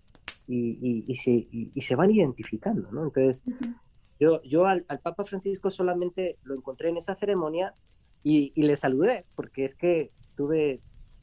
y, 0.46 1.04
y, 1.06 1.16
se, 1.16 1.46
y, 1.50 1.82
se, 1.82 1.96
van 1.96 2.10
identificando. 2.10 2.90
¿no? 2.92 3.04
Entonces, 3.04 3.42
yo, 4.20 4.42
yo 4.42 4.66
al, 4.66 4.84
al, 4.88 4.98
Papa 5.00 5.24
Francisco 5.24 5.70
solamente 5.70 6.36
lo 6.44 6.54
encontré 6.54 6.90
en 6.90 6.96
esa 6.96 7.14
ceremonia 7.14 7.72
y, 8.22 8.50
le 8.60 8.76
saludé, 8.76 9.24
porque 9.34 9.64
es 9.64 9.74
que 9.74 10.10
tuve, 10.36 10.80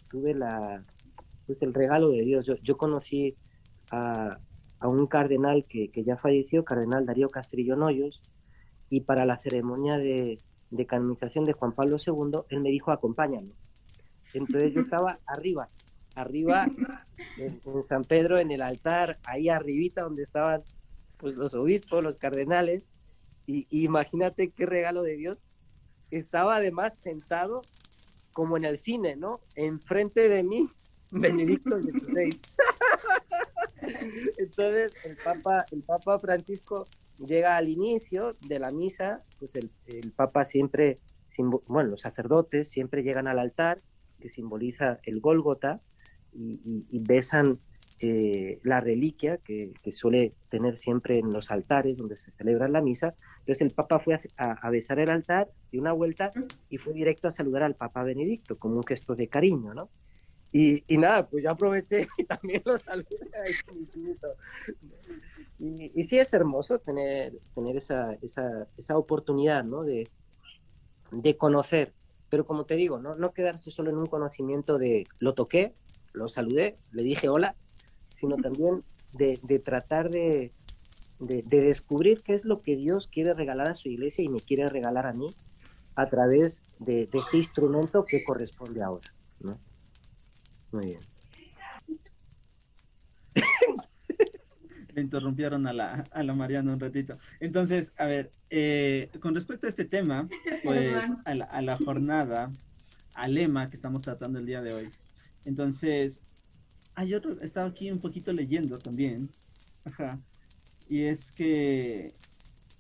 tuve 0.10 0.34
la, 0.34 0.84
pues 1.46 1.62
el 1.62 1.74
regalo 1.74 2.10
de 2.10 2.22
Dios. 2.22 2.46
Yo, 2.46 2.56
yo 2.58 2.78
conocí 2.78 3.36
a, 3.92 4.38
a, 4.84 4.88
un 4.88 5.08
cardenal 5.08 5.66
que, 5.68 5.90
que 5.90 6.04
ya 6.04 6.18
falleció, 6.18 6.64
cardenal 6.64 7.06
Darío 7.06 7.30
Castrillo 7.30 7.76
Noyos, 7.76 8.22
y 8.90 9.02
para 9.02 9.26
la 9.26 9.38
ceremonia 9.38 9.98
de, 9.98 10.38
de 10.74 10.86
canonización 10.86 11.46
de 11.46 11.54
Juan 11.54 11.72
Pablo 11.72 11.98
II, 12.06 12.42
él 12.50 12.60
me 12.60 12.70
dijo, 12.70 12.92
acompáñame. 12.92 13.52
Entonces 14.34 14.74
yo 14.74 14.82
estaba 14.82 15.20
arriba, 15.28 15.68
arriba 16.16 16.66
en, 17.38 17.62
San 17.88 18.04
Pedro, 18.04 18.40
en 18.40 18.52
el 18.52 18.62
altar, 18.62 19.18
ahí 19.24 19.50
arribita 19.50 20.02
donde 20.02 20.24
estaban 20.24 20.62
pues 21.20 21.36
los 21.36 21.54
obispos, 21.54 22.04
los 22.04 22.18
cardenales, 22.18 22.90
y, 23.46 23.68
imagínate 23.70 24.50
qué 24.50 24.66
regalo 24.66 25.04
de 25.04 25.16
Dios. 25.16 25.44
Estaba 26.12 26.56
además 26.56 26.96
sentado 26.96 27.62
como 28.32 28.58
en 28.58 28.66
el 28.66 28.80
cine, 28.80 29.16
¿no? 29.16 29.40
Enfrente 29.56 30.28
de 30.28 30.44
mí, 30.44 30.70
Benedicto 31.12 31.80
XVI. 31.80 32.40
Entonces 34.38 34.94
el 35.06 35.18
Papa, 35.18 35.66
el 35.72 35.82
Papa 35.84 36.20
Francisco 36.20 36.88
llega 37.18 37.58
al 37.58 37.70
inicio 37.70 38.34
de 38.42 38.60
la 38.60 38.72
misa, 38.72 39.22
pues 39.40 39.56
el, 39.56 39.70
el 39.88 40.12
Papa 40.12 40.46
siempre, 40.46 40.98
bueno, 41.68 41.90
los 41.90 42.02
sacerdotes 42.02 42.68
siempre 42.68 43.04
llegan 43.04 43.28
al 43.28 43.40
altar 43.40 43.80
que 44.24 44.30
simboliza 44.30 45.00
el 45.04 45.20
Gólgota 45.20 45.82
y, 46.34 47.00
besan 47.00 47.60
eh, 48.00 48.60
la 48.64 48.80
reliquia 48.80 49.38
que, 49.38 49.74
suele 49.92 50.32
tener 50.50 50.78
siempre 50.78 51.20
en 51.20 51.32
los 51.32 51.52
altares 51.52 51.98
donde 51.98 52.16
se 52.16 52.32
celebra 52.32 52.68
la 52.68 52.82
misa. 52.82 53.14
Entonces 53.40 53.62
el 53.62 53.72
Papa 53.72 54.00
fue 54.00 54.20
a, 54.38 54.70
besar 54.70 55.00
el 55.00 55.10
altar, 55.10 55.50
dio 55.72 55.82
una 55.82 55.92
vuelta 55.92 56.32
y 56.70 56.78
fue 56.78 56.94
directo 56.94 57.28
a 57.28 57.32
saludar 57.32 57.64
al 57.64 57.76
Papa 57.76 58.04
Benedicto 58.04 58.56
como 58.58 58.78
un 58.78 58.86
gesto 58.86 59.14
de 59.16 59.28
cariño, 59.28 59.74
¿no? 59.74 59.90
Y, 60.54 60.84
nada, 60.98 61.26
pues 61.26 61.44
yo 61.44 61.50
aproveché 61.50 62.08
y 62.18 62.24
también 62.26 62.62
lo 62.64 62.78
saludé. 62.78 63.08
Y, 65.60 65.92
y, 66.00 66.04
sí 66.04 66.20
es 66.20 66.32
hermoso 66.34 66.78
tener, 66.78 67.34
tener 67.56 67.76
esa, 67.76 68.14
esa, 68.22 68.68
esa 68.78 68.98
oportunidad, 68.98 69.64
¿no? 69.64 69.84
De, 69.84 70.08
de 71.12 71.38
conocer 71.38 71.92
pero 72.34 72.48
como 72.48 72.64
te 72.64 72.76
digo, 72.76 72.98
no, 72.98 73.14
no 73.14 73.32
quedarse 73.32 73.70
solo 73.70 73.92
en 73.92 73.98
un 74.00 74.08
conocimiento 74.08 74.80
de 74.80 75.06
lo 75.20 75.36
toqué, 75.36 75.72
lo 76.14 76.28
saludé, 76.28 76.76
le 76.92 77.04
dije 77.04 77.30
hola, 77.30 77.54
sino 78.12 78.38
también 78.38 78.84
de, 79.12 79.40
de 79.44 79.60
tratar 79.60 80.10
de, 80.10 80.52
de, 81.20 81.44
descubrir 81.44 82.24
qué 82.24 82.34
es 82.34 82.44
lo 82.44 82.60
que 82.60 82.76
Dios 82.76 83.06
quiere 83.06 83.36
regalar 83.36 83.70
a 83.70 83.76
su 83.76 83.88
iglesia 83.88 84.24
y 84.24 84.30
me 84.30 84.40
quiere 84.40 84.66
regalar 84.68 85.06
a 85.06 85.14
mí 85.14 85.28
a 85.94 86.08
través 86.08 86.64
de, 86.80 87.08
este 87.14 87.38
instrumento 87.38 88.04
que 88.04 88.24
corresponde 88.24 88.82
ahora. 88.82 89.08
¿no? 89.42 89.56
Muy 90.74 90.86
bien. 90.88 91.00
Le 94.96 95.02
interrumpieron 95.02 95.66
a 95.68 95.74
la, 95.74 96.06
a 96.12 96.24
la 96.24 96.34
Mariana 96.34 96.74
un 96.74 96.80
ratito. 96.80 97.18
Entonces, 97.40 97.92
a 97.98 98.06
ver, 98.06 98.32
eh, 98.50 99.10
con 99.20 99.34
respecto 99.36 99.68
a 99.68 99.70
este 99.70 99.86
tema, 99.86 100.28
pues 100.64 101.04
a 101.26 101.36
la, 101.36 101.46
a 101.46 101.62
la, 101.62 101.78
jornada, 101.78 102.52
al 103.14 103.36
lema 103.36 103.70
que 103.70 103.76
estamos 103.76 104.02
tratando 104.02 104.40
el 104.40 104.46
día 104.46 104.62
de 104.62 104.74
hoy. 104.74 104.90
Entonces, 105.46 106.22
hay 106.96 107.14
otro, 107.14 107.40
estaba 107.42 107.68
aquí 107.68 107.92
un 107.92 108.00
poquito 108.00 108.34
leyendo 108.34 108.78
también, 108.78 109.30
ajá, 109.86 110.18
y 110.90 111.04
es 111.04 111.32
que, 111.32 112.14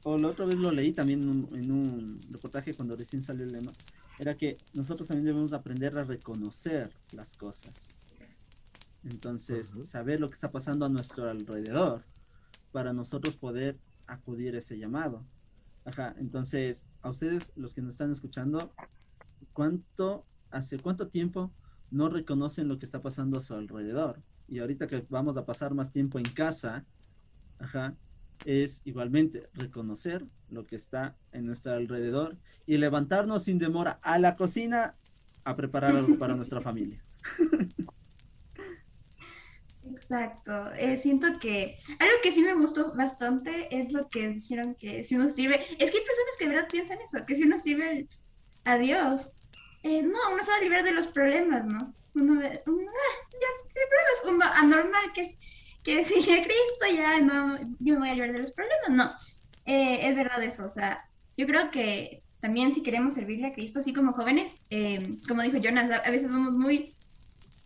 o 0.03 0.17
la 0.17 0.27
otra 0.29 0.45
vez 0.45 0.57
lo 0.57 0.71
leí 0.71 0.91
también 0.91 1.23
en 1.23 1.29
un, 1.29 1.49
en 1.55 1.71
un 1.71 2.21
reportaje 2.31 2.73
cuando 2.73 2.95
recién 2.95 3.23
salió 3.23 3.43
el 3.43 3.53
lema, 3.53 3.71
era 4.20 4.36
que 4.36 4.57
nosotros 4.74 5.07
también 5.07 5.26
debemos 5.26 5.53
aprender 5.53 5.97
a 5.97 6.03
reconocer 6.03 6.91
las 7.11 7.36
cosas. 7.36 7.89
Entonces, 9.03 9.74
saber 9.84 10.20
lo 10.20 10.28
que 10.28 10.36
está 10.36 10.51
pasando 10.51 10.86
a 10.86 10.89
nuestro 10.89 11.30
alrededor 11.30 12.01
para 12.72 12.93
nosotros 12.93 13.36
poder 13.36 13.76
acudir 14.07 14.55
a 14.55 14.59
ese 14.59 14.78
llamado. 14.78 15.22
Ajá, 15.86 16.16
entonces, 16.18 16.86
a 17.01 17.09
ustedes, 17.09 17.51
los 17.57 17.74
que 17.74 17.82
nos 17.82 17.93
están 17.93 18.11
escuchando, 18.11 18.72
¿cuánto, 19.53 20.24
hace 20.51 20.80
cuánto 20.80 21.07
tiempo 21.07 21.51
no 21.91 22.09
reconocen 22.09 22.68
lo 22.68 22.80
que 22.80 22.86
está 22.86 23.01
pasando 23.01 23.38
a 23.38 23.41
su 23.41 23.53
alrededor? 23.53 24.16
Y 24.47 24.59
ahorita 24.59 24.88
que 24.88 25.03
vamos 25.09 25.36
a 25.38 25.45
pasar 25.45 25.74
más 25.74 25.91
tiempo 25.91 26.20
en 26.20 26.26
casa, 26.26 26.86
ajá, 27.59 27.93
es 28.45 28.81
igualmente 28.85 29.43
reconocer 29.55 30.23
lo 30.51 30.65
que 30.65 30.75
está 30.75 31.13
en 31.31 31.45
nuestro 31.45 31.73
alrededor 31.73 32.35
y 32.67 32.77
levantarnos 32.77 33.43
sin 33.43 33.59
demora 33.59 33.99
a 34.01 34.19
la 34.19 34.35
cocina 34.35 34.93
a 35.43 35.55
preparar 35.55 35.95
algo 35.95 36.17
para 36.17 36.35
nuestra 36.35 36.61
familia. 36.61 36.99
Exacto. 39.91 40.71
Eh, 40.77 40.97
siento 40.97 41.27
que 41.39 41.77
algo 41.99 42.13
que 42.21 42.31
sí 42.31 42.41
me 42.41 42.53
gustó 42.53 42.93
bastante 42.93 43.75
es 43.77 43.91
lo 43.91 44.07
que 44.09 44.29
dijeron 44.29 44.75
que 44.75 45.03
si 45.03 45.15
uno 45.15 45.29
sirve, 45.29 45.55
es 45.55 45.91
que 45.91 45.97
hay 45.97 46.05
personas 46.05 46.37
que 46.37 46.45
de 46.45 46.55
verdad 46.55 46.69
piensan 46.71 46.97
eso, 47.01 47.25
que 47.25 47.35
si 47.35 47.43
uno 47.43 47.59
sirve 47.59 48.07
a 48.65 48.77
Dios, 48.77 49.29
eh, 49.83 50.01
no, 50.01 50.17
uno 50.31 50.43
se 50.43 50.51
va 50.51 50.57
a 50.57 50.61
librar 50.61 50.83
de 50.83 50.93
los 50.93 51.07
problemas, 51.07 51.65
¿no? 51.65 51.93
Uno 52.15 52.39
de, 52.39 52.61
uno, 52.67 52.91
ah, 52.91 53.27
ya, 53.33 53.81
el 53.81 53.87
problema 53.89 54.09
es 54.13 54.29
uno 54.29 54.45
anormal, 54.45 55.13
que 55.13 55.21
es 55.21 55.35
que 55.84 56.03
si 56.03 56.31
a 56.31 56.43
Cristo 56.43 56.86
ya 56.93 57.19
no, 57.19 57.57
yo 57.79 57.93
me 57.93 57.99
voy 57.99 58.09
a 58.09 58.13
librar 58.13 58.34
de 58.34 58.39
los 58.39 58.51
problemas, 58.51 58.89
no. 58.89 59.11
Eh, 59.65 60.07
es 60.07 60.15
verdad 60.15 60.41
eso, 60.43 60.65
o 60.65 60.69
sea, 60.69 61.03
yo 61.38 61.45
creo 61.47 61.71
que 61.71 62.21
también 62.41 62.73
si 62.73 62.84
queremos 62.84 63.13
servirle 63.13 63.47
a 63.47 63.53
Cristo, 63.53 63.79
así 63.79 63.93
como 63.93 64.13
jóvenes, 64.13 64.59
como 65.27 65.41
dijo 65.41 65.57
Jonas, 65.57 65.89
a 66.03 66.11
veces 66.11 66.29
vamos 66.29 66.53
muy 66.53 66.93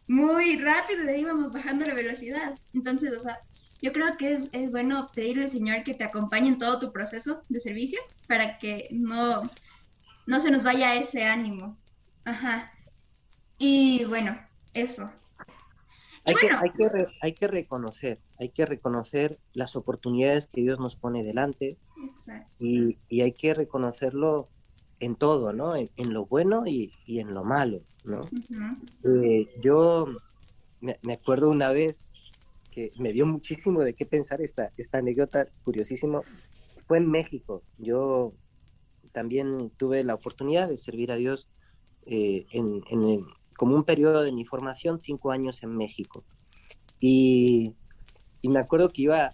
muy 0.08 0.58
rápido 0.58 1.04
y 1.04 1.10
ahí 1.10 1.24
vamos 1.24 1.52
bajando 1.52 1.86
la 1.86 1.94
velocidad. 1.94 2.58
Entonces, 2.74 3.12
o 3.16 3.20
sea, 3.20 3.38
yo 3.82 3.92
creo 3.92 4.18
que 4.18 4.34
es, 4.34 4.50
es, 4.54 4.72
bueno 4.72 5.10
pedirle 5.14 5.46
al 5.46 5.52
Señor 5.52 5.84
que 5.84 5.94
te 5.94 6.04
acompañe 6.04 6.48
en 6.48 6.58
todo 6.58 6.80
tu 6.80 6.92
proceso 6.92 7.42
de 7.50 7.60
servicio 7.60 8.00
para 8.28 8.58
que 8.58 8.88
no, 8.92 9.50
no 10.26 10.40
se 10.40 10.52
nos 10.52 10.64
vaya 10.64 10.96
ese 10.96 11.26
ánimo. 11.26 11.76
Ajá. 12.26 12.72
Y 13.60 14.06
bueno, 14.06 14.38
eso. 14.74 15.12
Hay, 16.28 16.36
que, 16.36 16.50
hay, 16.50 16.70
que 16.72 17.08
hay 17.22 17.34
que 17.34 17.48
reconocer, 17.48 18.20
hay 18.38 18.50
que 18.50 18.66
reconocer 18.66 19.38
las 19.54 19.76
oportunidades 19.76 20.48
que 20.48 20.62
Dios 20.62 20.78
nos 20.78 20.98
pone 20.98 21.24
delante 21.24 21.78
y, 22.60 22.98
y, 23.08 23.22
hay 23.22 23.32
que 23.32 23.54
reconocerlo 23.54 24.48
en 25.00 25.16
todo, 25.16 25.54
¿no? 25.54 25.76
En, 25.76 25.90
en 25.96 26.14
lo 26.14 26.26
bueno 26.26 26.68
y, 26.68 26.92
y, 27.06 27.20
en 27.20 27.34
lo 27.34 27.46
malo. 27.46 27.80
¿no? 28.08 28.30
Eh, 29.04 29.48
yo 29.62 30.08
me, 30.82 31.14
acuerdo 31.14 31.50
una 31.50 31.72
vez 31.72 32.12
que 32.72 32.92
me 32.98 33.12
dio 33.12 33.26
muchísimo 33.26 33.82
de 33.82 33.94
qué 33.94 34.06
pensar 34.06 34.42
esta, 34.42 34.72
esta 34.78 35.00
anécdota 35.00 35.48
curiosísimo. 35.64 36.24
Fue 36.88 36.98
en 37.00 37.10
México. 37.12 37.62
Yo 37.78 38.32
también 39.12 39.72
tuve 39.78 40.04
la 40.04 40.16
oportunidad 40.16 40.70
de 40.70 40.78
servir 40.78 41.12
a 41.12 41.16
Dios 41.16 41.50
eh, 42.06 42.46
en, 42.52 42.82
como 43.58 43.76
un 43.76 43.84
periodo 43.84 44.24
de 44.24 44.32
mi 44.32 44.46
formación, 44.46 45.02
cinco 45.02 45.32
años 45.32 45.64
en 45.64 45.76
México. 45.76 46.24
Y, 47.00 47.74
me 48.44 48.60
acuerdo 48.60 48.90
que 48.90 49.02
iba, 49.02 49.34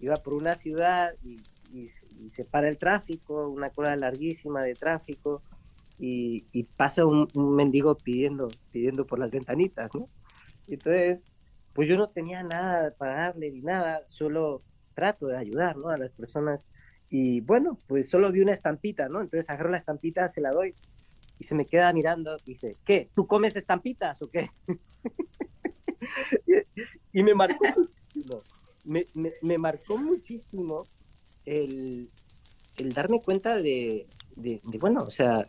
iba 0.00 0.16
por 0.16 0.32
una 0.32 0.56
ciudad 0.56 1.12
y, 1.22 1.40
y, 1.76 1.90
se 2.30 2.44
para 2.44 2.70
el 2.70 2.78
tráfico, 2.78 3.48
una 3.48 3.68
cola 3.68 3.94
larguísima 3.96 4.62
de 4.62 4.74
tráfico, 4.74 5.42
y, 5.98 6.62
pasa 6.76 7.04
un, 7.04 7.28
mendigo 7.34 7.94
pidiendo, 7.94 8.48
pidiendo 8.72 9.04
por 9.04 9.18
las 9.18 9.30
ventanitas, 9.30 9.90
¿no? 9.94 10.08
Entonces, 10.68 11.24
pues 11.74 11.88
yo 11.88 11.96
no 11.96 12.06
tenía 12.06 12.42
nada 12.42 12.92
para 12.98 13.26
darle 13.26 13.50
ni 13.50 13.60
nada, 13.60 14.00
solo 14.08 14.62
trato 14.94 15.26
de 15.26 15.36
ayudar, 15.36 15.76
¿no? 15.76 15.88
A 15.88 15.98
las 15.98 16.12
personas. 16.12 16.68
Y 17.10 17.40
bueno, 17.42 17.76
pues 17.86 18.08
solo 18.08 18.32
vi 18.32 18.40
una 18.40 18.52
estampita, 18.52 19.08
¿no? 19.08 19.20
Entonces 19.20 19.50
agarro 19.50 19.70
la 19.70 19.76
estampita, 19.76 20.28
se 20.28 20.40
la 20.40 20.52
doy 20.52 20.74
y 21.40 21.44
se 21.44 21.54
me 21.54 21.64
queda 21.64 21.92
mirando 21.94 22.36
y 22.44 22.52
dice, 22.52 22.76
¿qué? 22.84 23.08
¿Tú 23.14 23.26
comes 23.26 23.56
estampitas 23.56 24.20
o 24.20 24.28
qué? 24.28 24.50
y, 27.14 27.22
me 27.22 27.34
marcó 27.34 27.64
muchísimo, 27.74 28.42
me, 28.84 29.06
me, 29.40 29.58
marcó 29.58 29.96
muchísimo 29.96 30.86
el, 31.46 32.10
el 32.76 32.92
darme 32.92 33.22
cuenta 33.22 33.56
de, 33.56 34.06
de, 34.36 34.60
bueno, 34.78 35.02
o 35.02 35.10
sea, 35.10 35.46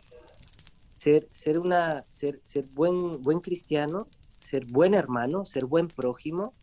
ser, 0.96 1.28
ser, 1.30 1.58
una, 1.58 2.04
ser, 2.08 2.40
ser 2.42 2.64
buen, 2.68 3.22
buen 3.22 3.40
cristiano, 3.40 4.06
ser 4.38 4.64
buen 4.64 4.94
hermano, 4.94 5.44
ser 5.44 5.66
buen 5.66 5.88
prójimo, 5.88 6.54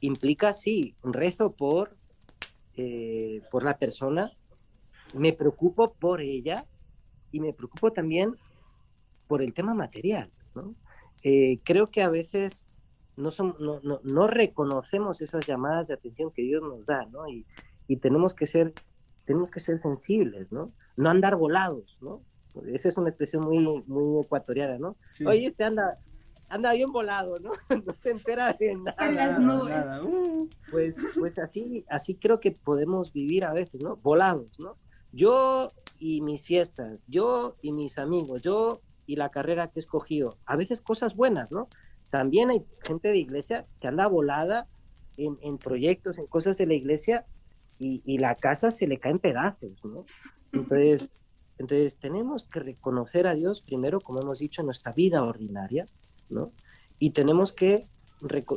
implica, 0.00 0.52
sí, 0.52 0.94
un 1.02 1.14
rezo 1.14 1.50
por, 1.50 1.90
eh, 2.76 3.42
por 3.50 3.64
la 3.64 3.76
persona, 3.76 4.30
me 5.14 5.32
preocupo 5.32 5.92
por 5.94 6.20
ella, 6.20 6.64
y 7.32 7.40
me 7.40 7.52
preocupo 7.52 7.92
también 7.92 8.34
por 9.28 9.42
el 9.42 9.52
tema 9.54 9.74
material, 9.74 10.28
¿no? 10.54 10.74
Eh, 11.22 11.58
creo 11.64 11.88
que 11.88 12.02
a 12.02 12.08
veces 12.08 12.64
no, 13.16 13.30
no, 13.58 13.80
no, 13.82 14.00
no, 14.02 14.26
reconocemos 14.26 15.20
esas 15.20 15.46
llamadas 15.46 15.88
de 15.88 15.94
atención 15.94 16.30
que 16.30 16.42
Dios 16.42 16.62
nos 16.62 16.86
da, 16.86 17.04
¿no? 17.06 17.28
Y, 17.28 17.44
y, 17.88 17.96
tenemos, 17.96 18.34
que 18.34 18.46
ser, 18.46 18.72
tenemos 19.26 19.50
que 19.50 19.60
ser 19.60 19.78
sensibles, 19.78 20.50
¿no? 20.50 20.70
No 20.96 21.10
andar 21.10 21.36
volados, 21.36 21.96
¿no? 22.00 22.20
Esa 22.72 22.88
es 22.88 22.96
una 22.96 23.10
expresión 23.10 23.44
muy, 23.44 23.58
muy 23.86 24.24
ecuatoriana, 24.24 24.78
¿no? 24.78 24.96
Oye, 25.26 25.46
este 25.46 25.64
anda, 25.64 25.96
anda 26.48 26.72
bien 26.72 26.90
volado, 26.90 27.38
¿no? 27.38 27.50
no 27.86 27.94
se 27.96 28.10
entera 28.10 28.52
de 28.54 28.74
nada. 28.74 29.08
En 29.08 29.16
las 29.16 29.38
nubes. 29.38 29.84
Uh. 30.02 30.48
Pues, 30.70 30.96
pues 31.16 31.38
así, 31.38 31.84
así 31.88 32.16
creo 32.16 32.40
que 32.40 32.52
podemos 32.52 33.12
vivir 33.12 33.44
a 33.44 33.52
veces, 33.52 33.80
¿no? 33.82 33.96
Volados, 33.96 34.58
¿no? 34.58 34.74
Yo 35.12 35.72
y 36.00 36.22
mis 36.22 36.42
fiestas, 36.42 37.04
yo 37.06 37.54
y 37.62 37.72
mis 37.72 37.98
amigos, 37.98 38.42
yo 38.42 38.80
y 39.06 39.16
la 39.16 39.28
carrera 39.28 39.68
que 39.68 39.78
he 39.78 39.80
escogido. 39.80 40.36
A 40.46 40.56
veces 40.56 40.80
cosas 40.80 41.14
buenas, 41.14 41.52
¿no? 41.52 41.68
También 42.10 42.50
hay 42.50 42.64
gente 42.82 43.08
de 43.08 43.18
iglesia 43.18 43.66
que 43.80 43.88
anda 43.88 44.06
volada 44.06 44.66
en, 45.16 45.38
en 45.42 45.58
proyectos, 45.58 46.18
en 46.18 46.26
cosas 46.26 46.56
de 46.58 46.66
la 46.66 46.74
iglesia 46.74 47.24
y, 47.78 48.02
y, 48.04 48.18
la 48.18 48.34
casa 48.34 48.70
se 48.70 48.86
le 48.86 48.98
cae 48.98 49.12
en 49.12 49.18
pedazos, 49.18 49.72
¿no? 49.84 50.04
Entonces, 50.52 51.10
entonces 51.58 51.96
tenemos 51.96 52.44
que 52.44 52.60
reconocer 52.60 53.26
a 53.26 53.34
Dios 53.34 53.60
primero, 53.60 54.00
como 54.00 54.20
hemos 54.20 54.38
dicho, 54.38 54.62
en 54.62 54.66
nuestra 54.66 54.92
vida 54.92 55.22
ordinaria, 55.22 55.86
¿no? 56.30 56.50
Y 56.98 57.10
tenemos 57.10 57.52
que, 57.52 57.84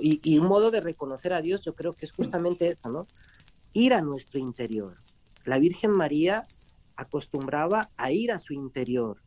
y, 0.02 0.20
y 0.24 0.39
un 0.39 0.48
modo 0.48 0.72
de 0.72 0.82
reconocer 0.82 1.34
a 1.34 1.41
Dios 1.41 1.64
yo 1.64 1.74
creo 1.74 1.94
que 1.94 2.06
es 2.06 2.12
justamente 2.12 2.70
eso, 2.70 2.89
¿no? 2.89 3.08
Ir 3.74 3.94
a 3.94 4.02
nuestro 4.02 4.39
interior. 4.39 4.96
La 5.46 5.60
Virgen 5.60 5.91
María 5.91 6.46
acostumbraba 6.96 7.89
a 7.98 8.12
ir 8.12 8.32
a 8.32 8.39
su 8.39 8.54
interior 8.54 9.18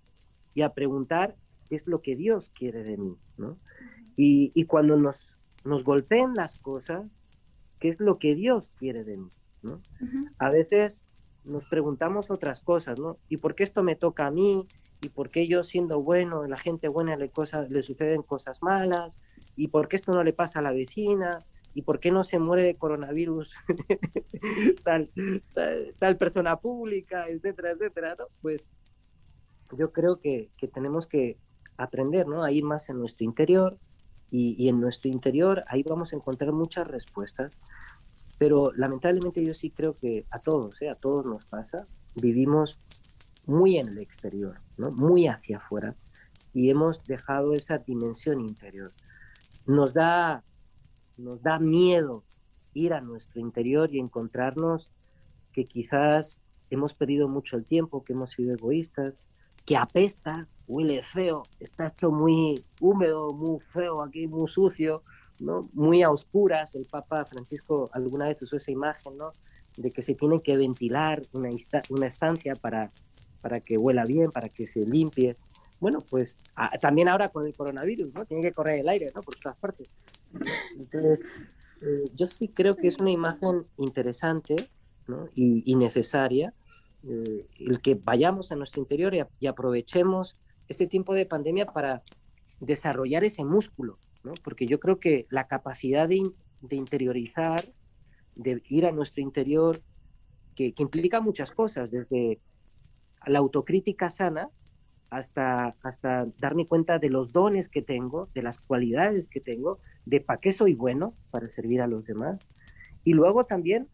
y 0.55 0.63
a 0.63 0.71
preguntar 0.71 1.35
qué 1.69 1.77
es 1.77 1.87
lo 1.87 2.01
que 2.01 2.17
Dios 2.17 2.51
quiere 2.51 2.83
de 2.83 2.97
mí, 2.97 3.17
¿no? 3.37 3.57
Y, 4.17 4.53
y 4.55 4.65
cuando 4.65 4.97
nos, 4.97 5.37
nos 5.65 5.85
golpeen 5.85 6.35
las 6.35 6.59
cosas, 6.59 7.05
¿qué 7.81 7.89
es 7.89 8.01
lo 8.01 8.19
que 8.19 8.35
Dios 8.35 8.71
quiere 8.79 9.05
de 9.05 9.17
mí? 9.19 9.31
¿no? 9.63 9.73
Uh 9.73 10.05
-huh. 10.05 10.33
A 10.39 10.51
veces 10.51 11.03
nos 11.45 11.67
preguntamos 11.67 12.31
otras 12.31 12.61
cosas, 12.61 12.99
¿no? 12.99 13.17
¿Y 13.29 13.37
por 13.39 13.55
qué 13.55 13.65
esto 13.65 13.83
me 13.83 13.97
toca 13.97 14.27
a 14.27 14.31
mí? 14.31 14.67
¿Y 15.03 15.09
por 15.11 15.31
qué 15.31 15.47
yo 15.47 15.63
siendo 15.63 16.03
bueno, 16.03 16.47
la 16.47 16.59
gente 16.59 16.89
buena 16.89 17.17
le, 17.17 17.29
cosas, 17.29 17.71
le 17.71 17.83
suceden 17.83 18.23
cosas 18.23 18.63
malas? 18.63 19.21
¿Y 19.57 19.69
por 19.69 19.89
qué 19.89 19.97
esto 19.97 20.13
no 20.13 20.25
le 20.25 20.33
pasa 20.33 20.59
a 20.59 20.63
la 20.63 20.73
vecina? 20.73 21.45
¿Y 21.77 21.83
por 21.83 22.01
qué 22.01 22.11
no 22.11 22.25
se 22.25 22.39
muere 22.39 22.63
de 22.63 22.75
coronavirus 22.75 23.55
tal, 24.83 25.11
tal, 25.53 25.95
tal, 25.99 26.17
persona 26.17 26.57
pública, 26.57 27.29
etcétera, 27.29 27.73
etcétera? 27.73 28.17
¿no? 28.19 28.25
Pues 28.41 28.71
yo 29.77 29.93
creo 29.93 30.17
que, 30.17 30.49
que, 30.57 30.69
tenemos 30.69 31.07
que 31.07 31.37
aprender 31.77 32.29
¿no? 32.29 32.43
a 32.43 32.51
ir 32.51 32.65
más 32.65 32.89
en 32.89 32.99
nuestro 32.99 33.27
interior 33.27 33.77
y, 34.31 34.57
y, 34.57 34.71
en 34.71 34.81
nuestro 34.81 35.11
interior 35.11 35.65
ahí 35.69 35.83
vamos 35.83 36.15
a 36.15 36.17
encontrar 36.17 36.53
muchas 36.53 36.87
respuestas. 36.87 37.59
Pero 38.39 38.73
lamentablemente 38.75 39.45
yo 39.45 39.53
sí 39.53 39.69
creo 39.69 39.95
que 39.99 40.25
a 40.31 40.39
todos, 40.39 40.81
¿eh? 40.81 40.89
a 40.89 40.95
todos 40.95 41.27
nos 41.27 41.45
pasa, 41.45 41.85
vivimos 42.15 42.79
muy 43.45 43.77
en 43.77 43.89
el 43.89 43.99
exterior, 43.99 44.57
¿no? 44.79 44.91
muy 44.93 45.27
hacia 45.27 45.59
afuera 45.59 45.95
y 46.55 46.71
hemos 46.71 47.05
dejado 47.05 47.53
esa 47.53 47.77
dimensión 47.77 48.41
interior. 48.41 48.93
Nos 49.67 49.93
da 49.93 50.43
nos 51.17 51.43
da 51.43 51.59
miedo 51.59 52.23
ir 52.75 52.93
a 52.93 53.01
nuestro 53.01 53.41
interior 53.41 53.95
y 53.95 53.99
encontrarnos 53.99 54.89
que 55.53 55.65
quizás 55.65 56.43
hemos 56.71 56.95
perdido 56.95 57.29
mucho 57.29 57.57
el 57.57 57.65
tiempo, 57.65 58.05
que 58.05 58.13
hemos 58.13 58.31
sido 58.31 58.55
egoístas, 58.55 59.23
que 59.65 59.77
apesta, 59.77 60.47
huele 60.69 61.03
feo, 61.03 61.45
está 61.61 61.87
esto 61.87 62.11
muy 62.11 62.63
húmedo, 62.81 63.33
muy 63.33 63.61
feo 63.61 64.03
aquí, 64.03 64.27
muy 64.27 64.49
sucio, 64.49 65.03
¿no? 65.41 65.69
muy 65.73 66.03
a 66.03 66.11
oscuras. 66.11 66.75
El 66.75 66.87
Papa 66.87 67.25
Francisco 67.25 67.91
alguna 67.93 68.27
vez 68.27 68.41
usó 68.43 68.57
esa 68.57 68.71
imagen 68.71 69.17
¿no? 69.17 69.33
de 69.77 69.91
que 69.91 70.03
se 70.03 70.15
tiene 70.15 70.41
que 70.41 70.57
ventilar 70.57 71.23
una, 71.33 71.51
una 71.91 72.07
estancia 72.07 72.55
para, 72.55 72.91
para 73.41 73.61
que 73.61 73.77
huela 73.77 74.05
bien, 74.05 74.31
para 74.31 74.49
que 74.49 74.67
se 74.67 74.81
limpie. 74.81 75.37
Bueno, 75.81 76.03
pues 76.09 76.37
a, 76.55 76.79
también 76.79 77.09
ahora 77.09 77.29
con 77.29 77.47
el 77.47 77.55
coronavirus, 77.55 78.15
¿no? 78.15 78.25
Tiene 78.25 78.43
que 78.43 78.53
correr 78.53 78.81
el 78.81 78.89
aire, 78.89 79.13
¿no? 79.15 79.23
Por 79.23 79.37
todas 79.37 79.59
partes. 79.59 79.89
Entonces, 80.77 81.27
eh, 81.83 82.11
yo 82.15 82.29
sí 82.29 82.49
creo 82.49 82.77
que 82.77 82.89
es 82.89 82.99
una 82.99 83.11
imagen 83.11 83.65
interesante 83.79 84.69
¿no? 85.07 85.29
y, 85.35 85.75
necesaria 85.75 86.53
eh, 87.05 87.47
el 87.61 87.81
que 87.81 87.95
vayamos 87.95 88.51
a 88.51 88.57
nuestro 88.57 88.81
interior 88.81 89.15
y, 89.15 89.47
aprovechemos 89.47 90.37
este 90.69 90.87
tiempo 90.87 91.15
de 91.15 91.27
pandemia 91.27 91.67
para 91.67 92.03
desarrollar 92.61 93.25
ese 93.25 93.45
músculo, 93.45 93.99
¿no? 94.25 94.35
porque 94.43 94.67
yo 94.67 94.81
creo 94.81 94.99
que 94.99 95.27
la 95.31 95.47
capacidad 95.47 96.09
de, 96.09 96.31
de 96.63 96.77
interiorizar, 96.77 97.67
de 98.35 98.63
ir 98.69 98.87
a 98.87 98.93
nuestro 98.93 99.23
interior, 99.23 99.81
que, 100.55 100.73
que 100.73 100.83
implica 100.83 101.21
muchas 101.21 101.53
cosas, 101.53 101.91
desde 101.91 102.39
la 103.27 103.39
autocrítica 103.39 104.11
sana, 104.11 104.49
hasta, 105.11 105.75
hasta 105.83 106.27
darme 106.41 106.67
cuenta 106.67 106.99
de 106.99 107.11
los 107.11 107.33
dones 107.33 107.69
que 107.69 107.83
tengo, 107.83 108.29
de 108.35 108.43
las 108.43 108.59
cualidades 108.59 109.29
que 109.29 109.41
tengo, 109.41 109.79
de 110.05 110.21
para 110.21 110.41
qué 110.41 110.53
soy 110.53 110.75
bueno 110.75 111.13
para 111.31 111.49
servir 111.49 111.81
a 111.83 111.87
los 111.87 112.07
demás. 112.07 112.39
Y 113.05 113.13
luego 113.13 113.45
también 113.45 113.87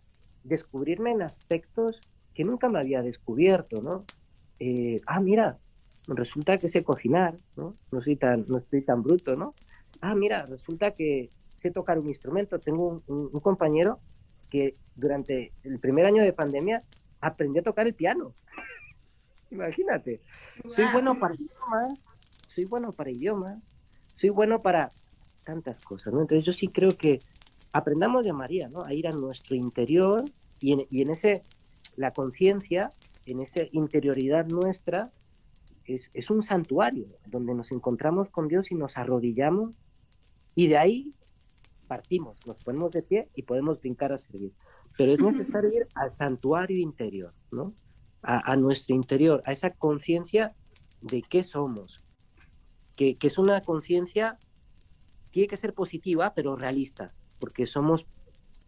descubrirme 0.45 1.13
en 1.13 1.23
aspectos 1.23 2.01
que 2.35 2.45
nunca 2.45 2.69
me 2.69 2.79
había 2.79 3.03
descubierto, 3.03 3.83
¿no? 3.83 4.05
Eh, 4.59 5.01
ah, 5.07 5.21
mira, 5.21 5.59
resulta 6.07 6.59
que 6.59 6.69
sé 6.69 6.83
cocinar, 6.83 7.35
¿no? 7.57 7.75
No 7.91 8.03
soy, 8.03 8.17
tan, 8.17 8.45
no 8.49 8.59
estoy 8.59 8.83
tan 8.83 9.03
bruto, 9.03 9.37
¿no? 9.37 9.55
Ah, 10.01 10.15
mira, 10.15 10.47
resulta 10.47 10.93
que 10.93 11.31
sé 11.57 11.71
tocar 11.71 11.99
un 11.99 12.09
instrumento. 12.09 12.59
Tengo 12.59 13.03
un, 13.07 13.41
compañero 13.41 13.99
que 14.51 14.75
durante 14.97 15.53
el 15.65 15.79
primer 15.79 16.07
año 16.07 16.23
de 16.23 16.33
pandemia 16.33 16.83
aprendió 17.21 17.61
a 17.61 17.65
tocar 17.65 17.87
el 17.87 17.95
piano. 17.95 18.33
Imagínate. 19.53 20.21
Wow. 20.63 20.71
Soy 20.71 20.85
bueno 20.93 21.19
para 21.19 21.35
idiomas, 21.35 21.99
soy 22.49 22.65
bueno 22.65 22.93
para 22.93 23.11
idiomas, 23.11 23.75
soy 24.15 24.31
bueno 24.31 24.61
para 24.61 24.91
tantas 25.45 25.81
cosas, 25.81 26.13
¿no? 26.13 26.23
Entonces 26.23 26.45
yo 26.45 26.53
sí 26.53 26.69
creo 26.69 26.97
que 26.97 27.21
aprendamos 27.73 28.25
de 28.25 28.33
María, 28.33 28.69
¿no? 28.69 28.85
A 28.85 28.95
ir 28.95 29.07
a 29.07 29.13
nuestro 29.13 29.57
interior 29.57 30.25
y 30.61 30.73
en, 30.73 30.87
y 30.91 31.03
en 31.03 31.11
ese, 31.11 31.43
la 31.97 32.13
conciencia, 32.13 32.93
en 33.27 33.41
esa 33.41 33.61
interioridad 33.73 34.47
nuestra, 34.47 35.11
es, 35.87 36.11
es, 36.15 36.31
un 36.31 36.43
santuario 36.43 37.07
donde 37.27 37.55
nos 37.55 37.73
encontramos 37.73 38.29
con 38.29 38.49
Dios 38.49 38.71
y 38.71 38.75
nos 38.77 38.97
arrodillamos 38.97 39.75
y 40.55 40.69
de 40.69 40.79
ahí 40.79 41.15
partimos, 41.89 42.37
nos 42.47 42.57
ponemos 42.63 42.93
de 42.93 43.03
pie 43.03 43.29
y 43.35 43.43
podemos 43.43 43.81
brincar 43.81 44.13
a 44.13 44.19
servir. 44.19 44.53
Pero 44.97 45.13
es 45.13 45.21
necesario 45.21 45.71
ir 45.71 45.89
al 45.95 46.15
santuario 46.15 46.79
interior, 46.79 47.33
¿no? 47.51 47.73
A, 48.25 48.55
nuestro 48.55 48.95
interior, 48.95 49.43
a 49.47 49.53
esa 49.53 49.71
conciencia 49.71 50.53
de 51.01 51.23
qué 51.23 51.43
somos, 51.43 52.05
que, 52.95 53.17
que 53.17 53.27
es 53.27 53.37
una 53.37 53.61
conciencia 53.61 54.39
tiene 55.33 55.49
que 55.49 55.57
ser 55.57 55.73
positiva, 55.73 56.33
pero 56.37 56.55
realista, 56.55 57.11
porque 57.41 57.67
somos 57.67 58.07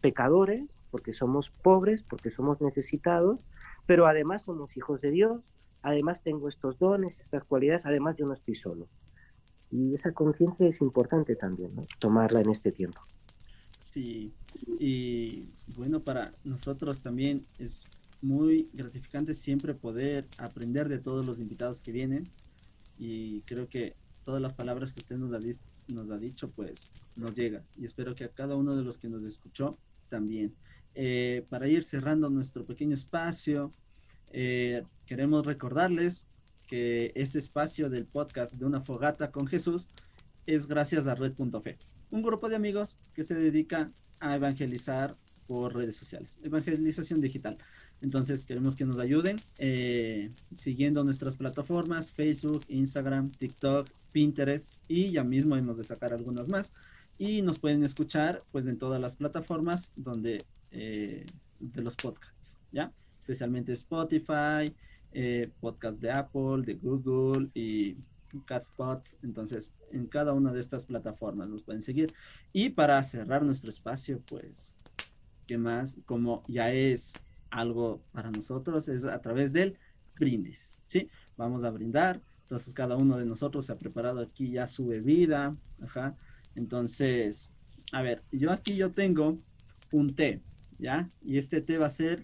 pecadores, 0.01 0.77
porque 0.91 1.15
somos 1.15 1.51
pobres, 1.51 2.03
porque 2.09 2.31
somos 2.31 2.61
necesitados, 2.61 3.41
pero 3.87 4.07
además 4.07 4.43
somos 4.45 4.77
hijos 4.77 5.01
de 5.01 5.11
Dios, 5.11 5.43
además 5.83 6.23
tengo 6.23 6.49
estos 6.49 6.79
dones, 6.79 7.21
estas 7.21 7.45
cualidades, 7.45 7.87
además 7.87 8.17
yo 8.17 8.27
no 8.27 8.35
estoy 8.35 8.57
solo. 8.57 8.87
Y 9.71 9.95
esa 9.95 10.13
conciencia 10.13 10.67
es 10.67 10.81
importante 10.81 11.37
también, 11.37 11.75
¿no? 11.75 11.85
tomarla 11.99 12.41
en 12.41 12.51
este 12.51 12.73
tiempo. 12.73 13.01
Sí, 13.83 14.33
y 14.81 15.47
bueno, 15.77 16.01
para 16.01 16.31
nosotros 16.45 17.03
también 17.03 17.45
es 17.59 17.85
muy 18.25 18.69
gratificante 18.73 19.35
siempre 19.35 19.75
poder 19.75 20.25
aprender 20.39 20.89
de 20.89 20.99
todos 20.99 21.27
los 21.27 21.39
invitados 21.39 21.83
que 21.83 21.93
vienen 21.93 22.27
y 22.99 23.41
creo 23.43 23.69
que 23.69 23.93
todas 24.25 24.41
las 24.41 24.55
palabras 24.55 24.93
que 24.93 25.01
usted 25.01 25.17
nos 25.17 25.33
ha, 25.33 25.41
nos 25.89 26.11
ha 26.11 26.17
dicho, 26.17 26.49
pues 26.57 26.89
nos 27.17 27.35
llega. 27.35 27.63
Y 27.77 27.85
espero 27.85 28.15
que 28.15 28.25
a 28.25 28.29
cada 28.29 28.57
uno 28.57 28.75
de 28.77 28.83
los 28.83 28.97
que 28.97 29.09
nos 29.09 29.23
escuchó 29.25 29.77
también. 30.09 30.53
Eh, 30.95 31.45
para 31.51 31.69
ir 31.69 31.85
cerrando 31.85 32.31
nuestro 32.31 32.65
pequeño 32.65 32.95
espacio, 32.95 33.73
eh, 34.33 34.83
queremos 35.07 35.45
recordarles 35.45 36.27
que 36.67 37.13
este 37.15 37.39
espacio 37.39 37.91
del 37.91 38.07
podcast 38.07 38.55
de 38.55 38.65
una 38.65 38.81
fogata 38.81 39.31
con 39.31 39.47
Jesús 39.47 39.89
es 40.47 40.67
gracias 40.67 41.07
a 41.07 41.15
Red.fe, 41.15 41.77
un 42.11 42.23
grupo 42.23 42.49
de 42.49 42.57
amigos 42.57 42.97
que 43.15 43.25
se 43.25 43.35
dedica 43.35 43.91
a 44.21 44.37
evangelizar 44.37 45.15
por 45.47 45.75
redes 45.75 45.97
sociales, 45.97 46.39
evangelización 46.43 47.21
digital. 47.21 47.59
Entonces 48.05 48.45
queremos 48.45 48.77
que 48.77 48.85
nos 48.85 48.99
ayuden 48.99 49.41
eh, 49.59 50.31
siguiendo 50.55 51.03
nuestras 51.03 51.37
plataformas, 51.37 52.13
Facebook, 52.13 52.63
Instagram, 52.69 53.31
TikTok, 53.31 53.89
Pinterest 54.13 54.67
y 54.89 55.11
ya 55.11 55.25
mismo 55.25 55.57
hemos 55.57 55.79
de 55.79 55.85
sacar 55.85 56.13
algunas 56.13 56.49
más. 56.49 56.73
Y 57.19 57.41
nos 57.41 57.59
pueden 57.59 57.83
escuchar 57.83 58.43
pues 58.53 58.67
en 58.67 58.79
todas 58.79 59.01
las 59.01 59.17
plataformas 59.17 59.91
donde 59.97 60.45
eh, 60.73 61.25
de 61.61 61.83
los 61.83 61.97
podcasts, 61.97 62.59
¿ya? 62.73 62.93
Especialmente 63.21 63.73
Spotify, 63.73 64.71
eh, 65.15 65.49
podcast 65.63 65.99
de 66.01 66.11
Apple, 66.11 66.63
de 66.67 66.75
Google 66.75 67.49
y 67.55 67.97
Catspots. 68.45 69.17
Entonces, 69.23 69.73
en 69.93 70.07
cada 70.09 70.35
una 70.35 70.53
de 70.53 70.61
estas 70.61 70.85
plataformas 70.85 71.49
nos 71.49 71.63
pueden 71.63 71.83
seguir. 71.83 72.13
Y 72.53 72.69
para 72.69 73.03
cerrar 73.03 73.43
nuestro 73.43 73.71
espacio, 73.71 74.21
pues, 74.29 74.75
¿qué 75.47 75.57
más? 75.57 75.97
Como 76.05 76.43
ya 76.49 76.71
es 76.71 77.15
algo 77.55 78.01
para 78.13 78.31
nosotros, 78.31 78.89
es 78.89 79.05
a 79.05 79.19
través 79.21 79.53
del 79.53 79.77
brindis, 80.19 80.75
¿sí? 80.87 81.09
Vamos 81.37 81.65
a 81.65 81.71
brindar. 81.71 82.21
Entonces, 82.43 82.75
cada 82.75 82.97
uno 82.97 83.17
de 83.17 83.25
nosotros 83.25 83.67
se 83.67 83.73
ha 83.73 83.77
preparado 83.77 84.21
aquí 84.21 84.51
ya 84.51 84.67
su 84.67 84.87
bebida. 84.87 85.55
Ajá. 85.83 86.15
Entonces, 86.57 87.51
a 87.93 88.03
ver, 88.03 88.21
yo 88.33 88.53
aquí 88.53 88.75
yo 88.75 88.91
tengo 88.91 89.39
un 89.93 90.15
té, 90.15 90.41
¿ya? 90.79 91.09
Y 91.25 91.39
este 91.39 91.61
té 91.61 91.79
va 91.79 91.87
a 91.87 91.91
ser 91.91 92.23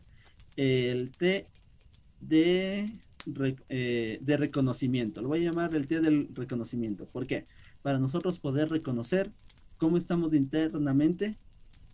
el 0.56 1.10
té 1.16 1.46
de 2.20 2.90
eh, 3.68 4.18
de 4.20 4.36
reconocimiento. 4.36 5.20
Lo 5.20 5.28
voy 5.28 5.40
a 5.40 5.50
llamar 5.50 5.74
el 5.74 5.86
té 5.86 6.00
del 6.00 6.28
reconocimiento. 6.34 7.06
¿Por 7.06 7.26
qué? 7.26 7.44
Para 7.82 7.98
nosotros 7.98 8.38
poder 8.38 8.68
reconocer 8.68 9.30
cómo 9.78 9.96
estamos 9.96 10.32
internamente, 10.34 11.34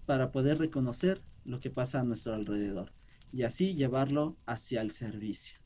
para 0.07 0.30
poder 0.30 0.59
reconocer 0.59 1.20
lo 1.45 1.61
que 1.61 1.70
pasa 1.70 2.01
a 2.01 2.05
nuestro 2.05 2.34
alrededor 2.34 2.89
y 3.33 3.43
así 3.43 3.74
llevarlo 3.74 4.35
hacia 4.47 4.81
el 4.81 4.91
servicio 4.91 5.59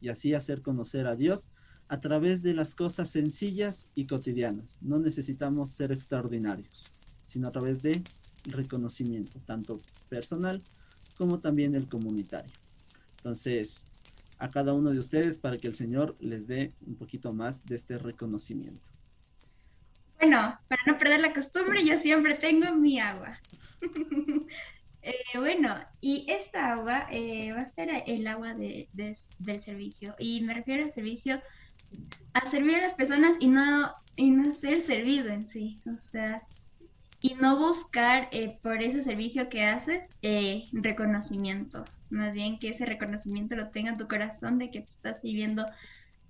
y 0.00 0.08
así 0.08 0.34
hacer 0.34 0.62
conocer 0.62 1.06
a 1.06 1.14
Dios 1.14 1.48
a 1.88 2.00
través 2.00 2.42
de 2.42 2.54
las 2.54 2.74
cosas 2.74 3.10
sencillas 3.10 3.88
y 3.94 4.06
cotidianas. 4.06 4.78
No 4.80 4.98
necesitamos 4.98 5.70
ser 5.70 5.92
extraordinarios, 5.92 6.90
sino 7.26 7.48
a 7.48 7.52
través 7.52 7.82
de 7.82 8.02
reconocimiento, 8.44 9.38
tanto 9.46 9.80
personal 10.08 10.60
como 11.16 11.38
también 11.38 11.74
el 11.74 11.88
comunitario. 11.88 12.52
Entonces, 13.18 13.84
a 14.38 14.50
cada 14.50 14.72
uno 14.72 14.90
de 14.90 14.98
ustedes 14.98 15.38
para 15.38 15.58
que 15.58 15.68
el 15.68 15.76
Señor 15.76 16.16
les 16.18 16.48
dé 16.48 16.72
un 16.86 16.96
poquito 16.96 17.32
más 17.32 17.64
de 17.66 17.76
este 17.76 17.98
reconocimiento. 17.98 18.82
Bueno, 20.18 20.58
para 20.68 20.82
no 20.86 20.98
perder 20.98 21.20
la 21.20 21.32
costumbre, 21.32 21.84
yo 21.86 21.96
siempre 21.98 22.34
tengo 22.34 22.74
mi 22.74 22.98
agua. 22.98 23.38
Eh, 25.02 25.14
bueno, 25.36 25.74
y 26.00 26.26
esta 26.30 26.72
agua 26.72 27.08
eh, 27.10 27.52
va 27.52 27.62
a 27.62 27.66
ser 27.66 28.04
el 28.06 28.26
agua 28.26 28.54
de, 28.54 28.88
del 29.38 29.62
servicio. 29.62 30.14
Y 30.18 30.42
me 30.42 30.54
refiero 30.54 30.84
al 30.84 30.92
servicio, 30.92 31.40
a 32.34 32.46
servir 32.48 32.76
a 32.76 32.82
las 32.82 32.94
personas 32.94 33.36
y 33.40 33.48
no, 33.48 33.92
y 34.16 34.30
no 34.30 34.52
ser 34.54 34.80
servido 34.80 35.32
en 35.32 35.48
sí. 35.48 35.80
O 35.86 36.10
sea, 36.10 36.42
y 37.22 37.34
no 37.34 37.56
buscar 37.56 38.28
eh, 38.32 38.58
por 38.62 38.82
ese 38.82 39.02
servicio 39.02 39.48
que 39.48 39.64
haces 39.64 40.10
eh, 40.22 40.64
reconocimiento, 40.72 41.84
más 42.10 42.34
bien 42.34 42.58
que 42.58 42.70
ese 42.70 42.84
reconocimiento 42.84 43.54
lo 43.54 43.68
tenga 43.68 43.92
en 43.92 43.96
tu 43.96 44.08
corazón 44.08 44.58
de 44.58 44.70
que 44.70 44.80
tú 44.80 44.88
estás 44.90 45.20
sirviendo 45.20 45.64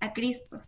a 0.00 0.12
Cristo. 0.12 0.60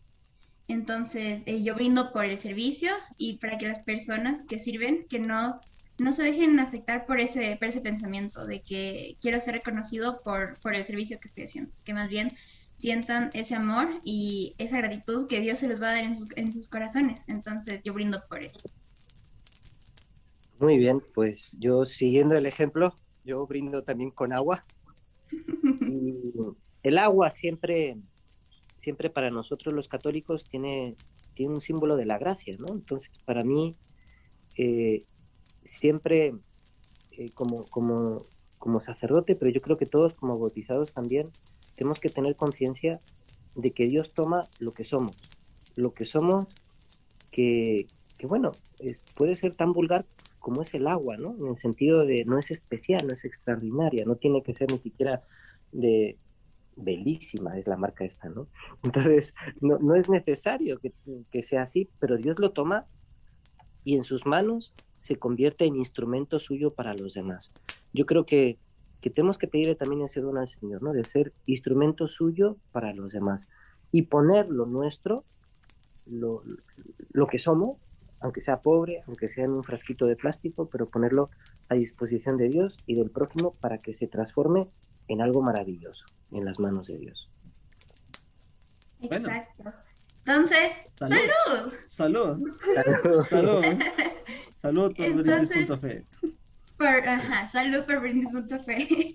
Entonces, 0.66 1.42
eh, 1.44 1.62
yo 1.62 1.74
brindo 1.74 2.10
por 2.10 2.24
el 2.24 2.40
servicio 2.40 2.90
y 3.18 3.36
para 3.36 3.58
que 3.58 3.68
las 3.68 3.80
personas 3.80 4.40
que 4.48 4.58
sirven, 4.58 5.04
que 5.10 5.18
no, 5.18 5.60
no 5.98 6.12
se 6.12 6.22
dejen 6.22 6.58
afectar 6.58 7.06
por 7.06 7.20
ese, 7.20 7.56
por 7.56 7.68
ese 7.68 7.80
pensamiento 7.80 8.46
de 8.46 8.60
que 8.60 9.16
quiero 9.20 9.40
ser 9.40 9.54
reconocido 9.54 10.20
por, 10.24 10.58
por 10.60 10.74
el 10.74 10.84
servicio 10.84 11.18
que 11.20 11.28
estoy 11.28 11.44
haciendo, 11.44 11.72
que 11.84 11.94
más 11.94 12.08
bien 12.08 12.30
sientan 12.78 13.30
ese 13.32 13.54
amor 13.54 13.88
y 14.02 14.54
esa 14.58 14.78
gratitud 14.78 15.28
que 15.28 15.40
Dios 15.40 15.60
se 15.60 15.68
les 15.68 15.80
va 15.80 15.90
a 15.90 15.94
dar 15.94 16.04
en 16.04 16.16
sus, 16.16 16.28
en 16.36 16.52
sus 16.52 16.68
corazones. 16.68 17.20
Entonces, 17.28 17.80
yo 17.84 17.94
brindo 17.94 18.20
por 18.28 18.42
eso. 18.42 18.68
Muy 20.58 20.78
bien, 20.78 21.02
pues 21.14 21.52
yo 21.58 21.84
siguiendo 21.84 22.36
el 22.36 22.46
ejemplo, 22.46 22.94
yo 23.24 23.46
brindo 23.46 23.82
también 23.82 24.10
con 24.10 24.32
agua. 24.32 24.64
el 26.82 26.98
agua 26.98 27.30
siempre, 27.30 27.96
siempre 28.78 29.10
para 29.10 29.30
nosotros 29.30 29.74
los 29.74 29.88
católicos 29.88 30.44
tiene, 30.44 30.94
tiene 31.34 31.54
un 31.54 31.60
símbolo 31.60 31.96
de 31.96 32.06
la 32.06 32.18
gracia, 32.18 32.56
¿no? 32.58 32.68
Entonces, 32.68 33.10
para 33.24 33.44
mí, 33.44 33.76
eh, 34.56 35.04
siempre 35.64 36.34
eh, 37.12 37.30
como, 37.34 37.64
como, 37.66 38.22
como 38.58 38.80
sacerdote, 38.80 39.36
pero 39.36 39.50
yo 39.50 39.60
creo 39.60 39.76
que 39.76 39.86
todos 39.86 40.14
como 40.14 40.38
bautizados 40.38 40.92
también, 40.92 41.28
tenemos 41.76 41.98
que 41.98 42.08
tener 42.08 42.36
conciencia 42.36 43.00
de 43.54 43.70
que 43.72 43.86
Dios 43.86 44.12
toma 44.12 44.48
lo 44.58 44.72
que 44.72 44.84
somos, 44.84 45.16
lo 45.76 45.92
que 45.92 46.06
somos, 46.06 46.48
que, 47.30 47.86
que 48.18 48.26
bueno, 48.26 48.52
puede 49.14 49.36
ser 49.36 49.54
tan 49.54 49.72
vulgar 49.72 50.04
como 50.40 50.60
es 50.62 50.74
el 50.74 50.86
agua, 50.86 51.16
¿no? 51.16 51.34
En 51.38 51.48
el 51.48 51.56
sentido 51.56 52.04
de 52.04 52.24
no 52.26 52.38
es 52.38 52.50
especial, 52.50 53.06
no 53.06 53.14
es 53.14 53.24
extraordinaria, 53.24 54.04
no 54.04 54.16
tiene 54.16 54.42
que 54.42 54.54
ser 54.54 54.70
ni 54.70 54.78
siquiera 54.78 55.22
de 55.72 56.16
bellísima, 56.76 57.56
es 57.56 57.66
la 57.66 57.76
marca 57.76 58.04
esta, 58.04 58.28
¿no? 58.28 58.46
Entonces, 58.82 59.34
no, 59.60 59.78
no 59.78 59.94
es 59.94 60.08
necesario 60.08 60.78
que, 60.78 60.92
que, 61.32 61.42
sea 61.42 61.62
así, 61.62 61.88
pero 61.98 62.18
Dios 62.18 62.38
lo 62.38 62.50
toma 62.50 62.84
y 63.84 63.96
en 63.96 64.04
sus 64.04 64.26
manos 64.26 64.74
se 65.04 65.16
convierte 65.16 65.66
en 65.66 65.76
instrumento 65.76 66.38
suyo 66.38 66.70
para 66.70 66.94
los 66.94 67.12
demás. 67.12 67.52
Yo 67.92 68.06
creo 68.06 68.24
que, 68.24 68.56
que 69.02 69.10
tenemos 69.10 69.36
que 69.36 69.46
pedirle 69.46 69.74
también 69.74 70.00
ese 70.00 70.22
don 70.22 70.38
al 70.38 70.48
Señor, 70.48 70.82
¿no? 70.82 70.94
De 70.94 71.04
ser 71.04 71.30
instrumento 71.44 72.08
suyo 72.08 72.56
para 72.72 72.94
los 72.94 73.12
demás 73.12 73.46
y 73.92 74.00
poner 74.00 74.48
lo 74.48 74.64
nuestro, 74.64 75.22
lo, 76.06 76.40
lo 77.12 77.26
que 77.26 77.38
somos, 77.38 77.76
aunque 78.20 78.40
sea 78.40 78.62
pobre, 78.62 79.02
aunque 79.06 79.28
sea 79.28 79.44
en 79.44 79.50
un 79.50 79.62
frasquito 79.62 80.06
de 80.06 80.16
plástico, 80.16 80.70
pero 80.72 80.86
ponerlo 80.86 81.28
a 81.68 81.74
disposición 81.74 82.38
de 82.38 82.48
Dios 82.48 82.74
y 82.86 82.94
del 82.94 83.10
prójimo 83.10 83.52
para 83.60 83.76
que 83.76 83.92
se 83.92 84.06
transforme 84.06 84.68
en 85.08 85.20
algo 85.20 85.42
maravilloso 85.42 86.06
en 86.32 86.46
las 86.46 86.58
manos 86.58 86.86
de 86.86 86.96
Dios. 86.96 87.28
Exacto. 89.02 89.64
Entonces, 90.26 90.72
salud. 90.98 91.74
Salud. 91.86 92.48
Salud. 92.72 93.22
Salud, 93.26 93.64
por 94.72 94.94
brindis.fe. 94.94 96.04
Ajá, 96.78 97.48
salud 97.48 97.84
por 97.84 98.00
brindis.fe. 98.00 99.14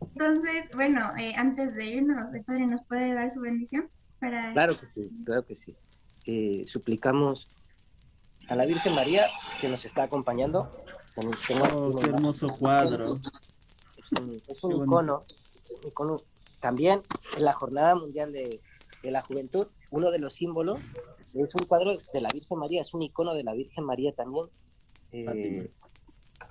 Entonces, 0.00 0.66
bueno, 0.74 1.16
eh, 1.18 1.34
antes 1.36 1.74
de 1.74 1.86
irnos, 1.86 2.32
el 2.32 2.42
Padre 2.42 2.66
nos 2.66 2.82
puede 2.86 3.14
dar 3.14 3.30
su 3.30 3.40
bendición 3.40 3.88
para... 4.18 4.52
Claro 4.52 4.74
que 4.74 4.86
sí, 4.86 5.10
claro 5.24 5.42
que 5.44 5.54
sí. 5.54 5.74
Eh, 6.26 6.64
suplicamos 6.66 7.48
a 8.48 8.56
la 8.56 8.66
Virgen 8.66 8.94
María 8.94 9.26
que 9.60 9.68
nos 9.68 9.84
está 9.84 10.04
acompañando. 10.04 10.70
Oh, 11.16 12.00
qué 12.00 12.06
hermoso 12.08 12.46
cuadro. 12.48 13.18
Es 14.48 14.64
un, 14.64 14.82
icono, 14.82 16.20
también 16.60 17.00
en 17.36 17.44
la 17.44 17.52
Jornada 17.52 17.94
Mundial 17.94 18.32
de, 18.32 18.58
la 19.04 19.22
Juventud, 19.22 19.66
uno 19.90 20.10
de 20.10 20.18
los 20.18 20.34
símbolos 20.34 20.80
es 21.34 21.54
un 21.54 21.64
cuadro 21.66 21.96
de 22.12 22.20
la 22.20 22.28
Virgen 22.30 22.58
María, 22.58 22.80
es 22.80 22.92
un 22.92 23.02
icono 23.02 23.34
de 23.34 23.44
la 23.44 23.54
Virgen 23.54 23.84
María 23.84 24.12
también. 24.12 24.46
Eh, 25.12 25.68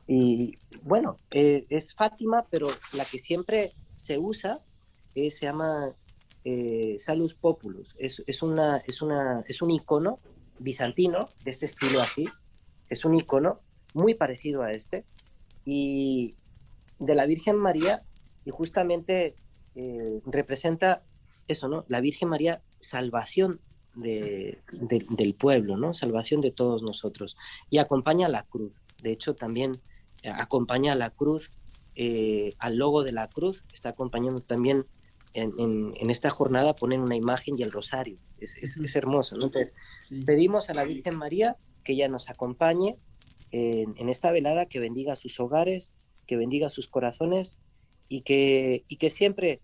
y 0.07 0.57
bueno, 0.83 1.17
eh, 1.31 1.65
es 1.69 1.93
Fátima, 1.93 2.45
pero 2.49 2.67
la 2.93 3.05
que 3.05 3.19
siempre 3.19 3.67
se 3.67 4.17
usa 4.17 4.57
se 5.29 5.45
llama 5.45 5.89
eh, 6.45 6.97
Salus 6.99 7.33
Populus. 7.33 7.95
Es, 7.99 8.41
una, 8.41 8.77
es, 8.77 9.01
una, 9.01 9.43
es 9.47 9.61
un 9.61 9.71
icono 9.71 10.17
bizantino, 10.59 11.27
de 11.43 11.51
este 11.51 11.65
estilo 11.65 12.01
así. 12.01 12.27
Es 12.89 13.05
un 13.05 13.15
icono 13.15 13.59
muy 13.93 14.13
parecido 14.13 14.61
a 14.61 14.71
este. 14.71 15.03
Y 15.65 16.35
de 16.99 17.15
la 17.15 17.25
Virgen 17.25 17.55
María, 17.55 18.01
y 18.45 18.51
justamente 18.51 19.35
eh, 19.75 20.21
representa 20.25 21.01
eso, 21.47 21.67
¿no? 21.67 21.85
La 21.87 22.01
Virgen 22.01 22.29
María, 22.29 22.61
salvación 22.79 23.59
del 23.95 25.33
pueblo, 25.33 25.77
¿no? 25.77 25.93
Salvación 25.93 26.41
de 26.41 26.51
todos 26.51 26.81
nosotros. 26.81 27.37
Y 27.69 27.77
acompaña 27.77 28.27
a 28.27 28.29
la 28.29 28.43
cruz. 28.43 28.77
De 29.01 29.11
hecho, 29.11 29.33
también 29.33 29.73
eh, 30.23 30.29
acompaña 30.29 30.93
a 30.93 30.95
la 30.95 31.09
cruz, 31.09 31.51
eh, 31.95 32.51
al 32.59 32.77
logo 32.77 33.03
de 33.03 33.11
la 33.11 33.27
cruz, 33.27 33.63
está 33.73 33.89
acompañando 33.89 34.41
también 34.41 34.85
en, 35.33 36.09
esta 36.09 36.29
jornada 36.29 36.75
ponen 36.75 37.01
una 37.01 37.15
imagen 37.15 37.55
y 37.57 37.61
el 37.61 37.71
rosario. 37.71 38.17
Es, 38.39 38.57
es, 38.57 38.95
hermoso. 38.95 39.35
Entonces, 39.35 39.73
pedimos 40.25 40.69
a 40.69 40.73
la 40.73 40.83
Virgen 40.83 41.15
María 41.15 41.55
que 41.83 41.93
ella 41.93 42.07
nos 42.07 42.29
acompañe 42.29 42.97
en, 43.51 44.09
esta 44.09 44.31
velada, 44.31 44.65
que 44.65 44.79
bendiga 44.79 45.15
sus 45.15 45.39
hogares, 45.39 45.93
que 46.25 46.35
bendiga 46.35 46.69
sus 46.69 46.87
corazones 46.87 47.57
y 48.07 48.21
que, 48.21 48.83
y 48.87 48.97
que 48.97 49.09
siempre, 49.09 49.59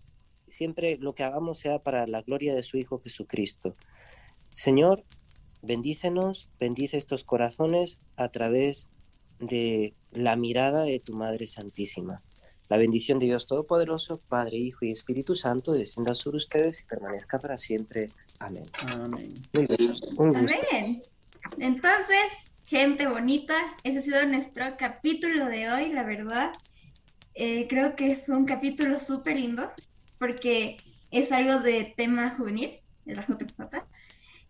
siempre 0.48 0.98
lo 0.98 1.14
que 1.14 1.24
hagamos 1.24 1.58
sea 1.58 1.78
para 1.78 2.06
la 2.06 2.22
gloria 2.22 2.54
de 2.54 2.62
su 2.62 2.76
Hijo 2.76 2.98
Jesucristo. 2.98 3.74
Señor, 4.56 5.02
bendícenos, 5.60 6.48
bendice 6.58 6.96
estos 6.96 7.24
corazones 7.24 7.98
a 8.16 8.30
través 8.30 8.88
de 9.38 9.92
la 10.12 10.34
mirada 10.36 10.84
de 10.84 10.98
tu 10.98 11.12
Madre 11.12 11.46
Santísima. 11.46 12.22
La 12.70 12.78
bendición 12.78 13.18
de 13.18 13.26
Dios 13.26 13.46
Todopoderoso, 13.46 14.18
Padre, 14.30 14.56
Hijo 14.56 14.86
y 14.86 14.92
Espíritu 14.92 15.36
Santo, 15.36 15.72
descienda 15.72 16.14
sobre 16.14 16.38
ustedes 16.38 16.80
y 16.80 16.84
permanezca 16.84 17.38
para 17.38 17.58
siempre. 17.58 18.08
Amén. 18.38 18.64
Amén. 18.78 19.34
Amén. 19.52 21.02
Entonces, 21.58 22.24
gente 22.64 23.06
bonita, 23.08 23.56
ese 23.84 23.98
ha 23.98 24.00
sido 24.00 24.24
nuestro 24.24 24.64
capítulo 24.78 25.46
de 25.50 25.70
hoy, 25.70 25.92
la 25.92 26.02
verdad. 26.02 26.52
Eh, 27.34 27.66
creo 27.68 27.94
que 27.94 28.16
fue 28.24 28.34
un 28.34 28.46
capítulo 28.46 28.98
súper 29.00 29.36
lindo 29.36 29.70
porque 30.18 30.78
es 31.10 31.30
algo 31.30 31.60
de 31.60 31.92
tema 31.94 32.34
juvenil, 32.38 32.70
de 33.04 33.16
la 33.16 33.26
JPJ. 33.26 33.95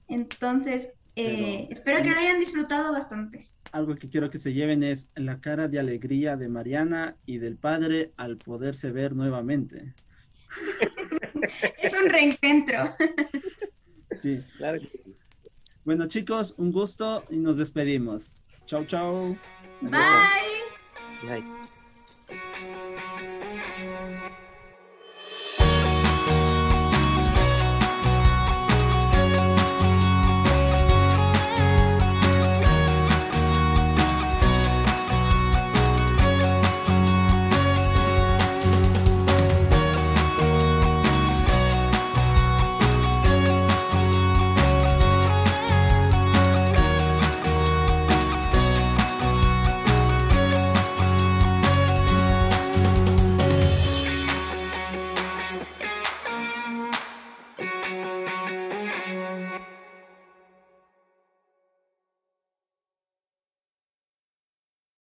Entonces, 0.08 0.90
eh, 1.16 1.68
espero 1.70 2.02
que 2.02 2.10
lo 2.10 2.18
hayan 2.18 2.40
disfrutado 2.40 2.92
bastante. 2.92 3.46
Algo 3.72 3.96
que 3.96 4.08
quiero 4.08 4.30
que 4.30 4.38
se 4.38 4.52
lleven 4.52 4.82
es 4.82 5.08
la 5.16 5.38
cara 5.38 5.68
de 5.68 5.78
alegría 5.78 6.36
de 6.36 6.48
Mariana 6.48 7.14
y 7.26 7.38
del 7.38 7.56
padre 7.56 8.10
al 8.16 8.36
poderse 8.36 8.90
ver 8.90 9.14
nuevamente. 9.14 9.92
es 11.82 11.92
un 11.92 12.08
reencuentro. 12.08 12.94
sí. 14.20 14.42
Claro 14.56 14.80
que 14.80 14.88
sí. 14.88 15.16
Bueno, 15.84 16.08
chicos, 16.08 16.54
un 16.58 16.72
gusto 16.72 17.24
y 17.30 17.36
nos 17.36 17.56
despedimos. 17.56 18.32
Chau, 18.66 18.84
chau. 18.86 19.36
Bye. 19.80 19.90
Bye. 21.22 21.75